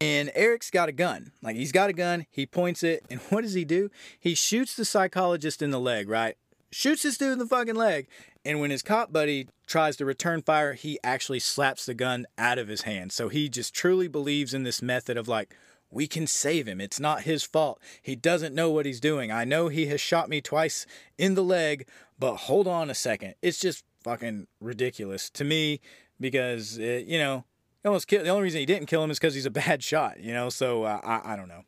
and 0.00 0.30
Eric's 0.34 0.70
got 0.70 0.88
a 0.88 0.92
gun. 0.92 1.32
Like 1.42 1.56
he's 1.56 1.72
got 1.72 1.90
a 1.90 1.94
gun, 1.94 2.26
he 2.30 2.46
points 2.46 2.82
it, 2.82 3.04
and 3.10 3.20
what 3.30 3.42
does 3.42 3.54
he 3.54 3.64
do? 3.64 3.90
He 4.18 4.34
shoots 4.34 4.74
the 4.74 4.84
psychologist 4.84 5.62
in 5.62 5.70
the 5.70 5.80
leg, 5.80 6.08
right? 6.08 6.36
Shoots 6.70 7.02
this 7.02 7.16
dude 7.16 7.32
in 7.32 7.38
the 7.38 7.46
fucking 7.46 7.76
leg. 7.76 8.08
And 8.44 8.60
when 8.60 8.70
his 8.70 8.82
cop 8.82 9.12
buddy 9.12 9.48
tries 9.66 9.96
to 9.96 10.04
return 10.04 10.42
fire, 10.42 10.74
he 10.74 10.98
actually 11.02 11.40
slaps 11.40 11.86
the 11.86 11.94
gun 11.94 12.26
out 12.38 12.58
of 12.58 12.68
his 12.68 12.82
hand. 12.82 13.10
So 13.12 13.28
he 13.28 13.48
just 13.48 13.74
truly 13.74 14.06
believes 14.06 14.54
in 14.54 14.62
this 14.62 14.80
method 14.80 15.16
of 15.16 15.26
like, 15.26 15.54
we 15.90 16.06
can 16.06 16.26
save 16.26 16.66
him. 16.68 16.80
It's 16.80 17.00
not 17.00 17.22
his 17.22 17.42
fault. 17.42 17.80
He 18.02 18.14
doesn't 18.14 18.54
know 18.54 18.70
what 18.70 18.86
he's 18.86 19.00
doing. 19.00 19.32
I 19.32 19.44
know 19.44 19.68
he 19.68 19.86
has 19.86 20.00
shot 20.00 20.28
me 20.28 20.40
twice 20.40 20.86
in 21.16 21.34
the 21.34 21.42
leg, 21.42 21.88
but 22.18 22.36
hold 22.36 22.68
on 22.68 22.90
a 22.90 22.94
second. 22.94 23.34
It's 23.42 23.58
just 23.58 23.84
fucking 24.02 24.46
ridiculous 24.60 25.30
to 25.30 25.44
me 25.44 25.80
because, 26.20 26.78
it, 26.78 27.06
you 27.06 27.18
know, 27.18 27.44
almost 27.86 28.08
kill, 28.08 28.22
the 28.22 28.30
only 28.30 28.42
reason 28.42 28.60
he 28.60 28.66
didn't 28.66 28.86
kill 28.86 29.02
him 29.02 29.10
is 29.10 29.18
because 29.18 29.34
he's 29.34 29.46
a 29.46 29.50
bad 29.50 29.82
shot, 29.82 30.20
you 30.20 30.32
know? 30.32 30.48
So 30.48 30.84
uh, 30.84 31.00
I, 31.02 31.32
I 31.32 31.36
don't 31.36 31.48
know. 31.48 31.62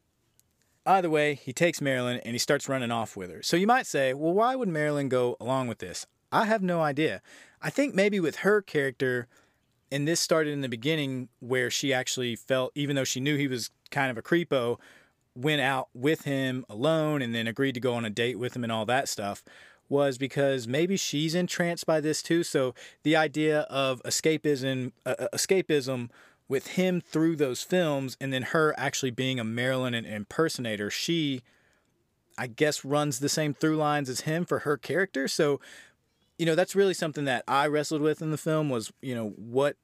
Either 0.86 1.10
way, 1.10 1.34
he 1.34 1.52
takes 1.52 1.80
Marilyn 1.80 2.20
and 2.24 2.34
he 2.34 2.38
starts 2.38 2.68
running 2.68 2.90
off 2.90 3.16
with 3.16 3.30
her. 3.30 3.42
So 3.42 3.56
you 3.56 3.66
might 3.66 3.86
say, 3.86 4.14
well, 4.14 4.32
why 4.32 4.56
would 4.56 4.68
Marilyn 4.68 5.08
go 5.08 5.36
along 5.38 5.68
with 5.68 5.78
this? 5.78 6.06
I 6.32 6.46
have 6.46 6.62
no 6.62 6.80
idea. 6.80 7.20
I 7.60 7.70
think 7.70 7.94
maybe 7.94 8.20
with 8.20 8.36
her 8.36 8.62
character, 8.62 9.28
and 9.92 10.08
this 10.08 10.20
started 10.20 10.52
in 10.52 10.62
the 10.62 10.68
beginning 10.68 11.28
where 11.40 11.70
she 11.70 11.92
actually 11.92 12.36
felt, 12.36 12.72
even 12.74 12.96
though 12.96 13.04
she 13.04 13.20
knew 13.20 13.36
he 13.36 13.48
was 13.48 13.70
kind 13.90 14.10
of 14.10 14.16
a 14.16 14.22
creepo, 14.22 14.78
went 15.34 15.60
out 15.60 15.88
with 15.94 16.22
him 16.22 16.64
alone 16.68 17.22
and 17.22 17.34
then 17.34 17.46
agreed 17.46 17.72
to 17.72 17.80
go 17.80 17.94
on 17.94 18.04
a 18.04 18.10
date 18.10 18.38
with 18.38 18.56
him 18.56 18.64
and 18.64 18.72
all 18.72 18.86
that 18.86 19.08
stuff 19.08 19.44
was 19.88 20.18
because 20.18 20.68
maybe 20.68 20.96
she's 20.96 21.34
entranced 21.34 21.86
by 21.86 22.00
this 22.00 22.22
too. 22.22 22.42
So 22.42 22.74
the 23.02 23.16
idea 23.16 23.60
of 23.62 24.02
escapism, 24.04 24.92
uh, 25.06 25.14
uh 25.18 25.28
escapism 25.34 26.10
with 26.48 26.68
him 26.68 27.00
through 27.00 27.36
those 27.36 27.62
films, 27.62 28.16
and 28.20 28.32
then 28.32 28.42
her 28.42 28.74
actually 28.78 29.10
being 29.10 29.38
a 29.38 29.44
Marilyn 29.44 29.94
impersonator, 29.94 30.90
she, 30.90 31.42
I 32.38 32.46
guess, 32.46 32.84
runs 32.84 33.18
the 33.18 33.28
same 33.28 33.52
through 33.52 33.76
lines 33.76 34.08
as 34.08 34.22
him 34.22 34.44
for 34.44 34.60
her 34.60 34.76
character. 34.76 35.28
So 35.28 35.60
you 36.38 36.46
know 36.46 36.54
that's 36.54 36.76
really 36.76 36.94
something 36.94 37.24
that 37.24 37.44
I 37.46 37.66
wrestled 37.66 38.00
with 38.00 38.22
in 38.22 38.30
the 38.30 38.38
film 38.38 38.70
was 38.70 38.92
you 39.02 39.14
know 39.14 39.30
what 39.36 39.76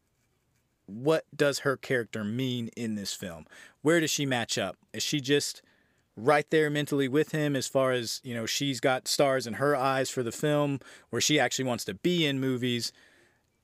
what 0.87 1.25
does 1.35 1.61
her 1.61 1.77
character 1.77 2.25
mean 2.25 2.69
in 2.77 2.95
this 2.95 3.15
film? 3.15 3.47
Where 3.83 4.01
does 4.01 4.11
she 4.11 4.27
match 4.27 4.59
up? 4.59 4.77
Is 4.93 5.03
she 5.03 5.21
just 5.21 5.63
right 6.17 6.49
there 6.51 6.71
mentally 6.71 7.09
with 7.09 7.33
him 7.33 7.57
as 7.57 7.67
far 7.67 7.93
as 7.93 8.21
you 8.23 8.35
know 8.35 8.47
she's 8.47 8.81
got 8.81 9.09
stars 9.09 9.47
in 9.47 9.55
her 9.55 9.75
eyes 9.75 10.11
for 10.11 10.23
the 10.23 10.33
film 10.33 10.79
where 11.11 11.21
she 11.21 11.41
actually 11.41 11.65
wants 11.65 11.85
to 11.85 11.95
be 11.95 12.25
in 12.25 12.39
movies 12.39 12.93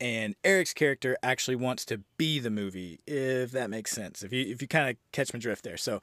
and 0.01 0.35
Eric's 0.43 0.73
character 0.73 1.17
actually 1.23 1.57
wants 1.57 1.85
to 1.85 2.01
be 2.17 2.39
the 2.39 2.51
movie 2.51 2.99
if 3.07 3.53
that 3.53 3.71
makes 3.71 3.93
sense 3.93 4.23
if 4.23 4.33
you 4.33 4.53
if 4.53 4.61
you 4.61 4.69
kind 4.69 4.91
of 4.91 4.97
catch 5.13 5.33
my 5.33 5.39
drift 5.39 5.63
there 5.63 5.77
so 5.77 6.01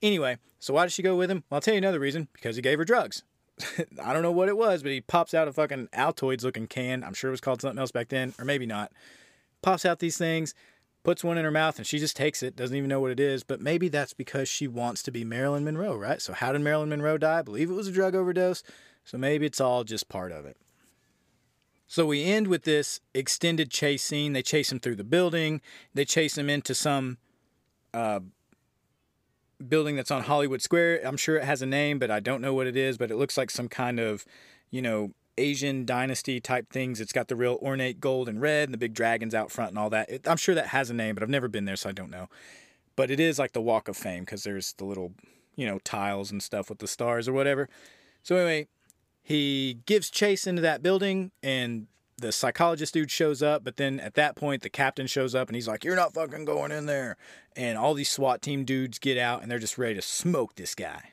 anyway 0.00 0.38
so 0.60 0.72
why 0.72 0.84
did 0.84 0.92
she 0.92 1.02
go 1.02 1.16
with 1.16 1.30
him 1.30 1.42
well, 1.50 1.56
I'll 1.56 1.60
tell 1.62 1.74
you 1.74 1.78
another 1.78 2.00
reason 2.00 2.28
because 2.32 2.54
he 2.54 2.62
gave 2.62 2.78
her 2.78 2.84
drugs 2.84 3.24
I 4.02 4.12
don't 4.12 4.22
know 4.22 4.32
what 4.32 4.48
it 4.48 4.56
was, 4.56 4.82
but 4.82 4.92
he 4.92 5.00
pops 5.00 5.34
out 5.34 5.48
a 5.48 5.52
fucking 5.52 5.88
Altoids 5.92 6.44
looking 6.44 6.66
can. 6.66 7.02
I'm 7.02 7.14
sure 7.14 7.28
it 7.28 7.32
was 7.32 7.40
called 7.40 7.60
something 7.60 7.78
else 7.78 7.90
back 7.90 8.08
then, 8.08 8.34
or 8.38 8.44
maybe 8.44 8.66
not. 8.66 8.92
Pops 9.62 9.84
out 9.84 9.98
these 9.98 10.16
things, 10.16 10.54
puts 11.08 11.24
one 11.24 11.38
in 11.38 11.44
her 11.46 11.50
mouth, 11.50 11.78
and 11.78 11.86
she 11.86 11.98
just 11.98 12.14
takes 12.14 12.42
it, 12.42 12.54
doesn't 12.54 12.76
even 12.76 12.86
know 12.86 13.00
what 13.00 13.10
it 13.10 13.18
is. 13.18 13.42
But 13.42 13.62
maybe 13.62 13.88
that's 13.88 14.12
because 14.12 14.46
she 14.46 14.68
wants 14.68 15.02
to 15.04 15.10
be 15.10 15.24
Marilyn 15.24 15.64
Monroe, 15.64 15.96
right? 15.96 16.20
So, 16.20 16.34
how 16.34 16.52
did 16.52 16.60
Marilyn 16.60 16.90
Monroe 16.90 17.16
die? 17.16 17.38
I 17.38 17.42
believe 17.42 17.70
it 17.70 17.74
was 17.74 17.88
a 17.88 17.92
drug 17.92 18.14
overdose. 18.14 18.62
So, 19.04 19.16
maybe 19.16 19.46
it's 19.46 19.58
all 19.58 19.84
just 19.84 20.10
part 20.10 20.32
of 20.32 20.44
it. 20.44 20.58
So, 21.86 22.04
we 22.04 22.24
end 22.24 22.46
with 22.46 22.64
this 22.64 23.00
extended 23.14 23.70
chase 23.70 24.04
scene. 24.04 24.34
They 24.34 24.42
chase 24.42 24.70
him 24.70 24.80
through 24.80 24.96
the 24.96 25.04
building, 25.04 25.62
they 25.94 26.04
chase 26.04 26.36
him 26.36 26.50
into 26.50 26.74
some 26.74 27.16
uh, 27.94 28.20
building 29.66 29.96
that's 29.96 30.10
on 30.10 30.24
Hollywood 30.24 30.60
Square. 30.60 31.00
I'm 31.06 31.16
sure 31.16 31.36
it 31.36 31.44
has 31.44 31.62
a 31.62 31.66
name, 31.66 31.98
but 31.98 32.10
I 32.10 32.20
don't 32.20 32.42
know 32.42 32.52
what 32.52 32.66
it 32.66 32.76
is. 32.76 32.98
But 32.98 33.10
it 33.10 33.16
looks 33.16 33.38
like 33.38 33.50
some 33.50 33.68
kind 33.68 33.98
of, 33.98 34.26
you 34.70 34.82
know, 34.82 35.12
Asian 35.38 35.84
dynasty 35.84 36.40
type 36.40 36.70
things. 36.70 37.00
It's 37.00 37.12
got 37.12 37.28
the 37.28 37.36
real 37.36 37.58
ornate 37.62 38.00
gold 38.00 38.28
and 38.28 38.40
red 38.40 38.68
and 38.68 38.74
the 38.74 38.78
big 38.78 38.94
dragons 38.94 39.34
out 39.34 39.50
front 39.50 39.70
and 39.70 39.78
all 39.78 39.90
that. 39.90 40.10
It, 40.10 40.28
I'm 40.28 40.36
sure 40.36 40.54
that 40.54 40.68
has 40.68 40.90
a 40.90 40.94
name, 40.94 41.14
but 41.14 41.22
I've 41.22 41.28
never 41.28 41.48
been 41.48 41.64
there, 41.64 41.76
so 41.76 41.88
I 41.88 41.92
don't 41.92 42.10
know. 42.10 42.28
But 42.96 43.10
it 43.10 43.20
is 43.20 43.38
like 43.38 43.52
the 43.52 43.60
Walk 43.60 43.88
of 43.88 43.96
Fame 43.96 44.24
because 44.24 44.42
there's 44.42 44.72
the 44.74 44.84
little, 44.84 45.12
you 45.56 45.66
know, 45.66 45.78
tiles 45.84 46.30
and 46.30 46.42
stuff 46.42 46.68
with 46.68 46.78
the 46.78 46.88
stars 46.88 47.28
or 47.28 47.32
whatever. 47.32 47.68
So 48.22 48.36
anyway, 48.36 48.68
he 49.22 49.78
gives 49.86 50.10
chase 50.10 50.46
into 50.46 50.62
that 50.62 50.82
building 50.82 51.30
and 51.42 51.86
the 52.16 52.32
psychologist 52.32 52.94
dude 52.94 53.10
shows 53.10 53.42
up, 53.42 53.62
but 53.62 53.76
then 53.76 54.00
at 54.00 54.14
that 54.14 54.34
point 54.34 54.62
the 54.62 54.68
captain 54.68 55.06
shows 55.06 55.34
up 55.34 55.48
and 55.48 55.54
he's 55.54 55.68
like, 55.68 55.84
"You're 55.84 55.94
not 55.94 56.14
fucking 56.14 56.44
going 56.44 56.72
in 56.72 56.86
there." 56.86 57.16
And 57.54 57.78
all 57.78 57.94
these 57.94 58.10
SWAT 58.10 58.42
team 58.42 58.64
dudes 58.64 58.98
get 58.98 59.16
out 59.16 59.42
and 59.42 59.50
they're 59.50 59.58
just 59.58 59.78
ready 59.78 59.94
to 59.94 60.02
smoke 60.02 60.56
this 60.56 60.74
guy. 60.74 61.12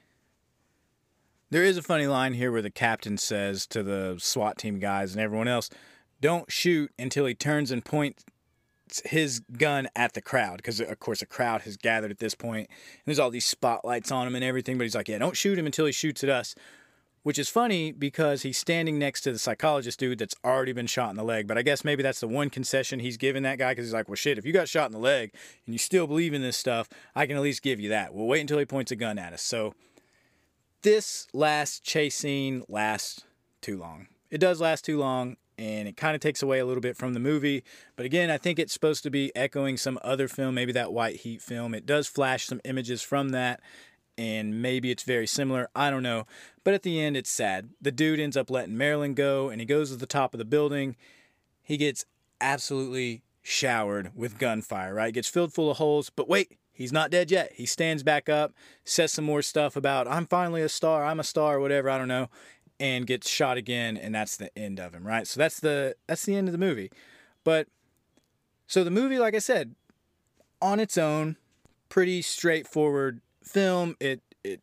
There 1.52 1.64
is 1.64 1.78
a 1.78 1.84
funny 1.84 2.08
line 2.08 2.34
here 2.34 2.52
where 2.52 2.62
the 2.62 2.72
captain 2.72 3.18
says 3.18 3.68
to 3.68 3.84
the 3.84 4.16
SWAT 4.20 4.58
team 4.58 4.80
guys 4.80 5.14
and 5.14 5.22
everyone 5.22 5.48
else, 5.48 5.70
"Don't 6.20 6.52
shoot 6.52 6.92
until 6.98 7.26
he 7.26 7.36
turns 7.36 7.72
and 7.72 7.86
points 7.86 8.26
his 9.04 9.40
gun 9.40 9.88
at 9.96 10.14
the 10.14 10.22
crowd 10.22 10.58
because 10.58 10.80
of 10.80 11.00
course 11.00 11.22
a 11.22 11.26
crowd 11.26 11.64
has 11.64 11.76
gathered 11.76 12.12
at 12.12 12.20
this 12.20 12.36
point 12.36 12.70
and 12.70 13.02
there's 13.06 13.18
all 13.18 13.32
these 13.32 13.44
spotlights 13.44 14.12
on 14.12 14.28
him 14.28 14.36
and 14.36 14.44
everything 14.44 14.78
but 14.78 14.84
he's 14.84 14.94
like 14.94 15.08
yeah 15.10 15.18
don't 15.18 15.36
shoot 15.36 15.58
him 15.58 15.66
until 15.66 15.88
he 15.88 15.92
shoots 15.92 16.24
at 16.24 16.30
us 16.30 16.54
which 17.26 17.40
is 17.40 17.50
funny 17.50 17.92
because 17.92 18.44
he's 18.44 18.56
standing 18.56 19.00
next 19.00 19.22
to 19.22 19.32
the 19.32 19.40
psychologist 19.40 19.98
dude 19.98 20.20
that's 20.20 20.36
already 20.46 20.74
been 20.74 20.86
shot 20.86 21.10
in 21.10 21.16
the 21.16 21.24
leg. 21.24 21.48
But 21.48 21.58
I 21.58 21.64
guess 21.64 21.84
maybe 21.84 22.04
that's 22.04 22.20
the 22.20 22.28
one 22.28 22.52
concession 22.52 23.00
he's 23.00 23.18
giving 23.18 23.42
that 23.42 23.58
guy 23.58 23.72
because 23.72 23.88
he's 23.88 23.96
like, 23.96 24.08
well, 24.08 24.16
shit, 24.16 24.38
if 24.38 24.46
you 24.46 24.54
got 24.54 24.70
shot 24.70 24.86
in 24.86 24.92
the 24.92 25.00
leg 25.00 25.34
and 25.66 25.74
you 25.74 25.80
still 25.80 26.06
believe 26.06 26.36
in 26.36 26.44
this 26.44 26.56
stuff, 26.56 26.88
I 27.16 27.26
can 27.26 27.36
at 27.36 27.42
least 27.42 27.64
give 27.64 27.80
you 27.80 27.90
that. 27.90 28.14
We'll 28.14 28.28
wait 28.28 28.42
until 28.42 28.60
he 28.60 28.66
points 28.66 28.92
a 28.92 28.96
gun 28.96 29.18
at 29.18 29.34
us. 29.34 29.42
So 29.42 29.74
this 30.86 31.28
last 31.34 31.84
chase 31.84 32.16
scene 32.16 32.64
lasts 32.70 33.24
too 33.60 33.76
long. 33.78 34.08
It 34.30 34.38
does 34.38 34.62
last 34.62 34.86
too 34.86 35.00
long. 35.00 35.36
and 35.58 35.88
it 35.88 35.96
kind 35.96 36.16
of 36.16 36.22
takes 36.22 36.44
away 36.44 36.60
a 36.60 36.66
little 36.66 36.82
bit 36.82 36.98
from 36.98 37.14
the 37.14 37.20
movie. 37.20 37.64
But 37.96 38.06
again, 38.06 38.30
I 38.30 38.38
think 38.38 38.60
it's 38.60 38.74
supposed 38.74 39.04
to 39.04 39.10
be 39.10 39.36
echoing 39.36 39.78
some 39.78 40.00
other 40.04 40.28
film, 40.28 40.56
maybe 40.56 40.72
that 40.74 40.94
White 40.94 41.18
Heat 41.18 41.42
film. 41.42 41.74
It 41.74 41.86
does 41.86 42.08
flash 42.08 42.46
some 42.46 42.62
images 42.66 43.02
from 43.02 43.30
that, 43.30 43.62
and 44.18 44.62
maybe 44.62 44.92
it's 44.92 45.04
very 45.04 45.28
similar. 45.28 45.70
I 45.76 45.90
don't 45.90 46.04
know. 46.04 46.26
But 46.64 46.74
at 46.74 46.84
the 46.84 47.00
end, 47.02 47.16
it's 47.16 47.30
sad. 47.30 47.70
The 47.82 47.92
dude 47.92 48.20
ends 48.20 48.38
up 48.38 48.50
letting 48.50 48.78
Marilyn 48.78 49.14
go, 49.14 49.50
and 49.50 49.62
he 49.62 49.66
goes 49.66 49.92
to 49.92 49.96
the 49.96 50.06
top 50.06 50.34
of 50.34 50.38
the 50.40 50.46
building. 50.46 50.96
He 51.64 51.78
gets 51.78 52.06
absolutely 52.42 53.24
showered 53.42 54.12
with 54.16 54.38
gunfire, 54.38 54.94
right? 54.94 55.14
Gets 55.14 55.30
filled 55.30 55.54
full 55.54 55.72
of 55.72 55.78
holes. 55.78 56.10
But 56.10 56.28
wait, 56.28 56.58
he's 56.76 56.94
not 56.94 57.10
dead 57.10 57.32
yet. 57.32 57.54
He 57.56 57.66
stands 57.66 58.04
back 58.04 58.30
up, 58.30 58.54
says 58.84 59.12
some 59.12 59.26
more 59.26 59.42
stuff 59.42 59.76
about, 59.76 60.08
I'm 60.08 60.28
finally 60.28 60.62
a 60.62 60.70
star, 60.70 61.04
I'm 61.04 61.20
a 61.20 61.24
star, 61.24 61.60
whatever, 61.60 61.90
I 61.90 61.98
don't 61.98 62.08
know 62.08 62.30
and 62.80 63.08
gets 63.08 63.30
shot 63.30 63.58
again 63.58 63.96
and 63.98 64.14
that's 64.14 64.38
the 64.38 64.56
end 64.58 64.80
of 64.80 64.94
him 64.94 65.06
right? 65.06 65.28
So 65.28 65.40
that's 65.40 65.60
the 65.60 65.96
that's 66.08 66.26
the 66.26 66.36
end 66.36 66.48
of 66.48 66.52
the 66.52 66.58
movie. 66.58 66.92
But 67.44 67.68
so 68.68 68.84
the 68.84 68.92
movie 68.92 69.20
like 69.20 69.36
i 69.36 69.40
said 69.40 69.76
on 70.62 70.80
its 70.80 70.98
own 70.98 71.38
pretty 71.90 72.22
straightforward 72.22 73.22
film. 73.44 73.96
It 74.00 74.22
it 74.44 74.62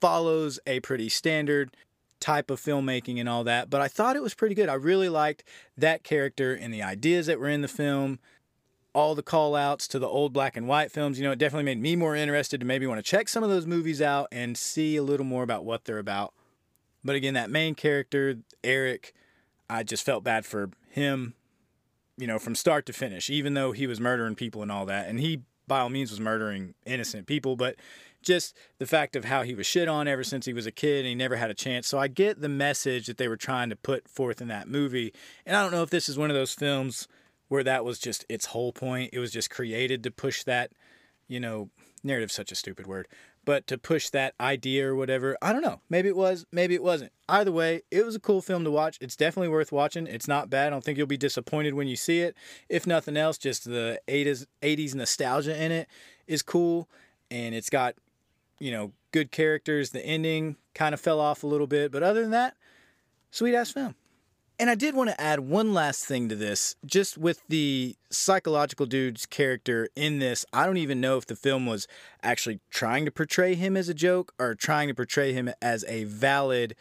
follows 0.00 0.58
a 0.66 0.80
pretty 0.80 1.08
standard 1.08 1.76
type 2.20 2.50
of 2.50 2.60
filmmaking 2.60 3.18
and 3.18 3.30
all 3.30 3.44
that 3.44 3.70
but 3.70 3.80
i 3.80 3.88
thought 3.88 4.14
it 4.14 4.22
was 4.22 4.34
pretty 4.34 4.54
good. 4.54 4.68
I 4.68 4.74
really 4.74 5.08
liked 5.08 5.44
that 5.76 6.04
character 6.04 6.54
and 6.54 6.72
the 6.72 6.82
ideas 6.82 7.26
that 7.26 7.40
were 7.40 7.48
in 7.48 7.62
the 7.62 7.68
film 7.68 8.18
all 8.92 9.14
the 9.14 9.22
call 9.22 9.54
outs 9.54 9.86
to 9.86 9.98
the 9.98 10.08
old 10.08 10.32
black 10.32 10.56
and 10.56 10.66
white 10.66 10.90
films 10.90 11.18
you 11.18 11.24
know 11.24 11.32
it 11.32 11.38
definitely 11.38 11.64
made 11.64 11.80
me 11.80 11.94
more 11.94 12.16
interested 12.16 12.60
to 12.60 12.66
maybe 12.66 12.86
want 12.86 12.98
to 12.98 13.08
check 13.08 13.28
some 13.28 13.42
of 13.42 13.50
those 13.50 13.66
movies 13.66 14.02
out 14.02 14.26
and 14.32 14.56
see 14.56 14.96
a 14.96 15.02
little 15.02 15.26
more 15.26 15.42
about 15.42 15.64
what 15.64 15.84
they're 15.84 15.98
about 15.98 16.34
but 17.04 17.16
again, 17.16 17.34
that 17.34 17.50
main 17.50 17.74
character, 17.74 18.36
Eric, 18.62 19.14
I 19.68 19.82
just 19.82 20.04
felt 20.04 20.24
bad 20.24 20.44
for 20.44 20.70
him, 20.90 21.34
you 22.16 22.26
know, 22.26 22.38
from 22.38 22.54
start 22.54 22.86
to 22.86 22.92
finish, 22.92 23.30
even 23.30 23.54
though 23.54 23.72
he 23.72 23.86
was 23.86 24.00
murdering 24.00 24.34
people 24.34 24.62
and 24.62 24.70
all 24.70 24.86
that. 24.86 25.08
And 25.08 25.20
he, 25.20 25.42
by 25.66 25.80
all 25.80 25.88
means, 25.88 26.10
was 26.10 26.20
murdering 26.20 26.74
innocent 26.84 27.26
people, 27.26 27.56
but 27.56 27.76
just 28.22 28.54
the 28.78 28.86
fact 28.86 29.16
of 29.16 29.24
how 29.24 29.42
he 29.42 29.54
was 29.54 29.66
shit 29.66 29.88
on 29.88 30.06
ever 30.06 30.22
since 30.22 30.44
he 30.44 30.52
was 30.52 30.66
a 30.66 30.72
kid 30.72 31.00
and 31.00 31.08
he 31.08 31.14
never 31.14 31.36
had 31.36 31.50
a 31.50 31.54
chance. 31.54 31.88
So 31.88 31.98
I 31.98 32.08
get 32.08 32.42
the 32.42 32.50
message 32.50 33.06
that 33.06 33.16
they 33.16 33.28
were 33.28 33.36
trying 33.36 33.70
to 33.70 33.76
put 33.76 34.08
forth 34.08 34.42
in 34.42 34.48
that 34.48 34.68
movie. 34.68 35.14
And 35.46 35.56
I 35.56 35.62
don't 35.62 35.72
know 35.72 35.82
if 35.82 35.90
this 35.90 36.08
is 36.08 36.18
one 36.18 36.28
of 36.28 36.36
those 36.36 36.52
films 36.52 37.08
where 37.50 37.62
that 37.62 37.84
was 37.84 37.98
just 37.98 38.24
its 38.30 38.46
whole 38.46 38.72
point. 38.72 39.10
It 39.12 39.18
was 39.18 39.30
just 39.30 39.50
created 39.50 40.02
to 40.04 40.10
push 40.10 40.42
that, 40.44 40.72
you 41.28 41.38
know, 41.38 41.68
narrative 42.02 42.32
such 42.32 42.50
a 42.50 42.54
stupid 42.54 42.86
word 42.86 43.06
but 43.44 43.66
to 43.66 43.78
push 43.78 44.10
that 44.10 44.34
idea 44.40 44.86
or 44.86 44.94
whatever, 44.94 45.36
I 45.40 45.52
don't 45.52 45.62
know. 45.62 45.80
Maybe 45.88 46.08
it 46.08 46.16
was, 46.16 46.46
maybe 46.52 46.74
it 46.74 46.82
wasn't. 46.82 47.12
Either 47.28 47.50
way, 47.50 47.82
it 47.90 48.04
was 48.04 48.14
a 48.14 48.20
cool 48.20 48.42
film 48.42 48.64
to 48.64 48.70
watch. 48.70 48.98
It's 49.00 49.16
definitely 49.16 49.48
worth 49.48 49.72
watching. 49.72 50.06
It's 50.06 50.28
not 50.28 50.50
bad. 50.50 50.68
I 50.68 50.70
don't 50.70 50.84
think 50.84 50.98
you'll 50.98 51.06
be 51.06 51.16
disappointed 51.16 51.74
when 51.74 51.88
you 51.88 51.96
see 51.96 52.20
it. 52.20 52.36
If 52.68 52.86
nothing 52.86 53.16
else, 53.16 53.38
just 53.38 53.64
the 53.64 54.00
80s, 54.08 54.46
80s 54.62 54.94
nostalgia 54.94 55.60
in 55.60 55.72
it 55.72 55.88
is 56.26 56.42
cool. 56.42 56.88
And 57.30 57.54
it's 57.54 57.70
got, 57.70 57.94
you 58.58 58.72
know, 58.72 58.92
good 59.12 59.30
characters. 59.30 59.90
The 59.90 60.04
ending 60.04 60.56
kind 60.74 60.92
of 60.92 61.00
fell 61.00 61.20
off 61.20 61.42
a 61.42 61.46
little 61.46 61.66
bit. 61.66 61.90
But 61.92 62.02
other 62.02 62.20
than 62.20 62.30
that, 62.30 62.54
sweet 63.30 63.54
ass 63.54 63.70
film. 63.70 63.94
And 64.60 64.68
I 64.68 64.74
did 64.74 64.94
want 64.94 65.08
to 65.08 65.18
add 65.18 65.40
one 65.40 65.72
last 65.72 66.04
thing 66.04 66.28
to 66.28 66.36
this, 66.36 66.76
just 66.84 67.16
with 67.16 67.40
the 67.48 67.96
psychological 68.10 68.84
dude's 68.84 69.24
character 69.24 69.88
in 69.96 70.18
this. 70.18 70.44
I 70.52 70.66
don't 70.66 70.76
even 70.76 71.00
know 71.00 71.16
if 71.16 71.24
the 71.24 71.34
film 71.34 71.64
was 71.64 71.88
actually 72.22 72.60
trying 72.68 73.06
to 73.06 73.10
portray 73.10 73.54
him 73.54 73.74
as 73.74 73.88
a 73.88 73.94
joke 73.94 74.34
or 74.38 74.54
trying 74.54 74.88
to 74.88 74.94
portray 74.94 75.32
him 75.32 75.50
as 75.62 75.82
a 75.88 76.04
valid, 76.04 76.76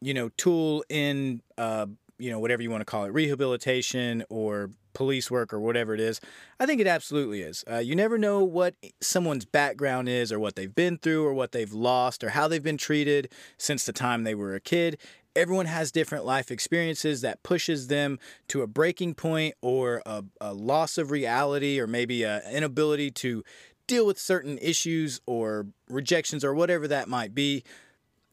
you 0.00 0.14
know, 0.14 0.30
tool 0.38 0.82
in, 0.88 1.42
uh, 1.58 1.88
you 2.18 2.30
know, 2.30 2.38
whatever 2.38 2.62
you 2.62 2.70
want 2.70 2.80
to 2.80 2.86
call 2.86 3.04
it, 3.04 3.12
rehabilitation 3.12 4.24
or 4.30 4.70
police 4.94 5.30
work 5.30 5.52
or 5.52 5.60
whatever 5.60 5.92
it 5.92 6.00
is. 6.00 6.22
I 6.58 6.64
think 6.64 6.80
it 6.80 6.86
absolutely 6.86 7.42
is. 7.42 7.64
Uh, 7.70 7.80
you 7.80 7.94
never 7.94 8.16
know 8.16 8.42
what 8.42 8.76
someone's 9.02 9.44
background 9.44 10.08
is 10.08 10.32
or 10.32 10.38
what 10.38 10.56
they've 10.56 10.74
been 10.74 10.96
through 10.96 11.26
or 11.26 11.34
what 11.34 11.52
they've 11.52 11.74
lost 11.74 12.24
or 12.24 12.30
how 12.30 12.48
they've 12.48 12.62
been 12.62 12.78
treated 12.78 13.30
since 13.58 13.84
the 13.84 13.92
time 13.92 14.24
they 14.24 14.34
were 14.34 14.54
a 14.54 14.60
kid 14.60 14.96
everyone 15.36 15.66
has 15.66 15.92
different 15.92 16.24
life 16.24 16.50
experiences 16.50 17.20
that 17.20 17.42
pushes 17.42 17.88
them 17.88 18.18
to 18.48 18.62
a 18.62 18.66
breaking 18.66 19.14
point 19.14 19.54
or 19.60 20.02
a, 20.06 20.24
a 20.40 20.52
loss 20.52 20.98
of 20.98 21.10
reality 21.10 21.78
or 21.78 21.86
maybe 21.86 22.24
an 22.24 22.42
inability 22.50 23.10
to 23.10 23.44
deal 23.86 24.06
with 24.06 24.18
certain 24.18 24.58
issues 24.58 25.20
or 25.26 25.66
rejections 25.88 26.44
or 26.44 26.54
whatever 26.54 26.88
that 26.88 27.08
might 27.08 27.34
be. 27.34 27.62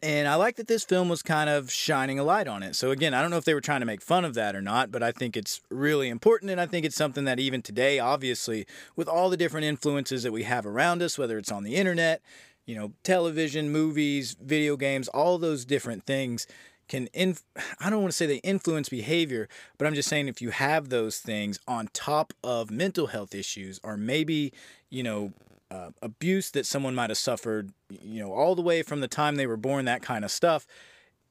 And 0.01 0.27
I 0.27 0.35
like 0.35 0.57
that 0.57 0.67
this 0.67 0.83
film 0.83 1.07
was 1.07 1.21
kind 1.21 1.49
of 1.49 1.71
shining 1.71 2.19
a 2.19 2.25
light 2.25 2.47
on 2.47 2.61
it. 2.61 2.75
So, 2.75 2.91
again, 2.91 3.13
I 3.13 3.21
don't 3.21 3.31
know 3.31 3.37
if 3.37 3.45
they 3.45 3.53
were 3.53 3.61
trying 3.61 3.79
to 3.79 3.85
make 3.85 4.01
fun 4.01 4.25
of 4.25 4.33
that 4.33 4.53
or 4.53 4.61
not, 4.61 4.91
but 4.91 5.01
I 5.01 5.13
think 5.13 5.37
it's 5.37 5.61
really 5.69 6.09
important. 6.09 6.51
And 6.51 6.59
I 6.59 6.65
think 6.65 6.85
it's 6.85 6.95
something 6.97 7.23
that 7.23 7.39
even 7.39 7.61
today, 7.61 7.99
obviously, 7.99 8.65
with 8.97 9.07
all 9.07 9.29
the 9.29 9.37
different 9.37 9.65
influences 9.65 10.23
that 10.23 10.33
we 10.33 10.43
have 10.43 10.65
around 10.65 11.01
us, 11.01 11.17
whether 11.17 11.37
it's 11.37 11.53
on 11.53 11.63
the 11.63 11.75
internet, 11.75 12.21
you 12.65 12.75
know, 12.75 12.91
television, 13.03 13.71
movies, 13.71 14.35
video 14.41 14.75
games, 14.75 15.07
all 15.07 15.37
those 15.37 15.63
different 15.63 16.05
things, 16.05 16.47
can 16.93 17.09
inf- 17.13 17.43
I 17.79 17.89
don't 17.89 18.01
want 18.01 18.11
to 18.11 18.17
say 18.17 18.25
they 18.25 18.37
influence 18.37 18.89
behavior, 18.89 19.49
but 19.77 19.87
I'm 19.87 19.95
just 19.95 20.09
saying 20.09 20.27
if 20.27 20.41
you 20.41 20.51
have 20.51 20.89
those 20.89 21.19
things 21.19 21.59
on 21.67 21.89
top 21.93 22.33
of 22.43 22.69
mental 22.69 23.07
health 23.07 23.33
issues 23.33 23.79
or 23.83 23.97
maybe, 23.97 24.53
you 24.89 25.03
know, 25.03 25.33
uh, 25.71 25.89
abuse 26.03 26.51
that 26.51 26.67
someone 26.67 26.93
might 26.93 27.09
have 27.09 27.17
suffered, 27.17 27.71
you 27.89 28.21
know, 28.21 28.31
all 28.31 28.53
the 28.53 28.61
way 28.61 28.83
from 28.83 28.99
the 28.99 29.07
time 29.07 29.35
they 29.35 29.47
were 29.47 29.57
born, 29.57 29.85
that 29.85 30.03
kind 30.03 30.23
of 30.23 30.29
stuff, 30.29 30.67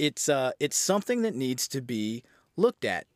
it's 0.00 0.28
uh, 0.28 0.50
it's 0.58 0.76
something 0.76 1.22
that 1.22 1.34
needs 1.34 1.68
to 1.68 1.80
be 1.80 2.24
looked 2.56 2.84
at. 2.84 3.06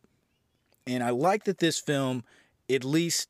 And 0.87 1.03
I 1.03 1.11
like 1.11 1.45
that 1.45 1.59
this 1.59 1.81
film 1.81 2.23
at 2.71 2.85
least 2.85 3.29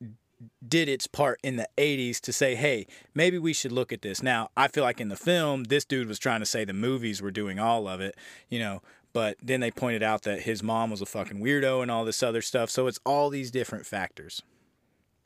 did 0.66 0.88
its 0.88 1.06
part 1.06 1.40
in 1.42 1.56
the 1.56 1.68
80s 1.78 2.20
to 2.20 2.32
say, 2.32 2.54
hey, 2.54 2.86
maybe 3.14 3.38
we 3.38 3.52
should 3.52 3.72
look 3.72 3.92
at 3.92 4.02
this. 4.02 4.22
Now, 4.22 4.50
I 4.56 4.68
feel 4.68 4.84
like 4.84 5.00
in 5.00 5.08
the 5.08 5.16
film, 5.16 5.64
this 5.64 5.84
dude 5.84 6.08
was 6.08 6.18
trying 6.18 6.40
to 6.40 6.46
say 6.46 6.64
the 6.64 6.74
movies 6.74 7.22
were 7.22 7.30
doing 7.30 7.58
all 7.58 7.88
of 7.88 8.00
it, 8.00 8.16
you 8.48 8.58
know, 8.58 8.82
but 9.16 9.38
then 9.42 9.60
they 9.60 9.70
pointed 9.70 10.02
out 10.02 10.24
that 10.24 10.42
his 10.42 10.62
mom 10.62 10.90
was 10.90 11.00
a 11.00 11.06
fucking 11.06 11.40
weirdo 11.40 11.80
and 11.80 11.90
all 11.90 12.04
this 12.04 12.22
other 12.22 12.42
stuff. 12.42 12.68
So 12.68 12.86
it's 12.86 13.00
all 13.06 13.30
these 13.30 13.50
different 13.50 13.86
factors. 13.86 14.42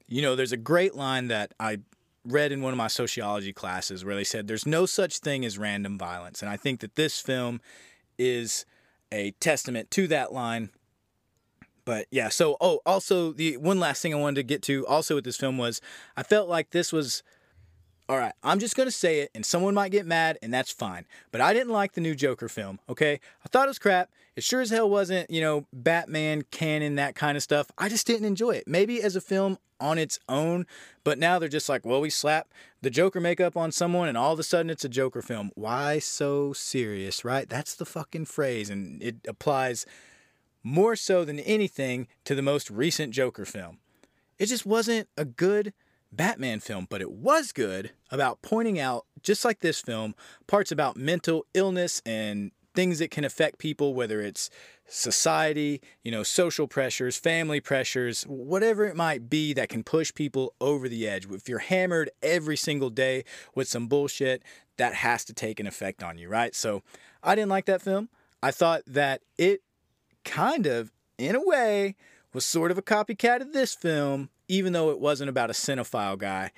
You 0.07 0.23
know, 0.23 0.37
there's 0.37 0.53
a 0.53 0.57
great 0.57 0.95
line 0.95 1.27
that 1.27 1.55
I 1.59 1.79
read 2.25 2.53
in 2.53 2.63
one 2.63 2.73
of 2.73 2.77
my 2.77 2.87
sociology 2.87 3.53
classes 3.53 4.05
where 4.05 4.15
they 4.15 4.23
said 4.23 4.47
there's 4.47 4.65
no 4.65 4.87
such 4.87 5.19
thing 5.19 5.45
as 5.45 5.59
random 5.59 5.99
violence. 5.99 6.41
And 6.41 6.49
I 6.49 6.57
think 6.57 6.79
that 6.83 6.95
this 6.95 7.19
film 7.19 7.61
is 8.17 8.65
a 9.11 9.33
testament 9.41 9.91
to 9.91 10.07
that 10.07 10.33
line 10.33 10.71
but 11.85 12.07
yeah, 12.13 12.29
so 12.29 12.57
oh, 12.61 12.79
also 12.87 13.33
the 13.33 13.57
one 13.57 13.81
last 13.81 14.03
thing 14.03 14.15
I 14.15 14.19
wanted 14.19 14.37
to 14.37 14.43
get 14.45 14.63
to 14.65 14.87
also 14.87 15.17
with 15.17 15.25
this 15.25 15.39
film 15.39 15.59
was 15.59 15.81
I 16.17 16.23
felt 16.23 16.49
like 16.49 16.71
this 16.71 16.93
was 16.93 17.25
all 18.11 18.19
right, 18.19 18.33
I'm 18.43 18.59
just 18.59 18.75
going 18.75 18.89
to 18.89 18.93
say 18.93 19.21
it 19.21 19.31
and 19.37 19.47
someone 19.47 19.73
might 19.73 19.93
get 19.93 20.05
mad 20.05 20.37
and 20.43 20.53
that's 20.53 20.73
fine. 20.73 21.07
But 21.31 21.41
I 21.41 21.55
didn't 21.55 21.73
like 21.73 21.93
the 21.93 22.01
new 22.01 22.17
Joker 22.17 22.49
film, 22.49 22.81
okay? 22.89 23.21
I 23.45 23.49
thought 23.49 23.67
it 23.67 23.69
was 23.69 23.79
crap. 23.79 24.11
It 24.35 24.43
sure 24.43 24.61
as 24.61 24.71
hell 24.71 24.91
wasn't, 24.91 25.31
you 25.31 25.41
know, 25.41 25.69
Batman 25.73 26.43
canon 26.51 26.97
that 26.97 27.15
kind 27.15 27.37
of 27.37 27.43
stuff. 27.45 27.69
I 27.79 27.89
just 27.89 28.09
didn't 28.09 28.27
enjoy 28.27 28.57
it. 28.57 28.65
Maybe 28.67 29.01
as 29.01 29.15
a 29.15 29.21
film 29.21 29.59
on 29.79 29.97
its 29.97 30.19
own, 30.29 30.67
but 31.05 31.21
now 31.21 31.39
they're 31.39 31.49
just 31.49 31.69
like, 31.69 31.87
well, 31.87 32.01
we 32.01 32.11
slap 32.11 32.49
the 32.83 32.91
Joker 32.91 33.21
makeup 33.21 33.57
on 33.57 33.71
someone 33.71 34.09
and 34.09 34.19
all 34.19 34.33
of 34.33 34.41
a 34.41 34.43
sudden 34.43 34.71
it's 34.71 34.85
a 34.85 34.89
Joker 34.89 35.23
film. 35.23 35.53
Why 35.55 36.01
so 36.01 36.53
serious, 36.53 37.25
right? 37.25 37.49
That's 37.49 37.77
the 37.77 37.87
fucking 37.87 38.25
phrase 38.25 38.71
and 38.71 39.01
it 39.01 39.19
applies 39.29 39.87
more 40.65 40.97
so 40.97 41.25
than 41.25 41.39
anything 41.39 42.09
to 42.25 42.35
the 42.35 42.43
most 42.43 42.71
recent 42.71 43.15
Joker 43.15 43.45
film. 43.45 43.79
It 44.37 44.47
just 44.47 44.67
wasn't 44.67 45.07
a 45.17 45.25
good 45.25 45.73
Batman 46.13 46.61
film, 46.61 46.87
but 46.91 47.01
it 47.01 47.11
was 47.11 47.53
good 47.53 47.93
about 48.11 48.43
pointing 48.43 48.79
out, 48.79 49.07
just 49.23 49.45
like 49.45 49.61
this 49.61 49.81
film, 49.81 50.15
parts 50.47 50.73
about 50.73 50.97
mental 50.97 51.47
illness 51.55 52.03
and 52.05 52.51
things 52.75 52.99
that 53.01 53.11
can 53.11 53.25
affect 53.25 53.59
people, 53.59 53.95
whether 53.95 54.21
it's 54.21 54.51
society, 54.87 55.81
you 56.03 56.11
know, 56.11 56.23
social 56.23 56.67
pressures, 56.67 57.17
family 57.17 57.61
pressures, 57.61 58.23
whatever 58.25 58.87
it 58.87 58.97
might 58.97 59.29
be 59.29 59.53
that 59.53 59.69
can 59.69 59.83
push 59.83 60.13
people 60.15 60.55
over 60.61 60.89
the 60.89 61.09
edge. 61.09 61.27
If 61.31 61.49
you're 61.49 61.59
hammered 61.59 62.11
every 62.23 62.57
single 62.57 62.91
day 62.91 63.25
with 63.55 63.69
some 63.69 63.87
bullshit, 63.87 64.43
that 64.77 64.95
has 64.95 65.25
to 65.27 65.33
take 65.35 65.61
an 65.61 65.67
effect 65.67 66.03
on 66.03 66.19
you, 66.19 66.29
right? 66.29 66.55
So 66.55 66.83
I 67.23 67.35
didn't 67.35 67.51
like 67.51 67.67
that 67.67 67.83
film. 67.83 68.09
I 68.43 68.51
thought 68.51 68.83
that 68.87 69.23
it 69.37 69.63
kind 70.25 70.67
of, 70.67 70.91
in 71.19 71.37
a 71.37 71.45
way, 71.45 71.97
was 72.33 72.45
sort 72.45 72.71
of 72.71 72.79
a 72.79 72.83
copycat 72.83 73.41
of 73.41 73.53
this 73.53 73.75
film, 73.75 74.31
even 74.51 74.73
though 74.73 74.91
it 74.91 74.99
wasn't 74.99 75.31
about 75.31 75.49
a 75.49 75.55
cinephile 75.55 76.19
guy. 76.19 76.51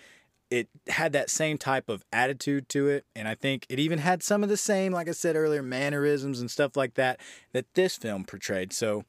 It 0.50 0.68
had 0.88 1.12
that 1.12 1.30
same 1.30 1.56
type 1.56 1.88
of 1.88 2.04
attitude 2.12 2.68
to 2.70 2.88
it, 2.88 3.06
and 3.16 3.26
I 3.26 3.34
think 3.34 3.64
it 3.70 3.78
even 3.78 3.98
had 3.98 4.22
some 4.22 4.42
of 4.42 4.48
the 4.50 4.56
same, 4.56 4.92
like 4.92 5.08
I 5.08 5.12
said 5.12 5.36
earlier, 5.36 5.62
mannerisms 5.62 6.40
and 6.40 6.50
stuff 6.50 6.76
like 6.76 6.94
that 6.94 7.20
that 7.52 7.72
this 7.74 7.96
film 7.96 8.24
portrayed. 8.24 8.72
So 8.72 9.04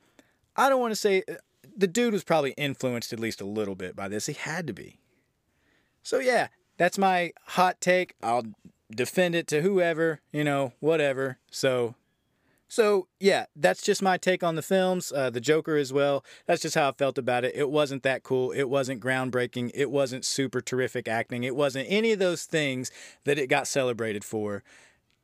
I 0.55 0.69
don't 0.69 0.79
want 0.79 0.91
to 0.91 0.95
say 0.95 1.23
uh, 1.29 1.33
the 1.75 1.87
dude 1.87 2.13
was 2.13 2.23
probably 2.23 2.51
influenced 2.51 3.11
at 3.11 3.19
least 3.19 3.41
a 3.41 3.45
little 3.45 3.75
bit 3.75 3.95
by 3.95 4.07
this. 4.07 4.27
He 4.27 4.33
had 4.33 4.67
to 4.67 4.73
be. 4.73 4.99
So 6.01 6.19
yeah, 6.19 6.47
that's 6.77 6.97
my 6.97 7.33
hot 7.45 7.81
take. 7.81 8.15
I'll 8.21 8.43
defend 8.89 9.35
it 9.35 9.47
to 9.47 9.61
whoever, 9.61 10.21
you 10.31 10.45
know, 10.45 10.73
whatever. 10.79 11.39
So 11.51 11.95
So, 12.73 13.07
yeah, 13.19 13.45
that's 13.55 13.83
just 13.83 14.01
my 14.01 14.17
take 14.17 14.41
on 14.41 14.55
the 14.55 14.63
films, 14.63 15.11
uh, 15.11 15.29
the 15.29 15.39
Joker 15.39 15.77
as 15.77 15.93
well. 15.93 16.25
That's 16.47 16.63
just 16.63 16.73
how 16.73 16.89
I 16.89 16.91
felt 16.93 17.19
about 17.19 17.45
it. 17.45 17.53
It 17.55 17.69
wasn't 17.69 18.01
that 18.01 18.23
cool. 18.23 18.51
It 18.51 18.63
wasn't 18.63 18.99
groundbreaking. 18.99 19.69
It 19.75 19.91
wasn't 19.91 20.25
super 20.25 20.59
terrific 20.59 21.07
acting. 21.07 21.43
It 21.43 21.55
wasn't 21.55 21.85
any 21.87 22.13
of 22.13 22.17
those 22.17 22.45
things 22.45 22.89
that 23.25 23.37
it 23.37 23.45
got 23.45 23.67
celebrated 23.67 24.23
for. 24.23 24.63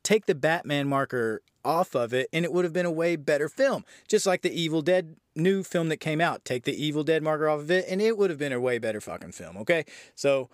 Take 0.04 0.26
the 0.26 0.34
Batman 0.36 0.86
marker 0.86 1.42
off 1.64 1.96
of 1.96 2.14
it, 2.14 2.28
and 2.32 2.44
it 2.44 2.52
would 2.52 2.64
have 2.64 2.72
been 2.72 2.86
a 2.86 2.90
way 2.92 3.16
better 3.16 3.48
film. 3.48 3.84
Just 4.06 4.26
like 4.26 4.42
the 4.42 4.52
Evil 4.52 4.80
Dead 4.80 5.16
new 5.34 5.64
film 5.64 5.88
that 5.88 5.96
came 5.96 6.20
out. 6.20 6.44
Take 6.44 6.62
the 6.62 6.86
Evil 6.86 7.02
Dead 7.02 7.20
marker 7.20 7.48
off 7.48 7.62
of 7.62 7.70
it, 7.72 7.84
and 7.88 8.00
it 8.00 8.16
would 8.16 8.30
have 8.30 8.38
been 8.38 8.52
a 8.52 8.60
way 8.60 8.78
better 8.78 9.00
fucking 9.00 9.32
film, 9.32 9.56
okay? 9.56 9.84
So, 10.14 10.50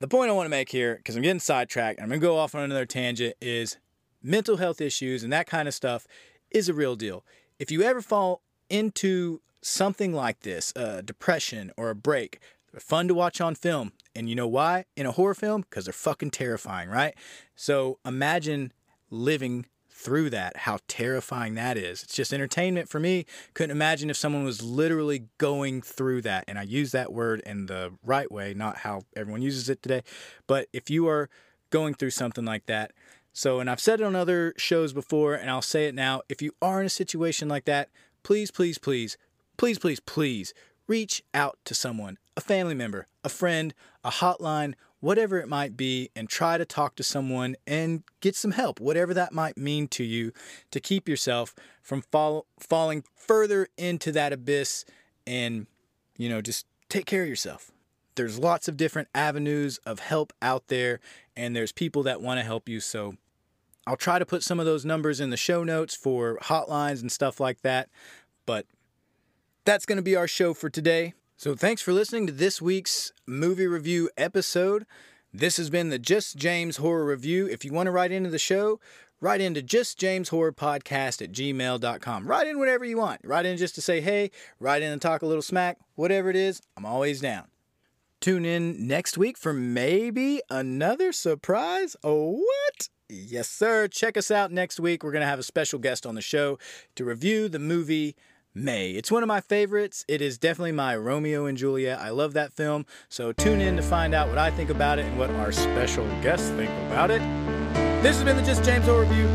the 0.00 0.08
point 0.08 0.28
I 0.28 0.34
want 0.34 0.44
to 0.44 0.50
make 0.50 0.68
here, 0.68 0.96
because 0.96 1.16
I'm 1.16 1.22
getting 1.22 1.40
sidetracked, 1.40 2.02
I'm 2.02 2.08
going 2.08 2.20
to 2.20 2.26
go 2.26 2.36
off 2.36 2.54
on 2.54 2.64
another 2.64 2.84
tangent, 2.84 3.34
is 3.40 3.78
mental 4.24 4.56
health 4.56 4.80
issues 4.80 5.22
and 5.22 5.32
that 5.32 5.46
kind 5.46 5.68
of 5.68 5.74
stuff 5.74 6.06
is 6.54 6.70
a 6.70 6.74
real 6.74 6.96
deal. 6.96 7.22
If 7.58 7.70
you 7.70 7.82
ever 7.82 8.00
fall 8.00 8.40
into 8.70 9.42
something 9.60 10.14
like 10.14 10.40
this, 10.40 10.72
a 10.74 11.02
depression 11.02 11.72
or 11.76 11.90
a 11.90 11.94
break, 11.94 12.40
they're 12.72 12.80
fun 12.80 13.08
to 13.08 13.14
watch 13.14 13.40
on 13.40 13.54
film. 13.54 13.92
And 14.14 14.28
you 14.28 14.34
know 14.34 14.46
why? 14.46 14.84
In 14.96 15.04
a 15.04 15.12
horror 15.12 15.34
film? 15.34 15.62
Because 15.62 15.84
they're 15.84 15.92
fucking 15.92 16.30
terrifying, 16.30 16.88
right? 16.88 17.14
So 17.56 17.98
imagine 18.04 18.72
living 19.10 19.66
through 19.90 20.30
that, 20.30 20.58
how 20.58 20.78
terrifying 20.86 21.54
that 21.54 21.76
is. 21.76 22.02
It's 22.02 22.14
just 22.14 22.32
entertainment 22.32 22.88
for 22.88 23.00
me. 23.00 23.26
Couldn't 23.54 23.70
imagine 23.70 24.10
if 24.10 24.16
someone 24.16 24.44
was 24.44 24.62
literally 24.62 25.24
going 25.38 25.82
through 25.82 26.22
that. 26.22 26.44
And 26.46 26.58
I 26.58 26.62
use 26.62 26.92
that 26.92 27.12
word 27.12 27.40
in 27.46 27.66
the 27.66 27.92
right 28.04 28.30
way, 28.30 28.54
not 28.54 28.78
how 28.78 29.02
everyone 29.16 29.42
uses 29.42 29.68
it 29.68 29.82
today. 29.82 30.02
But 30.46 30.68
if 30.72 30.90
you 30.90 31.08
are 31.08 31.28
going 31.70 31.94
through 31.94 32.10
something 32.10 32.44
like 32.44 32.66
that, 32.66 32.92
so, 33.36 33.58
and 33.58 33.68
I've 33.68 33.80
said 33.80 34.00
it 34.00 34.04
on 34.04 34.14
other 34.14 34.54
shows 34.56 34.92
before, 34.92 35.34
and 35.34 35.50
I'll 35.50 35.60
say 35.60 35.86
it 35.86 35.94
now. 35.94 36.22
If 36.28 36.40
you 36.40 36.52
are 36.62 36.78
in 36.78 36.86
a 36.86 36.90
situation 36.90 37.48
like 37.48 37.64
that, 37.64 37.90
please, 38.22 38.52
please, 38.52 38.78
please, 38.78 39.18
please, 39.56 39.76
please, 39.76 39.98
please 39.98 40.54
reach 40.86 41.20
out 41.34 41.58
to 41.64 41.74
someone, 41.74 42.16
a 42.36 42.40
family 42.40 42.76
member, 42.76 43.08
a 43.24 43.28
friend, 43.28 43.74
a 44.04 44.10
hotline, 44.10 44.74
whatever 45.00 45.40
it 45.40 45.48
might 45.48 45.76
be, 45.76 46.10
and 46.14 46.28
try 46.28 46.56
to 46.56 46.64
talk 46.64 46.94
to 46.94 47.02
someone 47.02 47.56
and 47.66 48.04
get 48.20 48.36
some 48.36 48.52
help, 48.52 48.78
whatever 48.78 49.12
that 49.12 49.32
might 49.32 49.58
mean 49.58 49.88
to 49.88 50.04
you, 50.04 50.32
to 50.70 50.78
keep 50.78 51.08
yourself 51.08 51.56
from 51.82 52.02
fall, 52.02 52.46
falling 52.60 53.02
further 53.16 53.66
into 53.76 54.12
that 54.12 54.32
abyss 54.32 54.84
and, 55.26 55.66
you 56.16 56.28
know, 56.28 56.40
just 56.40 56.66
take 56.88 57.04
care 57.04 57.24
of 57.24 57.28
yourself. 57.28 57.72
There's 58.14 58.38
lots 58.38 58.68
of 58.68 58.76
different 58.76 59.08
avenues 59.12 59.78
of 59.78 59.98
help 59.98 60.32
out 60.40 60.68
there, 60.68 61.00
and 61.36 61.56
there's 61.56 61.72
people 61.72 62.04
that 62.04 62.20
want 62.20 62.38
to 62.38 62.44
help 62.44 62.68
you. 62.68 62.78
So 62.78 63.16
I'll 63.86 63.96
try 63.96 64.18
to 64.18 64.26
put 64.26 64.42
some 64.42 64.58
of 64.58 64.66
those 64.66 64.84
numbers 64.84 65.20
in 65.20 65.30
the 65.30 65.36
show 65.36 65.64
notes 65.64 65.94
for 65.94 66.38
hotlines 66.42 67.00
and 67.00 67.12
stuff 67.12 67.40
like 67.40 67.60
that. 67.62 67.88
But 68.46 68.66
that's 69.64 69.86
going 69.86 69.96
to 69.96 70.02
be 70.02 70.16
our 70.16 70.28
show 70.28 70.54
for 70.54 70.70
today. 70.70 71.14
So 71.36 71.54
thanks 71.54 71.82
for 71.82 71.92
listening 71.92 72.26
to 72.28 72.32
this 72.32 72.62
week's 72.62 73.12
movie 73.26 73.66
review 73.66 74.10
episode. 74.16 74.86
This 75.32 75.56
has 75.56 75.68
been 75.68 75.88
the 75.88 75.98
Just 75.98 76.36
James 76.36 76.76
Horror 76.76 77.04
Review. 77.04 77.46
If 77.46 77.64
you 77.64 77.72
want 77.72 77.88
to 77.88 77.90
write 77.90 78.12
into 78.12 78.30
the 78.30 78.38
show, 78.38 78.78
write 79.20 79.40
into 79.40 79.62
Just 79.62 79.98
James 79.98 80.28
Horror 80.28 80.52
Podcast 80.52 81.20
at 81.20 81.32
gmail.com. 81.32 82.26
Write 82.26 82.46
in 82.46 82.58
whatever 82.58 82.84
you 82.84 82.98
want. 82.98 83.20
Write 83.24 83.44
in 83.44 83.56
just 83.56 83.74
to 83.74 83.82
say 83.82 84.00
hey, 84.00 84.30
write 84.60 84.82
in 84.82 84.92
and 84.92 85.02
talk 85.02 85.22
a 85.22 85.26
little 85.26 85.42
smack, 85.42 85.78
whatever 85.96 86.30
it 86.30 86.36
is, 86.36 86.62
I'm 86.76 86.86
always 86.86 87.20
down. 87.20 87.48
Tune 88.20 88.44
in 88.44 88.86
next 88.86 89.18
week 89.18 89.36
for 89.36 89.52
maybe 89.52 90.40
another 90.48 91.12
surprise. 91.12 91.96
Oh, 92.04 92.38
what? 92.38 92.88
Yes, 93.14 93.48
sir. 93.48 93.88
Check 93.88 94.16
us 94.16 94.30
out 94.30 94.50
next 94.50 94.80
week. 94.80 95.04
We're 95.04 95.12
going 95.12 95.22
to 95.22 95.26
have 95.28 95.38
a 95.38 95.44
special 95.44 95.78
guest 95.78 96.04
on 96.04 96.14
the 96.14 96.20
show 96.20 96.58
to 96.96 97.04
review 97.04 97.48
the 97.48 97.58
movie 97.58 98.16
May. 98.54 98.90
It's 98.90 99.10
one 99.10 99.22
of 99.22 99.26
my 99.26 99.40
favorites. 99.40 100.04
It 100.08 100.20
is 100.20 100.38
definitely 100.38 100.72
my 100.72 100.96
Romeo 100.96 101.46
and 101.46 101.56
Juliet. 101.56 102.00
I 102.00 102.10
love 102.10 102.32
that 102.34 102.52
film. 102.52 102.86
So 103.08 103.32
tune 103.32 103.60
in 103.60 103.76
to 103.76 103.82
find 103.82 104.14
out 104.14 104.28
what 104.28 104.38
I 104.38 104.50
think 104.50 104.70
about 104.70 104.98
it 104.98 105.06
and 105.06 105.18
what 105.18 105.30
our 105.30 105.52
special 105.52 106.06
guests 106.22 106.50
think 106.50 106.70
about 106.88 107.10
it. 107.10 107.20
This 108.02 108.16
has 108.16 108.24
been 108.24 108.36
the 108.36 108.42
Just 108.42 108.64
James 108.64 108.84
Horror 108.84 109.04
Review. 109.04 109.28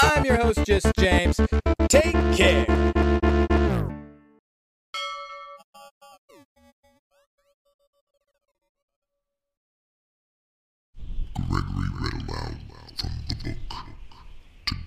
I'm 0.00 0.24
your 0.24 0.36
host, 0.36 0.64
Just 0.64 0.92
James. 0.96 1.40
Take 1.88 2.12
care. 2.36 3.03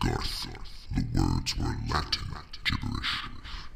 Garth, 0.08 0.48
the 0.96 1.04
words 1.20 1.58
were 1.58 1.76
Latin 1.90 2.32
gibberish. 2.64 3.24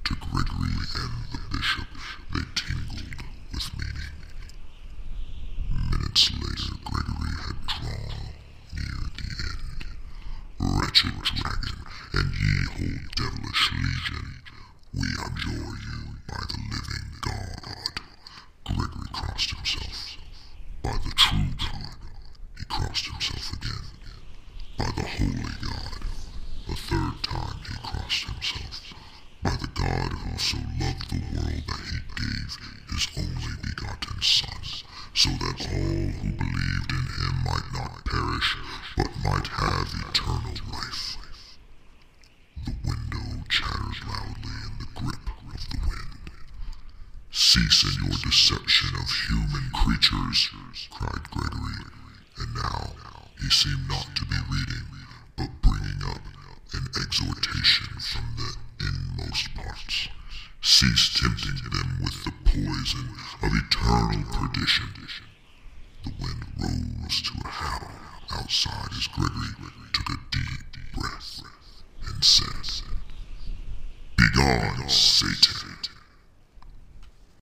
To 0.06 0.16
Gregory 0.16 0.72
and 0.96 1.12
the 1.34 1.42
bishop, 1.58 1.91